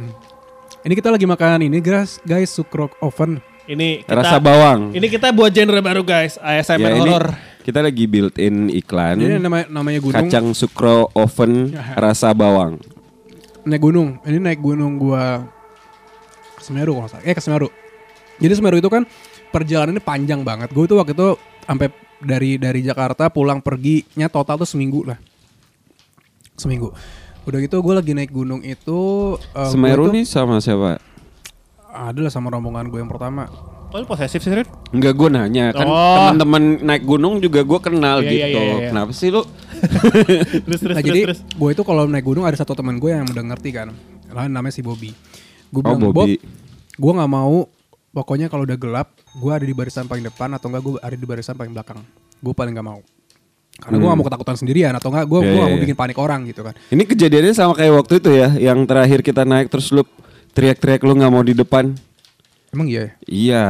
Ini 0.81 0.93
kita 0.93 1.09
lagi 1.09 1.25
makan 1.25 1.61
ini 1.61 1.77
guys, 1.77 2.17
guys 2.21 2.49
sukrok 2.49 2.93
oven. 3.01 3.37
Ini 3.65 4.05
kita, 4.05 4.13
rasa 4.13 4.37
bawang. 4.37 4.93
Ini 4.93 5.05
kita 5.05 5.29
buat 5.29 5.49
genre 5.49 5.81
baru 5.81 6.01
guys, 6.01 6.37
ASMR 6.37 6.85
Ya, 6.85 6.89
ini 6.95 7.09
horror. 7.09 7.33
Kita 7.65 7.81
lagi 7.81 8.05
built 8.05 8.37
in 8.37 8.69
iklan 8.69 9.17
Ini 9.17 9.41
namanya 9.41 9.65
namanya 9.67 9.97
gunung. 9.99 10.13
kacang 10.21 10.53
sukro 10.53 11.09
oven 11.11 11.73
rasa 11.91 12.29
bawang. 12.29 12.77
Naik 13.65 13.81
gunung. 13.81 14.21
Ini 14.21 14.37
naik 14.37 14.61
gunung 14.61 14.95
gua 14.95 15.41
ke 16.53 16.61
Semeru 16.61 16.93
kalau 16.95 17.09
salah. 17.09 17.25
Eh 17.25 17.33
ke 17.33 17.41
Semeru. 17.41 17.73
Jadi 18.37 18.53
Semeru 18.53 18.77
itu 18.77 18.85
kan 18.85 19.01
perjalanannya 19.49 19.97
panjang 19.99 20.41
banget. 20.41 20.69
Gue 20.69 20.85
tuh 20.85 20.95
waktu 20.95 21.11
itu 21.11 21.33
sampai 21.59 21.89
dari 22.17 22.55
dari 22.55 22.79
Jakarta 22.79 23.27
pulang 23.27 23.57
perginya 23.59 24.29
total 24.29 24.61
tuh 24.61 24.69
seminggu 24.69 25.01
lah. 25.03 25.17
Seminggu. 26.53 26.93
Udah 27.43 27.57
gitu 27.57 27.77
gue 27.77 27.93
lagi 27.93 28.13
naik 28.13 28.29
gunung 28.29 28.61
itu 28.61 28.99
eh, 29.51 29.69
Semeru 29.69 30.05
tuh- 30.05 30.13
nih 30.13 30.23
sama 30.23 30.57
siapa? 30.59 31.01
Adalah 31.89 32.29
sama 32.29 32.49
rombongan 32.49 32.85
gue 32.85 32.99
yang 32.99 33.09
pertama. 33.09 33.49
Oh, 33.95 34.03
lu 34.03 34.05
posesif 34.05 34.43
sih, 34.43 34.51
Rin? 34.51 34.67
Enggak 34.91 35.15
gue 35.15 35.29
nanya 35.31 35.71
kan 35.71 35.87
Oh. 35.87 36.15
teman-teman 36.19 36.83
naik 36.83 37.07
gunung 37.07 37.39
juga 37.39 37.63
gue 37.63 37.79
kenal 37.79 38.19
Iya, 38.19 38.27
iya, 38.27 38.31
gitu. 38.43 38.43
iya, 38.51 38.59
iya, 38.59 38.75
iya. 38.75 38.87
Kenapa 38.91 39.11
sih 39.15 39.31
lu? 39.31 39.39
terus, 40.67 40.67
terus, 40.67 40.81
nah 40.83 40.99
terus, 40.99 41.07
jadi 41.07 41.19
terus. 41.31 41.39
gue 41.47 41.69
itu 41.71 41.83
kalau 41.87 42.03
naik 42.03 42.27
gunung 42.27 42.43
ada 42.43 42.59
satu 42.59 42.75
teman 42.75 42.99
gue 42.99 43.07
yang 43.07 43.23
udah 43.23 43.43
ngerti 43.47 43.71
kan. 43.71 43.95
Lah 44.27 44.51
namanya 44.51 44.75
si 44.75 44.83
Bobby. 44.83 45.15
Gue 45.71 45.79
Oh, 45.79 45.95
bilang 45.95 46.11
Bob, 46.11 46.27
Bobby. 46.27 46.35
gue 46.91 47.11
nggak 47.15 47.31
mau. 47.31 47.71
Pokoknya 48.11 48.47
kalau 48.47 48.63
udah 48.63 48.75
gelap, 48.75 49.07
gue 49.31 49.51
ada 49.51 49.63
di 49.63 49.71
barisan 49.71 50.07
paling 50.07 50.23
depan 50.23 50.51
atau 50.51 50.67
enggak 50.67 50.83
gue 50.83 50.93
ada 50.99 51.15
di 51.15 51.23
barisan 51.25 51.55
paling 51.55 51.71
belakang. 51.71 52.03
Gue 52.39 52.51
paling 52.51 52.75
nggak 52.75 52.83
mau. 52.85 52.99
Karena 53.75 53.95
gue 53.95 54.07
gak 54.07 54.17
mau 54.17 54.23
ketakutan 54.23 54.55
sendirian 54.55 54.91
atau 54.91 55.07
enggak 55.07 55.23
gue 55.25 55.35
Hmm. 55.35 55.45
Iya, 55.45 55.47
gue 55.47 55.55
iya, 55.55 55.59
gak 55.61 55.67
mau 55.67 55.75
iya. 55.75 55.83
bikin 55.83 55.97
panik 55.97 56.17
orang 56.17 56.39
gitu 56.45 56.61
kan. 56.63 56.73
Ini 56.89 57.03
kejadiannya 57.05 57.51
sama 57.51 57.73
kayak 57.75 57.93
waktu 57.93 58.13
itu 58.19 58.29
ya, 58.31 58.47
yang 58.55 58.79
terakhir 58.83 59.19
kita 59.19 59.43
naik 59.43 59.67
terus 59.67 59.87
lu 59.91 60.03
teriak-teriak 60.51 60.99
lu 61.01 61.11
nggak 61.13 61.31
mau 61.31 61.43
di 61.43 61.51
depan. 61.51 61.95
Emang 62.75 62.91
iya 62.91 62.99
ya? 62.99 63.11
Iya. 63.31 63.63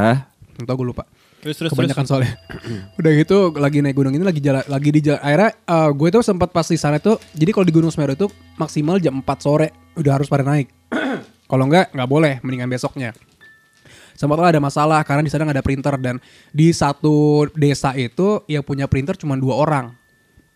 Entah 0.57 0.73
gue 0.73 0.87
lupa. 0.89 1.05
Terus, 1.45 1.61
terus, 1.61 1.69
Kebanyakan 1.77 2.09
terus. 2.09 2.09
soalnya. 2.09 2.33
Udah 2.99 3.11
gitu 3.13 3.53
lagi 3.53 3.85
naik 3.85 3.93
gunung 3.93 4.17
ini 4.17 4.25
lagi 4.25 4.41
jalan 4.41 4.65
lagi 4.65 4.89
di 4.89 4.99
jalan. 5.05 5.21
Akhirnya 5.21 5.49
eh, 5.53 5.89
gue 5.93 6.07
tuh 6.09 6.23
sempat 6.25 6.49
pas 6.49 6.65
di 6.65 6.79
sana 6.81 6.97
tuh. 6.97 7.21
Jadi 7.37 7.53
kalau 7.53 7.65
di 7.69 7.73
Gunung 7.77 7.93
Semeru 7.93 8.17
itu 8.17 8.27
maksimal 8.57 8.97
jam 8.97 9.21
4 9.21 9.45
sore 9.45 9.69
udah 9.93 10.11
harus 10.17 10.25
pada 10.25 10.41
naik. 10.41 10.73
kalau 11.51 11.69
enggak 11.69 11.93
nggak 11.93 12.09
boleh, 12.09 12.33
mendingan 12.41 12.65
besoknya. 12.65 13.13
Sempat 14.17 14.41
ada 14.41 14.57
masalah 14.57 15.05
karena 15.05 15.21
di 15.21 15.29
sana 15.29 15.45
nggak 15.45 15.57
ada 15.61 15.65
printer 15.65 15.95
dan 16.01 16.15
di 16.49 16.73
satu 16.73 17.45
desa 17.53 17.93
itu 17.93 18.41
yang 18.49 18.65
punya 18.65 18.89
printer 18.89 19.13
cuma 19.13 19.37
dua 19.37 19.53
orang. 19.61 19.93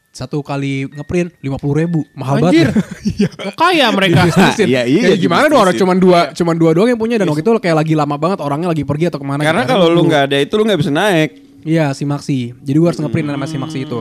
Satu 0.10 0.42
kali 0.42 0.90
ngeprint 0.90 1.38
lima 1.40 1.62
puluh 1.62 1.86
ribu, 1.86 2.02
mahal 2.18 2.42
Anjir. 2.42 2.74
banget. 2.74 2.86
Iya. 3.20 3.30
Kaya 3.54 3.88
mereka. 3.92 4.22
Iya, 4.64 4.84
iya, 4.88 5.08
Ya, 5.12 5.16
gimana 5.16 5.46
dong 5.48 5.60
orang 5.60 5.76
cuma 5.76 5.94
dua 5.96 6.32
cuma 6.34 6.52
dua 6.56 6.72
doang 6.72 6.90
yang 6.90 7.00
punya 7.00 7.16
dan 7.20 7.28
waktu 7.30 7.44
itu 7.44 7.52
kayak 7.60 7.78
lagi 7.86 7.94
lama 7.94 8.16
banget 8.16 8.40
orangnya 8.40 8.72
lagi 8.72 8.84
pergi 8.88 9.12
atau 9.12 9.20
ke 9.22 9.28
mana. 9.28 9.42
Karena 9.44 9.64
gitu. 9.68 9.72
kalau 9.76 9.88
lu 9.92 10.02
nggak 10.08 10.24
ada 10.32 10.38
itu 10.40 10.54
lu 10.58 10.64
nggak 10.66 10.80
bisa 10.80 10.92
naik. 10.92 11.30
Iya 11.64 11.92
si 11.92 12.04
Maxi. 12.08 12.56
Jadi 12.56 12.78
gue 12.80 12.88
harus 12.88 13.00
ngeprint 13.00 13.28
nama 13.28 13.46
si 13.46 13.60
Maxi 13.60 13.84
itu. 13.84 14.00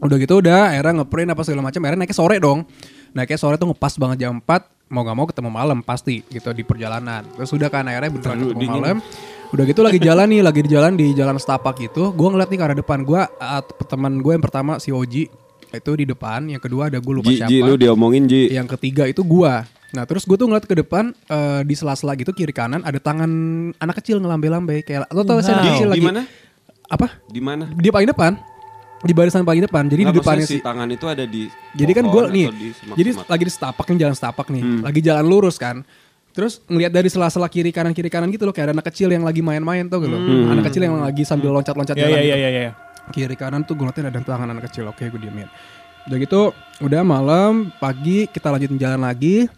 Udah 0.00 0.16
gitu 0.16 0.40
udah 0.40 0.72
akhirnya 0.74 1.04
ngeprint 1.04 1.28
apa 1.34 1.42
segala 1.44 1.62
macam. 1.68 1.80
Akhirnya 1.84 2.00
naiknya 2.04 2.16
sore 2.16 2.36
dong. 2.40 2.58
Naiknya 3.12 3.38
sore 3.40 3.56
tuh 3.56 3.68
ngepas 3.72 3.94
banget 4.00 4.16
jam 4.28 4.40
4 4.40 4.46
mau 4.88 5.04
gak 5.04 5.16
mau 5.20 5.26
ketemu 5.28 5.50
malam 5.52 5.78
pasti 5.84 6.24
gitu 6.32 6.48
di 6.56 6.64
perjalanan. 6.64 7.20
Terus 7.36 7.52
udah 7.52 7.68
kan 7.68 7.84
akhirnya 7.84 8.08
beneran 8.08 8.36
ketemu 8.40 8.56
dingin. 8.56 8.80
malam. 8.80 8.98
Udah 9.48 9.64
gitu 9.64 9.80
lagi 9.80 9.96
jalan 9.98 10.28
nih, 10.28 10.40
lagi 10.44 10.60
di 10.60 10.70
jalan 10.70 10.92
di 10.92 11.16
jalan 11.16 11.40
setapak 11.40 11.80
itu. 11.80 12.12
Gue 12.12 12.28
ngeliat 12.28 12.48
nih 12.48 12.58
ke 12.60 12.64
arah 12.64 12.76
depan 12.76 13.00
gue, 13.00 13.20
teman 13.86 14.20
gue 14.20 14.32
yang 14.36 14.44
pertama 14.44 14.76
si 14.76 14.92
Oji 14.92 15.24
itu 15.68 15.90
di 15.94 16.04
depan, 16.04 16.48
yang 16.48 16.60
kedua 16.60 16.88
ada 16.88 17.00
gue 17.00 17.14
lupa 17.14 17.28
Ji, 17.28 17.40
siapa. 17.40 17.48
Ji, 17.48 17.60
lu 17.60 17.76
diomongin 17.76 18.24
Ji. 18.24 18.48
Yang 18.48 18.76
ketiga 18.76 19.04
itu 19.04 19.20
gua. 19.20 19.64
Nah 19.88 20.04
terus 20.04 20.28
gue 20.28 20.36
tuh 20.36 20.44
ngeliat 20.44 20.68
ke 20.68 20.76
depan 20.76 21.16
eh, 21.24 21.60
di 21.64 21.72
sela-sela 21.72 22.12
gitu 22.12 22.28
kiri 22.30 22.52
kanan 22.52 22.84
ada 22.84 23.00
tangan 23.00 23.28
anak 23.74 23.96
kecil 23.98 24.20
ngelambe-lambe 24.20 24.84
kayak 24.84 25.08
lo 25.08 25.24
tau 25.24 25.40
sih 25.40 25.48
anak 25.48 25.64
kecil 25.72 25.88
Di 25.88 25.92
lagi 25.96 26.04
mana? 26.04 26.22
apa 26.84 27.06
Di 27.24 27.40
mana? 27.40 27.64
di 27.72 27.88
paling 27.88 28.04
depan 28.06 28.32
di 28.98 29.12
barisan 29.16 29.48
paling 29.48 29.64
depan 29.64 29.88
jadi 29.88 30.02
Nggak, 30.04 30.12
di 30.12 30.20
depannya 30.20 30.44
si 30.44 30.60
tangan 30.60 30.88
itu 30.90 31.06
ada 31.08 31.24
di 31.24 31.48
jadi 31.72 31.92
kan 31.94 32.04
gue 32.04 32.22
nih 32.28 32.46
jadi 32.92 33.10
lagi 33.24 33.44
di 33.44 33.52
setapak 33.52 33.84
nih 33.86 33.96
jalan 33.98 34.12
setapak 34.12 34.46
nih 34.52 34.60
Hmm. 34.60 34.80
lagi 34.84 35.00
jalan 35.00 35.24
lurus 35.24 35.56
kan 35.56 35.80
terus 36.38 36.62
ngelihat 36.70 36.94
dari 36.94 37.10
sela-sela 37.10 37.50
kiri 37.50 37.74
kanan 37.74 37.90
kiri 37.90 38.06
kanan 38.06 38.30
gitu 38.30 38.46
loh 38.46 38.54
kayak 38.54 38.70
ada 38.70 38.74
anak 38.78 38.86
kecil 38.94 39.10
yang 39.10 39.26
lagi 39.26 39.42
main-main 39.42 39.90
tuh 39.90 40.06
gitu 40.06 40.14
Hmm. 40.14 40.54
anak 40.54 40.70
kecil 40.70 40.86
yang 40.86 40.94
lagi 41.02 41.26
sambil 41.26 41.50
loncat-loncat 41.50 41.98
Ya, 41.98 42.06
jalan 42.06 42.14
ya, 42.14 42.22
gitu. 42.22 42.30
ya, 42.30 42.36
ya, 42.38 42.60
ya. 42.62 42.72
kiri 43.10 43.34
kanan 43.34 43.66
tuh 43.66 43.74
gue 43.74 43.82
ngeliatin 43.82 44.06
ada 44.06 44.22
tangan 44.22 44.46
anak 44.46 44.70
kecil 44.70 44.86
oke 44.86 45.02
gue 45.02 45.18
diemin. 45.18 45.50
Udah 46.06 46.16
gitu 46.16 46.54
udah 46.78 47.02
malam 47.02 47.74
pagi 47.76 48.30
kita 48.30 48.54
lanjutin 48.54 48.78
jalan 48.78 49.02
lagi. 49.02 49.50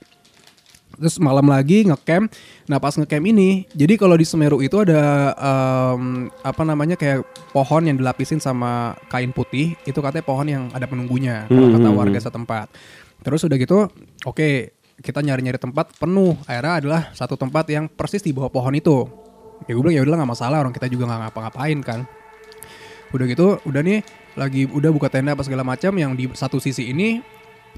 Terus 0.96 1.16
malam 1.16 1.44
lagi 1.44 1.84
ngecamp. 1.84 2.32
Nah 2.64 2.78
pas 2.78 2.92
ngecamp 2.92 3.24
ini 3.24 3.68
jadi 3.72 3.94
kalau 3.94 4.16
di 4.16 4.24
Semeru 4.24 4.64
itu 4.64 4.80
ada 4.80 5.36
em, 5.36 6.32
apa 6.40 6.62
namanya 6.64 6.96
kayak 6.96 7.22
pohon 7.50 7.84
yang 7.84 8.00
dilapisin 8.00 8.40
sama 8.40 8.96
kain 9.08 9.30
putih 9.30 9.76
itu 9.84 9.98
katanya 10.00 10.24
pohon 10.24 10.48
yang 10.48 10.64
ada 10.72 10.88
penunggunya 10.88 11.44
kalau 11.44 11.76
kata 11.76 11.88
warga 11.92 12.18
setempat. 12.18 12.66
Terus 13.20 13.44
udah 13.44 13.56
gitu 13.60 13.84
oke 14.24 14.79
kita 15.00 15.24
nyari-nyari 15.24 15.56
tempat 15.56 15.96
penuh. 15.96 16.36
Akhirnya 16.44 16.74
adalah 16.80 17.02
satu 17.16 17.34
tempat 17.34 17.66
yang 17.72 17.88
persis 17.88 18.20
di 18.20 18.30
bawah 18.30 18.52
pohon 18.52 18.76
itu. 18.76 19.08
Ya 19.68 19.76
gue 19.76 19.82
bilang 19.82 19.96
ya 19.96 20.02
udah 20.04 20.20
nggak 20.20 20.30
masalah 20.30 20.64
orang 20.64 20.72
kita 20.72 20.88
juga 20.88 21.08
nggak 21.08 21.20
ngapa-ngapain 21.28 21.78
kan. 21.80 22.00
Udah 23.10 23.24
gitu 23.26 23.58
udah 23.66 23.82
nih 23.82 24.00
lagi 24.38 24.68
udah 24.70 24.90
buka 24.94 25.10
tenda 25.10 25.34
apa 25.34 25.42
segala 25.42 25.66
macam 25.66 25.90
yang 25.98 26.14
di 26.14 26.30
satu 26.30 26.62
sisi 26.62 26.86
ini 26.94 27.18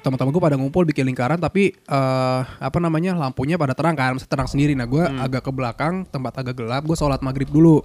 teman-teman 0.04 0.32
gue 0.32 0.42
pada 0.42 0.56
ngumpul 0.56 0.88
bikin 0.88 1.04
lingkaran 1.04 1.36
tapi 1.36 1.72
eh 1.72 2.40
apa 2.44 2.78
namanya 2.80 3.16
lampunya 3.16 3.56
pada 3.56 3.72
terang 3.72 3.96
kan 3.96 4.18
masih 4.18 4.28
terang 4.28 4.50
sendiri. 4.50 4.76
Nah 4.76 4.84
gue 4.84 5.00
agak 5.00 5.48
ke 5.48 5.50
belakang 5.54 6.04
tempat 6.10 6.42
agak 6.42 6.60
gelap 6.60 6.82
gue 6.84 6.96
sholat 6.98 7.22
maghrib 7.24 7.48
dulu. 7.48 7.80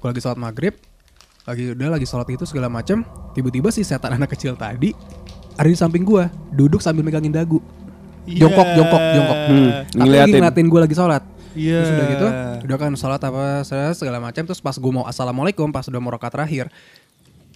Gue 0.00 0.06
lagi 0.10 0.20
sholat 0.24 0.40
maghrib 0.40 0.74
lagi 1.48 1.72
udah 1.72 1.96
lagi 1.96 2.04
sholat 2.04 2.28
itu 2.28 2.44
segala 2.44 2.68
macam 2.68 3.00
tiba-tiba 3.32 3.72
si 3.72 3.80
setan 3.80 4.12
anak 4.12 4.36
kecil 4.36 4.60
tadi 4.60 4.92
ada 5.56 5.66
di 5.66 5.76
samping 5.76 6.04
gue 6.04 6.28
duduk 6.52 6.84
sambil 6.84 7.00
megangin 7.00 7.32
dagu 7.32 7.64
jongkok 8.24 8.68
jongkok 8.72 9.02
jongkok 9.10 9.38
Hmm, 9.42 9.68
tapi 9.86 9.96
lagi 9.96 9.98
ngeliatin. 10.00 10.34
ngeliatin 10.36 10.66
gue 10.66 10.80
lagi 10.82 10.96
sholat 10.96 11.22
Iya. 11.50 11.76
Terus 11.76 11.90
udah 11.90 12.06
gitu, 12.08 12.26
udah 12.62 12.76
kan 12.78 12.92
sholat 12.94 13.18
apa 13.20 13.66
segala 13.90 14.18
macam. 14.18 14.38
Terus 14.40 14.58
pas 14.58 14.70
gue 14.72 14.92
mau 14.92 15.02
assalamualaikum, 15.02 15.66
pas 15.68 15.82
udah 15.82 15.98
mau 15.98 16.08
rakaat 16.08 16.30
terakhir, 16.32 16.70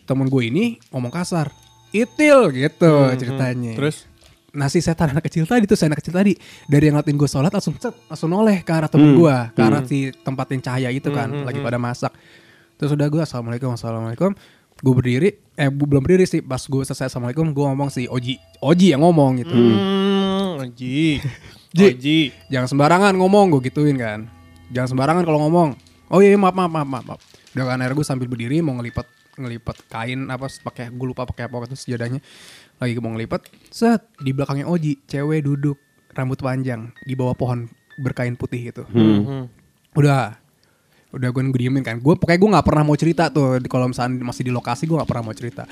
temen 0.04 0.26
gue 0.26 0.42
ini 0.44 0.64
ngomong 0.88 1.08
kasar, 1.08 1.54
itil 1.90 2.50
gitu 2.50 2.90
ceritanya. 3.14 3.72
Terus? 3.72 4.10
Nah 4.50 4.66
si 4.66 4.78
setan 4.78 5.10
anak 5.10 5.22
kecil 5.24 5.42
tadi 5.44 5.62
tuh 5.64 5.74
si 5.74 5.82
anak 5.82 5.98
kecil 5.98 6.10
tadi 6.10 6.34
dari 6.64 6.84
yang 6.84 6.94
ngeliatin 6.94 7.14
gue 7.14 7.28
sholat 7.28 7.50
langsung 7.50 7.74
cet, 7.74 7.94
langsung 8.04 8.26
noleh 8.28 8.62
ke 8.62 8.72
arah 8.72 8.86
temen 8.86 9.14
gue, 9.14 9.36
ke 9.48 9.60
arah 9.60 9.82
si 9.84 9.98
tempat 10.16 10.46
yang 10.48 10.62
cahaya 10.64 10.88
itu 10.90 11.08
kan, 11.08 11.30
lagi 11.44 11.58
pada 11.58 11.74
masak. 11.76 12.10
Terus 12.74 12.90
udah 12.92 13.06
gue 13.06 13.20
assalamualaikum, 13.20 13.70
assalamualaikum. 13.70 14.34
Gue 14.76 14.90
berdiri, 14.92 15.28
eh 15.54 15.70
bu- 15.70 15.86
belum 15.86 16.02
berdiri 16.02 16.22
sih. 16.24 16.38
Pas 16.40 16.58
gue 16.60 16.82
selesai 16.82 17.06
assalamualaikum, 17.06 17.46
gue 17.48 17.62
ngomong 17.64 17.88
si 17.88 18.04
Oji, 18.04 18.36
Oji 18.58 18.90
yang 18.90 19.00
ngomong 19.00 19.38
gitu. 19.38 19.54
Hmm, 19.54 20.03
Ji. 20.78 21.20
Ji. 21.74 21.84
Oh, 21.84 21.92
Ji. 21.94 22.18
Jangan 22.48 22.68
sembarangan 22.70 23.12
ngomong 23.16 23.54
gue 23.56 23.70
gituin 23.70 23.96
kan. 23.98 24.26
Jangan 24.70 24.96
sembarangan 24.96 25.22
kalau 25.26 25.42
ngomong. 25.46 25.76
Oh 26.12 26.20
iya 26.20 26.36
iya, 26.36 26.38
maaf 26.38 26.54
maaf 26.54 26.70
maaf 26.70 26.88
maaf. 26.88 27.04
maaf. 27.04 27.20
Udah 27.54 27.64
kan 27.70 27.78
akhirnya 27.80 27.96
gue 27.96 28.06
sambil 28.06 28.26
berdiri 28.30 28.60
mau 28.60 28.74
ngelipat 28.78 29.06
ngelipat 29.34 29.76
kain 29.90 30.30
apa 30.30 30.46
pakai 30.46 30.94
gue 30.94 31.06
lupa 31.06 31.26
pakai 31.26 31.50
apa 31.50 31.66
itu 31.68 31.76
sejadahnya. 31.76 32.22
Lagi 32.78 32.98
mau 32.98 33.14
ngelipat, 33.14 33.46
set 33.70 34.02
di 34.18 34.34
belakangnya 34.34 34.66
Oji, 34.66 34.98
cewek 35.06 35.46
duduk 35.46 35.78
rambut 36.10 36.38
panjang 36.42 36.90
di 37.06 37.14
bawah 37.14 37.38
pohon 37.38 37.70
berkain 38.02 38.34
putih 38.34 38.74
gitu. 38.74 38.82
Hmm. 38.90 39.46
Udah 39.94 40.44
udah 41.14 41.30
gue 41.30 41.42
diemin 41.54 41.86
kan 41.86 42.02
gue 42.02 42.14
pokoknya 42.18 42.38
gue 42.42 42.50
nggak 42.58 42.66
pernah 42.66 42.82
mau 42.82 42.98
cerita 42.98 43.30
tuh 43.30 43.62
di 43.62 43.70
kalau 43.70 43.86
misalnya 43.86 44.18
masih 44.26 44.50
di 44.50 44.52
lokasi 44.52 44.90
gue 44.90 44.98
nggak 44.98 45.06
pernah 45.06 45.30
mau 45.30 45.34
cerita 45.34 45.62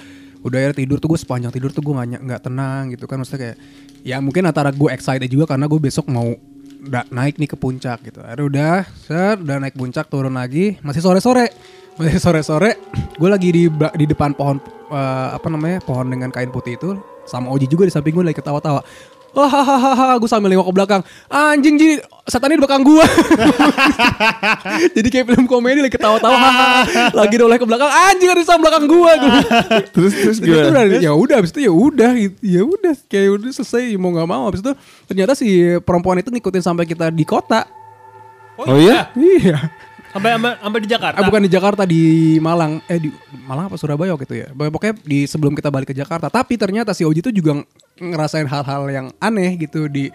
udah 0.43 0.57
akhirnya 0.59 0.78
tidur 0.82 0.99
tuh 0.99 1.09
gue 1.14 1.20
sepanjang 1.22 1.55
tidur 1.55 1.70
tuh 1.70 1.82
gue 1.82 1.95
nggak 1.95 2.43
tenang 2.43 2.90
gitu 2.95 3.07
kan. 3.07 3.22
Maksudnya 3.22 3.40
kayak 3.40 3.57
ya 4.03 4.16
mungkin 4.18 4.43
antara 4.47 4.74
gue 4.74 4.90
excited 4.90 5.30
juga 5.30 5.55
karena 5.55 5.70
gue 5.70 5.80
besok 5.80 6.11
mau 6.11 6.34
naik 7.11 7.38
nih 7.38 7.49
ke 7.51 7.57
puncak 7.57 8.03
gitu. 8.03 8.18
Akhirnya 8.20 8.47
udah 8.47 8.76
set 9.07 9.38
udah 9.38 9.57
naik 9.62 9.78
puncak 9.78 10.11
turun 10.11 10.34
lagi. 10.34 10.78
Masih 10.82 11.03
sore 11.03 11.22
sore 11.22 11.51
masih 11.93 12.18
sore 12.18 12.40
sore 12.40 12.70
gue 13.20 13.28
lagi 13.28 13.53
di 13.53 13.68
di 13.70 14.05
depan 14.09 14.32
pohon 14.32 14.57
eh, 14.90 15.28
apa 15.36 15.47
namanya 15.47 15.78
pohon 15.84 16.11
dengan 16.11 16.34
kain 16.34 16.51
putih 16.51 16.74
itu. 16.74 16.99
Sama 17.22 17.55
Oji 17.55 17.70
juga 17.70 17.86
di 17.86 17.95
samping 17.95 18.18
gue 18.18 18.24
lagi 18.26 18.43
ketawa-tawa 18.43 18.82
Wah, 19.33 20.20
gue 20.20 20.28
sambil 20.28 20.53
nengok 20.53 20.68
ke 20.68 20.74
belakang. 20.76 21.01
Anjing 21.33 21.80
jadi 21.80 22.05
setan 22.28 22.53
ini 22.53 22.61
di 22.61 22.62
belakang 22.62 22.85
gue. 22.85 23.05
jadi 25.01 25.09
kayak 25.09 25.26
film 25.33 25.45
komedi 25.49 25.80
lagi 25.80 25.97
ketawa-tawa. 25.97 26.37
hahaha. 26.37 27.16
lagi 27.16 27.35
noleh 27.41 27.57
ke 27.57 27.64
belakang. 27.64 27.89
Anjing 27.89 28.28
ada 28.28 28.41
di 28.41 28.47
samping 28.47 28.68
belakang 28.68 28.85
gue. 28.85 29.12
Terus 29.97 30.12
terus 30.12 30.37
Terus 30.37 30.68
gimana? 30.68 30.85
ya 31.01 31.16
udah, 31.16 31.41
abis 31.41 31.51
itu 31.57 31.64
ya 31.64 31.72
udah, 31.72 32.11
gitu. 32.12 32.37
ya 32.45 32.62
udah, 32.64 32.93
kayak 33.09 33.28
udah 33.41 33.51
selesai 33.57 33.97
mau 33.97 34.12
nggak 34.12 34.28
mau. 34.28 34.45
Abis 34.53 34.61
itu 34.61 34.72
ternyata 35.09 35.33
si 35.33 35.49
perempuan 35.80 36.20
itu 36.20 36.28
ngikutin 36.28 36.61
sampai 36.61 36.85
kita 36.85 37.09
di 37.09 37.24
kota. 37.24 37.64
Oh 38.61 38.76
iya? 38.76 39.09
Iya. 39.16 39.72
Sampai 40.12 40.30
sampai 40.36 40.52
sampai 40.60 40.80
di 40.80 40.88
Jakarta. 40.88 41.16
Ah, 41.16 41.24
bukan 41.24 41.40
di 41.40 41.50
Jakarta 41.50 41.82
di 41.82 42.02
Malang. 42.36 42.84
Eh 42.84 43.00
di 43.00 43.08
Malang 43.42 43.66
apa 43.66 43.76
Surabaya 43.76 44.12
waktu 44.12 44.28
itu 44.28 44.36
ya. 44.44 44.48
Pokoknya 44.52 44.94
di 45.00 45.24
sebelum 45.24 45.56
kita 45.56 45.72
balik 45.72 45.90
ke 45.90 45.96
Jakarta. 45.96 46.28
Tapi 46.28 46.54
ternyata 46.54 46.92
si 46.92 47.02
Oji 47.02 47.20
itu 47.20 47.32
juga 47.32 47.56
ng- 47.56 47.66
ngerasain 48.12 48.44
hal-hal 48.44 48.82
yang 48.88 49.06
aneh 49.16 49.56
gitu 49.56 49.88
di 49.88 50.12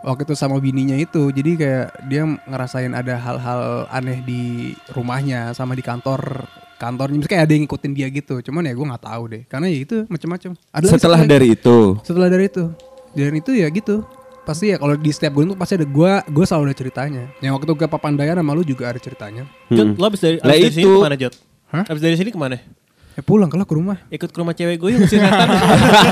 waktu 0.00 0.22
itu 0.22 0.34
sama 0.34 0.56
bininya 0.56 0.94
itu. 0.94 1.28
Jadi 1.28 1.50
kayak 1.56 1.86
dia 2.06 2.22
ngerasain 2.24 2.94
ada 2.94 3.14
hal-hal 3.16 3.60
aneh 3.90 4.22
di 4.22 4.42
rumahnya 4.90 5.50
sama 5.50 5.74
di 5.74 5.82
kantor 5.82 6.46
kantornya. 6.74 7.18
Misalnya 7.18 7.32
kayak 7.34 7.44
ada 7.44 7.52
yang 7.52 7.62
ngikutin 7.66 7.92
dia 7.92 8.06
gitu. 8.08 8.34
Cuman 8.40 8.62
ya 8.62 8.72
gue 8.72 8.86
nggak 8.86 9.02
tahu 9.02 9.22
deh. 9.28 9.42
Karena 9.46 9.66
ya 9.66 9.78
itu 9.78 10.06
macam-macam. 10.06 10.50
Setelah 10.94 11.20
dari 11.24 11.46
itu. 11.52 11.76
setelah 12.06 12.28
dari 12.28 12.46
itu 12.46 12.64
dan 13.14 13.30
itu 13.30 13.54
ya 13.54 13.70
gitu 13.70 14.02
pasti 14.44 14.70
ya 14.70 14.76
kalau 14.76 14.94
di 14.94 15.10
setiap 15.10 15.32
gunung 15.34 15.56
tuh 15.56 15.60
pasti 15.60 15.74
ada 15.80 15.88
gua 15.88 16.20
gue 16.28 16.44
selalu 16.44 16.70
ada 16.70 16.76
ceritanya. 16.76 17.22
Yang 17.40 17.52
waktu 17.58 17.72
ke 17.74 17.86
Papandayan 17.88 18.36
sama 18.38 18.52
lu 18.52 18.62
juga 18.62 18.92
ada 18.92 19.00
ceritanya. 19.00 19.48
Jod, 19.72 19.96
lo 19.96 20.04
abis 20.06 20.20
dari, 20.20 20.36
abis 20.38 20.60
dari 20.60 20.74
sini 20.76 20.86
ke 20.92 21.00
mana 21.00 21.16
Jod? 21.16 21.34
Hah? 21.72 21.84
Abis 21.88 22.02
dari 22.04 22.16
sini 22.20 22.30
ke 22.30 22.38
mana? 22.38 22.58
ya 23.14 23.22
pulang 23.22 23.46
kalau 23.46 23.62
ke 23.62 23.74
rumah. 23.78 23.98
Ikut 24.10 24.30
ke 24.34 24.38
rumah 24.42 24.54
cewek 24.58 24.76
gue 24.78 25.06
setan. 25.06 25.48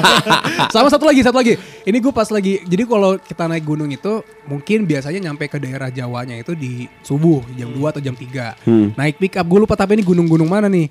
sama 0.74 0.86
satu 0.86 1.02
lagi 1.02 1.20
satu 1.26 1.42
lagi. 1.42 1.58
Ini 1.82 1.98
gue 1.98 2.12
pas 2.14 2.30
lagi 2.30 2.62
jadi 2.62 2.86
kalau 2.86 3.18
kita 3.18 3.50
naik 3.50 3.66
gunung 3.66 3.90
itu 3.90 4.22
mungkin 4.46 4.86
biasanya 4.86 5.18
nyampe 5.30 5.50
ke 5.50 5.58
daerah 5.58 5.90
Jawanya 5.90 6.38
itu 6.38 6.54
di 6.54 6.86
subuh 7.02 7.42
jam 7.58 7.74
2 7.74 7.82
atau 7.90 8.00
jam 8.00 8.14
3 8.14 8.94
naik 8.94 9.18
pick 9.18 9.34
up 9.34 9.46
gue 9.50 9.58
lupa 9.66 9.74
tapi 9.74 9.98
ini 9.98 10.06
gunung-gunung 10.06 10.46
mana 10.46 10.70
nih. 10.70 10.86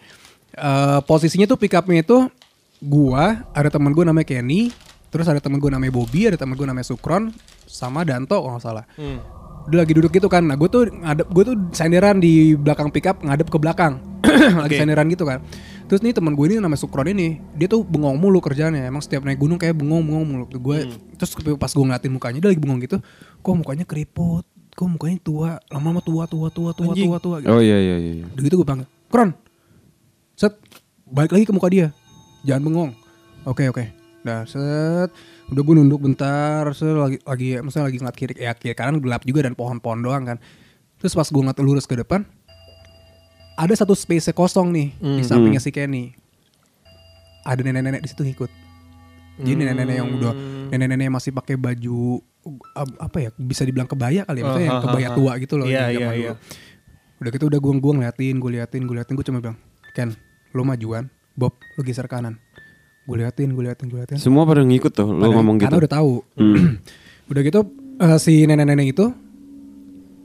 Eh, 0.51 0.99
posisinya 1.07 1.47
tuh 1.47 1.55
pick 1.55 1.71
upnya 1.71 2.03
itu 2.03 2.27
gua 2.83 3.47
ada 3.55 3.71
teman 3.71 3.95
gue 3.95 4.03
namanya 4.03 4.27
Kenny 4.27 4.73
terus 5.11 5.27
ada 5.27 5.43
teman 5.43 5.59
gue 5.59 5.67
namanya 5.67 5.91
Bobby 5.91 6.31
ada 6.31 6.39
teman 6.39 6.55
gue 6.55 6.63
namanya 6.63 6.87
Sukron 6.87 7.35
sama 7.67 8.07
Danto 8.07 8.39
kalau 8.39 8.55
nggak 8.55 8.63
salah. 8.63 8.85
Udah 9.67 9.85
lagi 9.85 9.93
duduk 9.93 10.09
gitu 10.15 10.25
kan. 10.25 10.47
Nah 10.47 10.57
gue 10.57 10.65
tuh 10.71 10.89
ngadep 10.89 11.27
gue 11.29 11.43
tuh 11.45 11.55
senderan 11.75 12.17
di 12.17 12.55
belakang 12.57 12.89
pickup 12.89 13.21
ngadep 13.21 13.51
ke 13.51 13.57
belakang. 13.59 13.99
Lagi 14.63 14.79
senderan 14.79 15.05
gitu 15.11 15.27
kan. 15.27 15.43
Terus 15.85 15.99
nih 16.01 16.15
teman 16.15 16.33
gue 16.33 16.45
ini 16.47 16.63
namanya 16.63 16.79
Sukron 16.79 17.11
ini 17.11 17.37
dia 17.59 17.67
tuh 17.67 17.83
bengong 17.83 18.15
mulu 18.15 18.39
kerjanya 18.39 18.87
emang 18.87 19.03
setiap 19.03 19.27
naik 19.27 19.37
gunung 19.37 19.59
kayak 19.59 19.75
bengong 19.75 20.01
bengong 20.01 20.25
mulu. 20.25 20.43
Tuh 20.47 20.61
gue 20.63 20.77
terus 21.19 21.35
pas 21.59 21.69
gue 21.69 21.83
ngeliatin 21.83 22.09
mukanya 22.15 22.39
dia 22.39 22.49
lagi 22.55 22.61
bengong 22.63 22.79
gitu 22.81 22.97
kok 23.41 23.53
mukanya 23.53 23.83
keriput 23.83 24.47
kok 24.71 24.87
mukanya 24.87 25.19
tua 25.19 25.59
lama-lama 25.67 25.99
tua 25.99 26.23
tua 26.31 26.47
tua 26.47 26.71
tua 26.71 26.95
tua 26.95 27.17
tua 27.19 27.35
gitu. 27.43 27.51
Oh 27.51 27.59
iya 27.59 27.75
iya 27.75 27.95
iya. 27.99 28.25
Udah 28.31 28.41
gitu 28.41 28.55
gue 28.55 28.67
panggil, 28.67 28.87
Kron, 29.11 29.35
set, 30.39 30.55
balik 31.03 31.35
lagi 31.35 31.43
ke 31.43 31.51
muka 31.51 31.67
dia, 31.67 31.91
jangan 32.47 32.71
bengong. 32.71 32.91
Oke 33.43 33.67
oke, 33.67 33.83
nah 34.21 34.45
set, 34.45 35.09
udah 35.49 35.61
gue 35.65 35.75
nunduk 35.77 36.01
bentar, 36.01 36.69
set, 36.77 36.93
lagi 36.93 37.17
lagi, 37.25 37.57
maksudnya 37.57 37.85
lagi 37.89 37.97
ngeliat 37.97 38.17
kiri, 38.17 38.33
ya 38.37 38.51
kiri 38.53 38.77
kanan 38.77 39.01
gelap 39.01 39.25
juga 39.25 39.45
dan 39.49 39.57
pohon-pohon 39.57 39.99
doang 40.05 40.23
kan. 40.29 40.37
Terus 41.01 41.17
pas 41.17 41.25
gue 41.25 41.41
ngeliat 41.41 41.57
lurus 41.61 41.89
ke 41.89 41.97
depan, 41.97 42.21
ada 43.57 43.73
satu 43.73 43.97
space 43.97 44.29
kosong 44.33 44.69
nih 44.69 44.87
di 44.97 45.23
sampingnya 45.25 45.61
si 45.61 45.73
Kenny. 45.73 46.13
Ada 47.41 47.65
nenek-nenek 47.65 48.05
di 48.05 48.09
situ 48.09 48.21
ngikut. 48.21 48.51
Jadi 49.41 49.57
nenek-nenek 49.57 49.95
yang 49.97 50.09
udah 50.13 50.33
nenek-nenek 50.69 51.09
yang 51.09 51.15
masih 51.17 51.33
pakai 51.33 51.57
baju 51.57 52.21
apa 52.97 53.17
ya 53.21 53.29
bisa 53.37 53.61
dibilang 53.65 53.85
kebaya 53.85 54.25
kali 54.25 54.41
ya, 54.41 54.43
maksudnya 54.45 54.67
yang 54.69 54.77
Ah, 54.77 54.81
ah, 54.81 54.85
kebaya 54.85 55.07
ah. 55.09 55.15
tua 55.17 55.31
gitu 55.37 55.53
loh 55.61 55.65
Iya, 55.69 55.89
di 55.89 55.93
iya, 55.93 55.99
zaman 56.01 56.15
iya. 56.17 56.31
Udah 57.21 57.29
gitu 57.29 57.45
udah 57.53 57.59
gue 57.61 57.71
gue 57.77 57.93
ngeliatin, 58.01 58.35
gue 58.41 58.51
liatin, 58.57 58.81
gue 58.89 58.95
liatin, 58.97 59.13
gue 59.13 59.25
cuma 59.29 59.37
bilang, 59.41 59.57
Ken, 59.93 60.09
lo 60.57 60.65
majuan, 60.65 61.05
Bob, 61.37 61.53
lo 61.77 61.81
geser 61.85 62.09
kanan. 62.09 62.41
Gue 63.11 63.27
liatin, 63.27 63.51
gue 63.51 63.63
liatin, 63.67 63.91
gue 63.91 63.99
liatin. 63.99 64.15
Semua 64.15 64.47
pada 64.47 64.63
ngikut 64.63 64.95
tuh 64.95 65.11
lo 65.11 65.35
ngomong 65.35 65.59
gitu. 65.59 65.67
Karena 65.67 65.83
udah 65.83 65.91
tahu. 65.91 66.13
udah 67.31 67.41
gitu 67.43 67.59
eh, 67.99 68.17
si 68.23 68.47
nenek-nenek 68.47 68.87
itu 68.95 69.11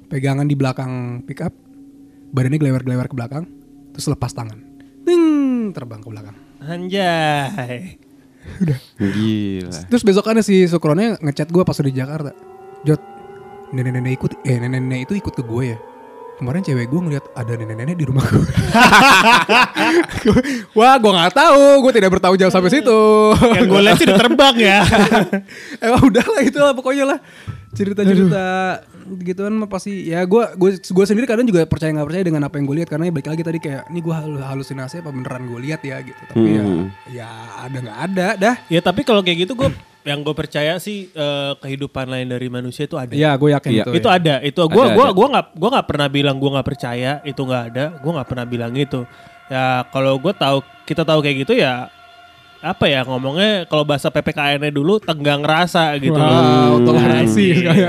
pegangan 0.07 0.47
di 0.47 0.55
belakang 0.55 1.27
pickup, 1.27 1.51
badannya 2.31 2.63
gelewer-gelewer 2.63 3.11
ke 3.11 3.15
belakang, 3.19 3.45
terus 3.91 4.07
lepas 4.07 4.31
tangan. 4.31 4.63
Ding, 5.03 5.75
terbang 5.75 5.99
ke 5.99 6.09
belakang. 6.15 6.37
Anjay. 6.63 7.99
Gila. 9.03 9.79
Terus 9.91 10.03
besokannya 10.07 10.47
si 10.47 10.71
Sukronnya 10.71 11.19
ngechat 11.19 11.51
gue 11.51 11.67
pas 11.67 11.75
udah 11.75 11.91
di 11.91 11.99
Jakarta. 11.99 12.31
Jot, 12.87 13.03
nenek-nenek 13.75 14.15
ikut, 14.15 14.31
eh 14.47 14.63
nenek-nenek 14.63 15.11
itu 15.11 15.19
ikut 15.19 15.35
ke 15.35 15.43
gue 15.43 15.75
ya. 15.75 15.79
Kemarin 16.37 16.61
cewek 16.61 16.93
gue 16.93 17.01
ngeliat 17.01 17.25
ada 17.33 17.57
nenek-nenek 17.57 17.97
di 17.97 18.05
rumah 18.05 18.21
gue. 18.29 18.45
Wah, 20.77 21.01
gue 21.01 21.13
nggak 21.17 21.33
tahu, 21.33 21.81
gue 21.81 21.93
tidak 21.97 22.13
bertanggung 22.13 22.37
jawab 22.37 22.53
sampai 22.53 22.77
situ. 22.77 23.01
Yang 23.57 23.67
gue 23.73 23.81
lihat 23.81 23.97
sih 23.97 24.05
udah 24.05 24.21
terbang 24.21 24.57
ya. 24.61 24.81
Emang 25.89 26.13
udah 26.13 26.27
lah 26.29 26.43
itu 26.45 26.61
lah 26.61 26.77
pokoknya 26.77 27.17
lah 27.17 27.19
cerita-cerita 27.73 28.45
gituan 29.21 29.55
mah 29.55 29.67
pasti 29.67 30.07
ya 30.07 30.23
gue 30.23 30.43
gue 30.53 30.71
gue 30.77 31.05
sendiri 31.05 31.25
kadang 31.25 31.43
juga 31.43 31.63
percaya 31.63 31.91
nggak 31.91 32.07
percaya 32.07 32.25
dengan 32.25 32.43
apa 32.43 32.55
yang 32.55 32.67
gue 32.67 32.77
lihat 32.79 32.89
karena 32.89 33.05
ya 33.07 33.13
balik 33.13 33.29
lagi 33.29 33.43
tadi 33.43 33.59
kayak 33.59 33.83
ini 33.89 34.01
gue 34.01 34.15
halusinasi 34.43 35.01
apa 35.01 35.11
beneran 35.11 35.47
gue 35.47 35.61
lihat 35.63 35.81
ya 35.81 35.97
gitu 36.01 36.23
tapi 36.27 36.49
Hmm. 36.49 36.91
ya 37.07 37.25
ya 37.25 37.29
ada 37.63 37.77
nggak 37.79 37.99
ada 38.05 38.27
dah 38.37 38.55
ya 38.67 38.81
tapi 38.81 39.01
kalau 39.03 39.21
kayak 39.21 39.47
gitu 39.47 39.55
gue 39.55 39.71
yang 40.03 40.23
gue 40.23 40.33
percaya 40.33 40.79
sih 40.79 41.11
eh, 41.11 41.53
kehidupan 41.59 42.07
lain 42.07 42.31
dari 42.31 42.47
manusia 42.47 42.87
itu 42.87 42.95
ada. 42.95 43.11
ya 43.11 43.35
gue 43.35 43.51
yakin 43.51 43.71
Iya. 43.73 43.83
itu 43.83 43.91
itu 43.97 44.09
ya. 44.09 44.15
ada 44.15 44.35
itu 44.41 44.61
gue 44.63 44.85
ada. 44.87 44.95
gua 45.11 45.27
nggak 45.29 45.47
gua 45.53 45.69
nggak 45.75 45.87
pernah 45.87 46.07
bilang 46.07 46.37
gue 46.39 46.51
nggak 46.55 46.67
percaya 46.67 47.13
itu 47.23 47.41
nggak 47.43 47.65
ada 47.75 47.85
gue 47.99 48.11
nggak 48.15 48.29
pernah 48.31 48.47
bilang 48.47 48.73
itu 48.75 49.03
ya 49.47 49.65
kalau 49.91 50.15
gue 50.19 50.31
tahu 50.31 50.59
kita 50.87 51.03
tahu 51.03 51.19
kayak 51.23 51.37
gitu 51.43 51.59
ya 51.59 51.91
apa 52.67 52.85
ya 52.85 53.07
ngomongnya 53.07 53.65
kalau 53.71 53.87
bahasa 53.87 54.11
ppkn 54.11 54.67
dulu 54.71 54.99
tenggang 54.99 55.41
rasa 55.41 55.95
gitu 55.97 56.19
Wow, 56.19 56.83
toleransi 56.83 57.45
Anjing. 57.47 57.57
sekali. 57.63 57.81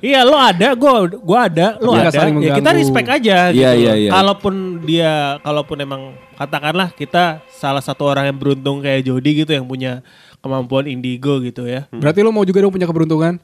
iya. 0.00 0.20
lo 0.24 0.36
ada 0.36 0.72
gue 0.72 0.92
gua 1.20 1.40
ada 1.44 1.76
lo 1.76 1.92
Iya, 1.92 2.08
ada. 2.08 2.20
ya 2.40 2.52
kita 2.56 2.70
respect 2.72 3.08
aja 3.08 3.36
gitu 3.52 3.60
Iya, 3.60 3.70
iya, 3.76 3.92
iya. 3.98 4.10
kalaupun 4.10 4.54
dia 4.82 5.12
kalaupun 5.40 5.76
emang 5.78 6.02
katakanlah 6.34 6.88
kita 6.90 7.44
salah 7.52 7.84
satu 7.84 8.08
orang 8.08 8.32
yang 8.32 8.38
beruntung 8.40 8.80
kayak 8.80 9.04
Jody 9.04 9.44
gitu 9.44 9.52
yang 9.52 9.68
punya 9.68 10.00
kemampuan 10.40 10.84
indigo 10.84 11.40
gitu 11.40 11.64
ya. 11.64 11.88
Berarti 11.88 12.20
lo 12.20 12.28
mau 12.28 12.44
juga 12.44 12.60
dong 12.60 12.72
punya 12.72 12.84
keberuntungan 12.84 13.40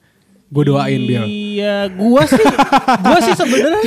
gue 0.51 0.63
doain 0.65 0.99
Bill 1.01 1.25
Iya, 1.51 1.87
gua 1.91 2.25
sih, 2.25 2.43
gua 2.99 3.19
sih 3.21 3.35
sebenarnya, 3.35 3.83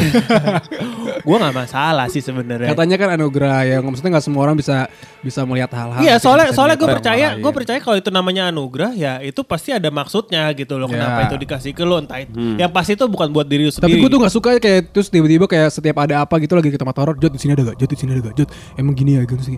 gua 1.26 1.36
nggak 1.38 1.56
masalah 1.58 2.06
sih 2.08 2.20
sebenarnya. 2.20 2.70
katanya 2.70 2.96
kan 2.96 3.10
anugerah 3.14 3.60
ya 3.64 3.78
maksudnya 3.80 4.14
nggak 4.14 4.24
semua 4.24 4.42
orang 4.44 4.56
bisa 4.56 4.88
bisa 5.20 5.44
melihat 5.44 5.72
hal-hal 5.72 6.00
Iya, 6.00 6.16
soalnya 6.18 6.52
soalnya 6.52 6.76
gue 6.76 6.86
percaya, 6.86 7.28
gue 7.34 7.52
percaya 7.52 7.80
kalau 7.80 7.96
itu 7.96 8.10
namanya 8.10 8.48
anugerah 8.48 8.92
ya 8.92 9.20
itu 9.20 9.42
pasti 9.42 9.72
ada 9.72 9.88
maksudnya 9.88 10.52
gitu 10.52 10.76
loh. 10.76 10.86
Kenapa 10.86 11.20
Ya. 11.20 11.26
itu 11.26 11.36
dikasih 11.38 11.72
ke 11.72 11.82
lo 11.82 11.98
entah 11.98 12.20
itu. 12.20 12.32
Yang 12.54 12.72
pasti 12.72 12.92
itu 12.94 13.06
bukan 13.06 13.28
buat 13.30 13.44
diri 13.46 13.64
lu 13.64 13.72
Tapi 13.72 13.80
sendiri. 13.90 14.00
gue 14.00 14.10
tuh 14.10 14.20
gak 14.20 14.34
suka 14.34 14.50
kayak 14.58 14.92
terus 14.92 15.08
tiba-tiba 15.08 15.46
kayak 15.46 15.68
setiap 15.70 15.98
ada 15.98 16.22
apa 16.22 16.36
gitu 16.38 16.54
lagi 16.54 16.68
ke 16.68 16.78
tempat 16.78 16.96
horor, 16.96 17.16
Jod 17.16 17.32
di 17.32 17.40
sini 17.40 17.52
ada 17.52 17.64
gak? 17.66 17.78
Jod 17.78 17.90
di 17.90 17.98
sini 17.98 18.10
ada 18.12 18.22
gak? 18.24 18.36
Jod 18.36 18.50
emang 18.76 18.94
gini 18.94 19.16
ya 19.16 19.24
gitu 19.24 19.40
sih. 19.42 19.58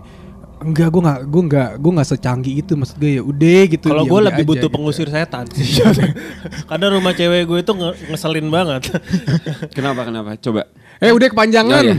Enggak, 0.56 0.88
gue 0.88 1.02
nggak, 1.04 1.20
gue 1.26 1.42
nggak, 1.46 1.70
gue 1.76 1.90
nggak 1.92 2.08
secanggih 2.08 2.54
itu 2.58 2.72
maksud 2.74 2.96
gue 2.96 3.10
ya. 3.16 3.22
Udah 3.22 3.60
gitu. 3.68 3.86
Kalau 3.86 4.04
ya 4.04 4.08
gue 4.08 4.20
lebih 4.24 4.42
aja 4.42 4.48
butuh 4.48 4.60
gitu. 4.62 4.74
pengusir 4.74 5.08
setan 5.08 5.44
sih. 5.52 5.84
Karena 6.64 6.86
rumah 6.88 7.12
cewek 7.12 7.42
gue 7.44 7.58
itu 7.60 7.72
nge- 7.72 7.96
ngeselin 8.08 8.48
banget. 8.48 8.82
Kenapa 9.76 10.00
kenapa? 10.02 10.32
Coba. 10.36 10.64
Eh 10.96 11.12
udah 11.12 11.28
kepanjangan. 11.28 11.82
Ya, 11.82 11.92
ya. 11.92 11.96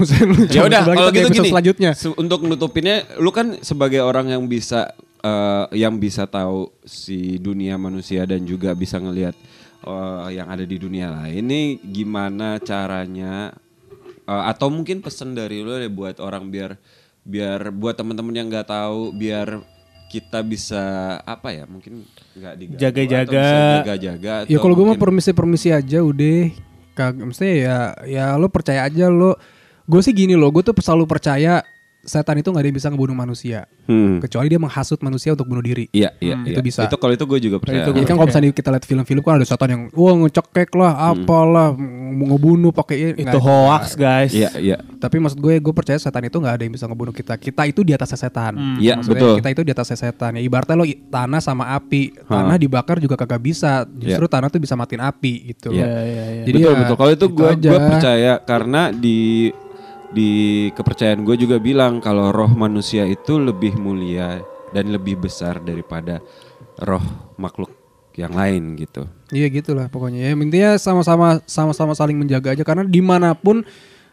Ya 0.50 0.62
udah 0.66 0.82
kalau 0.84 1.10
gitu 1.14 1.30
gini. 1.30 1.50
Selanjutnya. 1.50 1.90
se- 1.94 2.18
untuk 2.18 2.42
nutupinnya, 2.42 3.06
lu 3.18 3.30
kan 3.30 3.62
sebagai 3.62 4.02
orang 4.02 4.34
yang 4.34 4.44
bisa 4.50 4.90
eh, 5.22 5.66
yang 5.78 6.02
bisa 6.02 6.26
tahu 6.26 6.74
si 6.82 7.38
dunia 7.38 7.78
manusia 7.78 8.26
dan 8.26 8.42
juga 8.42 8.74
bisa 8.74 8.98
ngelihat 8.98 9.38
eh, 9.84 10.28
yang 10.34 10.50
ada 10.50 10.66
di 10.66 10.76
dunia 10.76 11.14
lain. 11.14 11.46
Ini 11.46 11.62
gimana 11.86 12.58
caranya 12.58 13.54
eh, 14.26 14.44
atau 14.50 14.74
mungkin 14.74 15.06
pesan 15.06 15.38
dari 15.38 15.62
lu 15.62 15.78
deh 15.78 15.94
buat 15.94 16.18
orang 16.18 16.50
biar 16.50 16.74
biar 17.28 17.70
buat 17.70 17.92
teman-teman 17.94 18.32
yang 18.32 18.48
nggak 18.48 18.66
tahu 18.66 19.12
biar 19.12 19.60
kita 20.08 20.40
bisa 20.40 20.84
apa 21.20 21.52
ya 21.52 21.68
mungkin 21.68 22.08
nggak 22.34 22.80
Jaga-jaga. 22.80 23.44
jaga-jaga 23.84 24.34
Ya 24.48 24.58
kalau 24.58 24.72
gue 24.72 24.82
mah 24.82 24.96
mungkin- 24.96 25.04
permisi-permisi 25.04 25.76
aja 25.76 26.00
udah. 26.00 26.48
Kagak 26.96 27.28
mesti 27.28 27.62
ya 27.62 27.92
ya 28.08 28.34
lo 28.34 28.48
percaya 28.48 28.88
aja 28.88 29.12
lo. 29.12 29.36
Gue 29.84 30.00
sih 30.00 30.12
gini 30.12 30.34
loh, 30.34 30.48
gue 30.50 30.64
tuh 30.64 30.72
selalu 30.74 31.04
percaya 31.06 31.60
setan 32.08 32.40
itu 32.40 32.48
nggak 32.48 32.64
ada 32.64 32.70
yang 32.72 32.78
bisa 32.80 32.88
ngebunuh 32.88 33.12
manusia. 33.12 33.68
Hmm. 33.84 34.24
Kecuali 34.24 34.48
dia 34.48 34.56
menghasut 34.56 34.96
manusia 35.04 35.36
untuk 35.36 35.44
bunuh 35.52 35.60
diri. 35.60 35.92
Iya, 35.92 36.16
iya, 36.24 36.40
Hmm, 36.40 36.48
iya. 36.48 36.56
itu 36.56 36.62
bisa. 36.64 36.88
Itu 36.88 36.96
kalau 36.96 37.12
itu 37.12 37.28
gue 37.28 37.40
juga 37.44 37.60
percaya. 37.60 37.84
Jadi 37.84 38.08
kan 38.08 38.16
kalau 38.16 38.28
misalnya 38.32 38.56
kita 38.56 38.70
lihat 38.72 38.86
film-film 38.88 39.20
kan 39.20 39.44
ada 39.44 39.48
setan 39.48 39.70
yang 39.70 39.82
wah 39.92 40.16
ngecekek 40.16 40.72
lah, 40.80 41.12
apalah, 41.12 41.76
mau 41.76 42.34
ngebunuh 42.34 42.72
pakai 42.72 43.20
itu 43.20 43.38
hoax 43.44 44.00
guys. 44.00 44.32
Iya, 44.32 44.56
iya. 44.56 44.78
Tapi 44.80 45.20
maksud 45.20 45.38
gue, 45.38 45.60
gue 45.60 45.74
percaya 45.76 46.00
setan 46.00 46.24
itu 46.24 46.40
nggak 46.40 46.56
ada 46.56 46.64
yang 46.64 46.72
bisa 46.72 46.88
ngebunuh 46.88 47.12
kita. 47.12 47.36
Kita 47.36 47.68
itu 47.68 47.84
di 47.84 47.92
atas 47.92 48.16
setan. 48.16 48.80
Iya, 48.80 48.98
Maksudnya 48.98 49.20
betul. 49.20 49.36
Kita 49.44 49.50
itu 49.52 49.62
di 49.68 49.72
atas 49.76 49.88
setan. 49.92 50.32
Ya 50.40 50.42
ibaratnya 50.42 50.80
lo 50.80 50.88
tanah 50.88 51.44
sama 51.44 51.76
api. 51.76 52.16
Tanah 52.24 52.56
dibakar 52.56 53.04
juga 53.04 53.20
kagak 53.20 53.44
bisa. 53.44 53.84
Justru 54.00 54.32
tanah 54.32 54.48
tuh 54.48 54.64
bisa 54.64 54.80
matiin 54.80 55.04
api 55.04 55.52
gitu. 55.52 55.76
Iya. 55.76 55.86
Jadi 56.48 56.58
betul 56.64 56.72
ya, 56.72 56.80
betul. 56.80 56.96
Kalau 56.96 57.12
itu 57.12 57.28
gue 57.28 57.50
gue 57.60 57.80
percaya 57.92 58.34
karena 58.40 58.82
di 58.96 59.52
di 60.18 60.32
kepercayaan 60.74 61.22
gue 61.22 61.38
juga 61.38 61.62
bilang 61.62 62.02
kalau 62.02 62.34
roh 62.34 62.50
manusia 62.50 63.06
itu 63.06 63.38
lebih 63.38 63.78
mulia 63.78 64.42
dan 64.74 64.90
lebih 64.90 65.22
besar 65.22 65.62
daripada 65.62 66.18
roh 66.82 67.06
makhluk 67.38 67.70
yang 68.18 68.34
lain 68.34 68.74
gitu. 68.82 69.06
Iya 69.30 69.46
gitulah 69.54 69.86
pokoknya 69.94 70.26
ya. 70.26 70.32
Intinya 70.34 70.74
sama-sama 70.82 71.38
sama-sama 71.46 71.94
saling 71.94 72.18
menjaga 72.18 72.58
aja 72.58 72.66
karena 72.66 72.82
di 72.82 72.98
mana 72.98 73.38
pun 73.38 73.62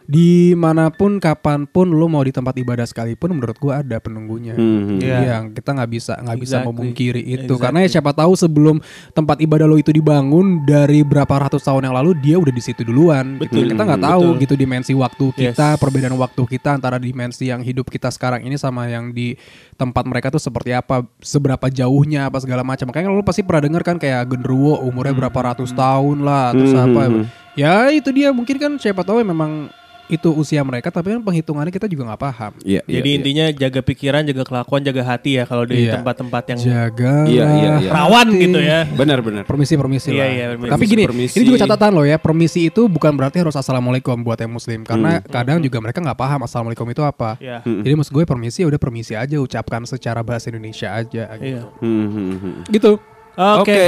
di 0.05 0.29
mana 0.53 0.87
pun 0.87 1.17
kapan 1.17 1.65
pun 1.65 1.89
lu 1.89 2.05
mau 2.05 2.21
di 2.21 2.29
tempat 2.29 2.53
ibadah 2.53 2.85
sekalipun 2.85 3.33
menurut 3.33 3.57
gua 3.57 3.81
ada 3.81 3.97
penunggunya 3.97 4.53
Hmm. 4.55 4.97
Iya. 4.97 5.17
Yang 5.41 5.43
kita 5.57 5.69
nggak 5.73 5.89
bisa 5.89 6.13
nggak 6.15 6.37
bisa 6.37 6.55
Exactly. 6.57 6.69
memungkiri 6.69 7.21
itu 7.21 7.33
Exactly. 7.43 7.59
karena 7.59 7.79
ya 7.81 7.89
siapa 7.91 8.11
tahu 8.11 8.33
sebelum 8.33 8.75
tempat 9.11 9.37
ibadah 9.39 9.65
lo 9.65 9.75
itu 9.75 9.89
dibangun 9.89 10.61
dari 10.61 11.01
berapa 11.01 11.49
ratus 11.49 11.61
tahun 11.61 11.89
yang 11.89 11.95
lalu 11.95 12.13
dia 12.17 12.37
udah 12.37 12.49
di 12.49 12.61
situ 12.61 12.81
duluan 12.81 13.37
gitu. 13.37 13.57
Betul. 13.57 13.73
kita 13.73 13.81
nggak 13.83 14.03
tahu 14.03 14.25
Betul. 14.31 14.41
gitu 14.41 14.53
dimensi 14.55 14.93
waktu 14.93 15.25
kita 15.33 15.67
Yes. 15.73 15.79
perbedaan 15.79 16.15
waktu 16.15 16.41
kita 16.45 16.69
antara 16.71 16.95
dimensi 16.95 17.47
yang 17.47 17.61
hidup 17.61 17.89
kita 17.89 18.07
sekarang 18.07 18.45
ini 18.45 18.55
sama 18.55 18.85
yang 18.85 19.09
di 19.09 19.33
tempat 19.73 20.05
mereka 20.05 20.29
tuh 20.29 20.39
seperti 20.39 20.71
apa 20.71 21.01
seberapa 21.19 21.65
jauhnya 21.67 22.29
apa 22.29 22.37
segala 22.37 22.61
macam 22.61 22.87
makanya 22.87 23.09
lo 23.09 23.21
pasti 23.21 23.41
pernah 23.41 23.65
denger 23.65 23.83
kan 23.83 23.97
kayak 23.97 24.23
genderuwo 24.27 24.79
umurnya 24.79 25.17
berapa 25.17 25.39
ratus 25.51 25.73
tahun 25.73 26.21
lah 26.21 26.53
terus 26.53 26.71
Hmm, 26.71 26.85
apa 26.85 27.01
hmm, 27.07 27.23
ya 27.55 27.87
itu 27.89 28.09
dia 28.11 28.29
mungkin 28.29 28.55
kan 28.55 28.71
siapa 28.75 29.01
tahu 29.01 29.19
ya 29.19 29.27
memang 29.27 29.71
itu 30.05 30.29
usia 30.31 30.61
mereka 30.61 30.93
tapi 30.93 31.17
kan 31.17 31.21
penghitungannya 31.21 31.73
kita 31.73 31.89
juga 31.89 32.13
nggak 32.13 32.21
paham 32.21 32.51
Iya, 32.61 32.85
iya, 32.85 33.01
Jadi 33.01 33.09
iya. 33.09 33.17
intinya 33.17 33.45
jaga 33.49 33.81
pikiran, 33.81 34.21
jaga 34.21 34.43
kelakuan, 34.45 34.81
jaga 34.85 35.01
hati 35.01 35.41
ya 35.41 35.43
kalau 35.49 35.65
di 35.65 35.81
Iya. 35.81 35.97
tempat-tempat 35.97 36.43
yang 36.53 36.59
jaga 36.61 37.13
Iya, 37.25 37.45
iya, 37.49 37.71
iya. 37.81 37.89
rawan 37.89 38.27
gitu 38.31 38.59
ya. 38.61 38.79
Benar 38.85 39.19
benar. 39.25 39.43
Permisi 39.49 39.73
permisi 39.73 40.13
Iya, 40.13 40.21
lah. 40.21 40.29
iya, 40.29 40.45
permisi. 40.53 40.71
Tapi 40.77 40.83
gini, 40.85 41.03
Permisi. 41.09 41.35
ini 41.35 41.43
juga 41.45 41.59
catatan 41.65 41.91
loh 41.97 42.05
ya. 42.05 42.17
Permisi 42.21 42.69
itu 42.69 42.85
bukan 42.85 43.17
berarti 43.17 43.41
harus 43.41 43.57
assalamualaikum 43.57 44.21
buat 44.21 44.37
yang 44.37 44.53
muslim. 44.53 44.85
Karena 44.85 45.25
kadang 45.25 45.57
juga 45.57 45.81
mereka 45.81 45.97
nggak 45.99 46.17
paham 46.17 46.39
assalamualaikum 46.45 46.85
itu 46.85 47.01
apa. 47.01 47.41
Iya. 47.41 47.65
Jadi 47.65 47.93
maksud 47.97 48.13
gue 48.13 48.25
permisi 48.25 48.61
ya 48.61 48.67
udah 48.69 48.77
permisi 48.77 49.13
aja 49.17 49.35
ucapkan 49.35 49.81
secara 49.85 50.21
bahasa 50.21 50.53
Indonesia 50.53 50.93
aja. 50.93 51.33
Gitu. 51.37 51.57
Iya. 51.57 51.61
Hmm, 51.81 52.07
hmm, 52.07 52.35
hmm. 52.37 52.55
Gitu. 52.69 52.91
Oke. 53.35 53.57
Oke. 53.65 53.81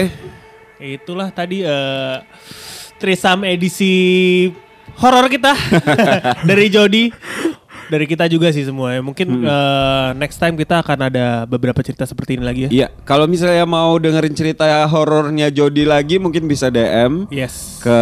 Itulah 0.77 1.29
tadi 1.29 1.61
eh 1.61 2.17
Trisam 2.97 3.45
edisi 3.45 4.49
horor 4.97 5.25
kita 5.27 5.53
dari 6.49 6.67
Jody. 6.67 7.05
Dari 7.87 8.03
kita 8.03 8.27
juga 8.27 8.51
sih 8.51 8.67
semua 8.67 8.91
ya. 8.91 8.99
Mungkin 8.99 9.47
eh, 9.47 10.09
next 10.19 10.35
time 10.35 10.59
kita 10.59 10.83
akan 10.83 11.07
ada 11.07 11.47
beberapa 11.47 11.79
cerita 11.79 12.03
seperti 12.03 12.35
ini 12.35 12.43
lagi 12.43 12.61
ya. 12.67 12.69
Iya, 12.69 12.87
kalau 13.07 13.31
misalnya 13.31 13.63
mau 13.63 13.95
dengerin 13.95 14.35
cerita 14.35 14.67
horornya 14.91 15.47
Jody 15.47 15.87
lagi 15.87 16.19
mungkin 16.19 16.51
bisa 16.51 16.67
DM 16.67 17.31
Yes. 17.31 17.79
ke 17.79 17.95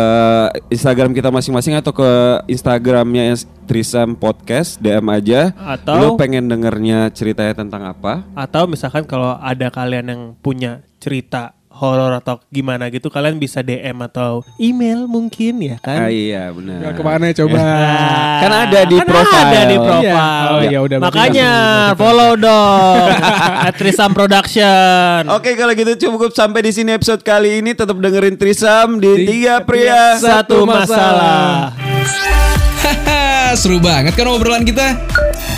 Instagram 0.74 1.14
kita 1.14 1.30
masing-masing 1.30 1.78
atau 1.78 1.94
ke 1.94 2.10
Instagramnya 2.50 3.38
Trisam 3.70 4.18
Podcast 4.18 4.82
DM 4.82 5.06
aja. 5.06 5.54
Atau- 5.54 6.02
Lu 6.02 6.10
pengen 6.18 6.50
dengernya 6.50 7.14
ceritanya 7.14 7.54
tentang 7.54 7.86
apa? 7.86 8.26
Atau 8.34 8.66
misalkan 8.66 9.06
kalau 9.06 9.38
ada 9.38 9.70
kalian 9.70 10.06
yang 10.10 10.22
punya 10.34 10.82
cerita 10.98 11.54
horor 11.76 12.16
atau 12.16 12.40
gimana 12.48 12.88
gitu 12.88 13.08
kalian 13.08 13.36
bisa 13.36 13.60
DM 13.60 14.00
atau 14.02 14.42
email 14.56 15.04
mungkin 15.06 15.60
ya 15.60 15.76
kan. 15.78 16.00
Ah, 16.00 16.10
iya 16.10 16.48
benar. 16.50 16.80
Ya, 16.80 16.90
ke 16.92 17.02
mana 17.02 17.26
coba? 17.30 17.60
Kan 18.42 18.52
ada 18.52 18.80
di 18.82 18.96
Kan 18.96 19.06
profile. 19.06 19.44
ada 19.46 19.62
di 19.62 19.76
Iya. 19.76 19.84
profile. 19.84 20.48
Oh, 20.48 20.62
ya 20.64 20.80
udah, 20.82 20.98
Makanya 21.02 21.52
follow 21.94 22.32
dong 22.36 23.08
at 23.68 23.74
Trisam 23.76 24.12
Production. 24.12 25.28
Oke 25.30 25.54
kalau 25.54 25.74
gitu 25.74 25.94
cukup 26.02 26.32
sampai 26.32 26.62
di 26.62 26.72
sini 26.72 26.92
episode 26.92 27.20
kali 27.20 27.60
ini 27.60 27.72
tetap 27.72 27.96
dengerin 27.96 28.36
Trisam 28.36 28.98
di 28.98 29.26
Tiga 29.26 29.60
Pria 29.62 30.16
Satu 30.16 30.64
masalah. 30.64 31.76
Haha, 32.86 33.52
seru 33.54 33.82
banget 33.82 34.14
kan 34.14 34.28
obrolan 34.28 34.62
kita? 34.62 34.94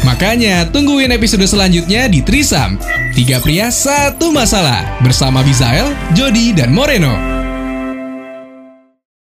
Makanya 0.07 0.63
tungguin 0.71 1.11
episode 1.11 1.43
selanjutnya 1.43 2.07
di 2.07 2.23
Trisam. 2.23 2.79
Tiga 3.11 3.43
pria 3.43 3.67
satu 3.67 4.31
masalah 4.31 5.03
bersama 5.03 5.43
Bizael, 5.43 5.91
Jody, 6.15 6.55
dan 6.55 6.71
Moreno. 6.71 7.36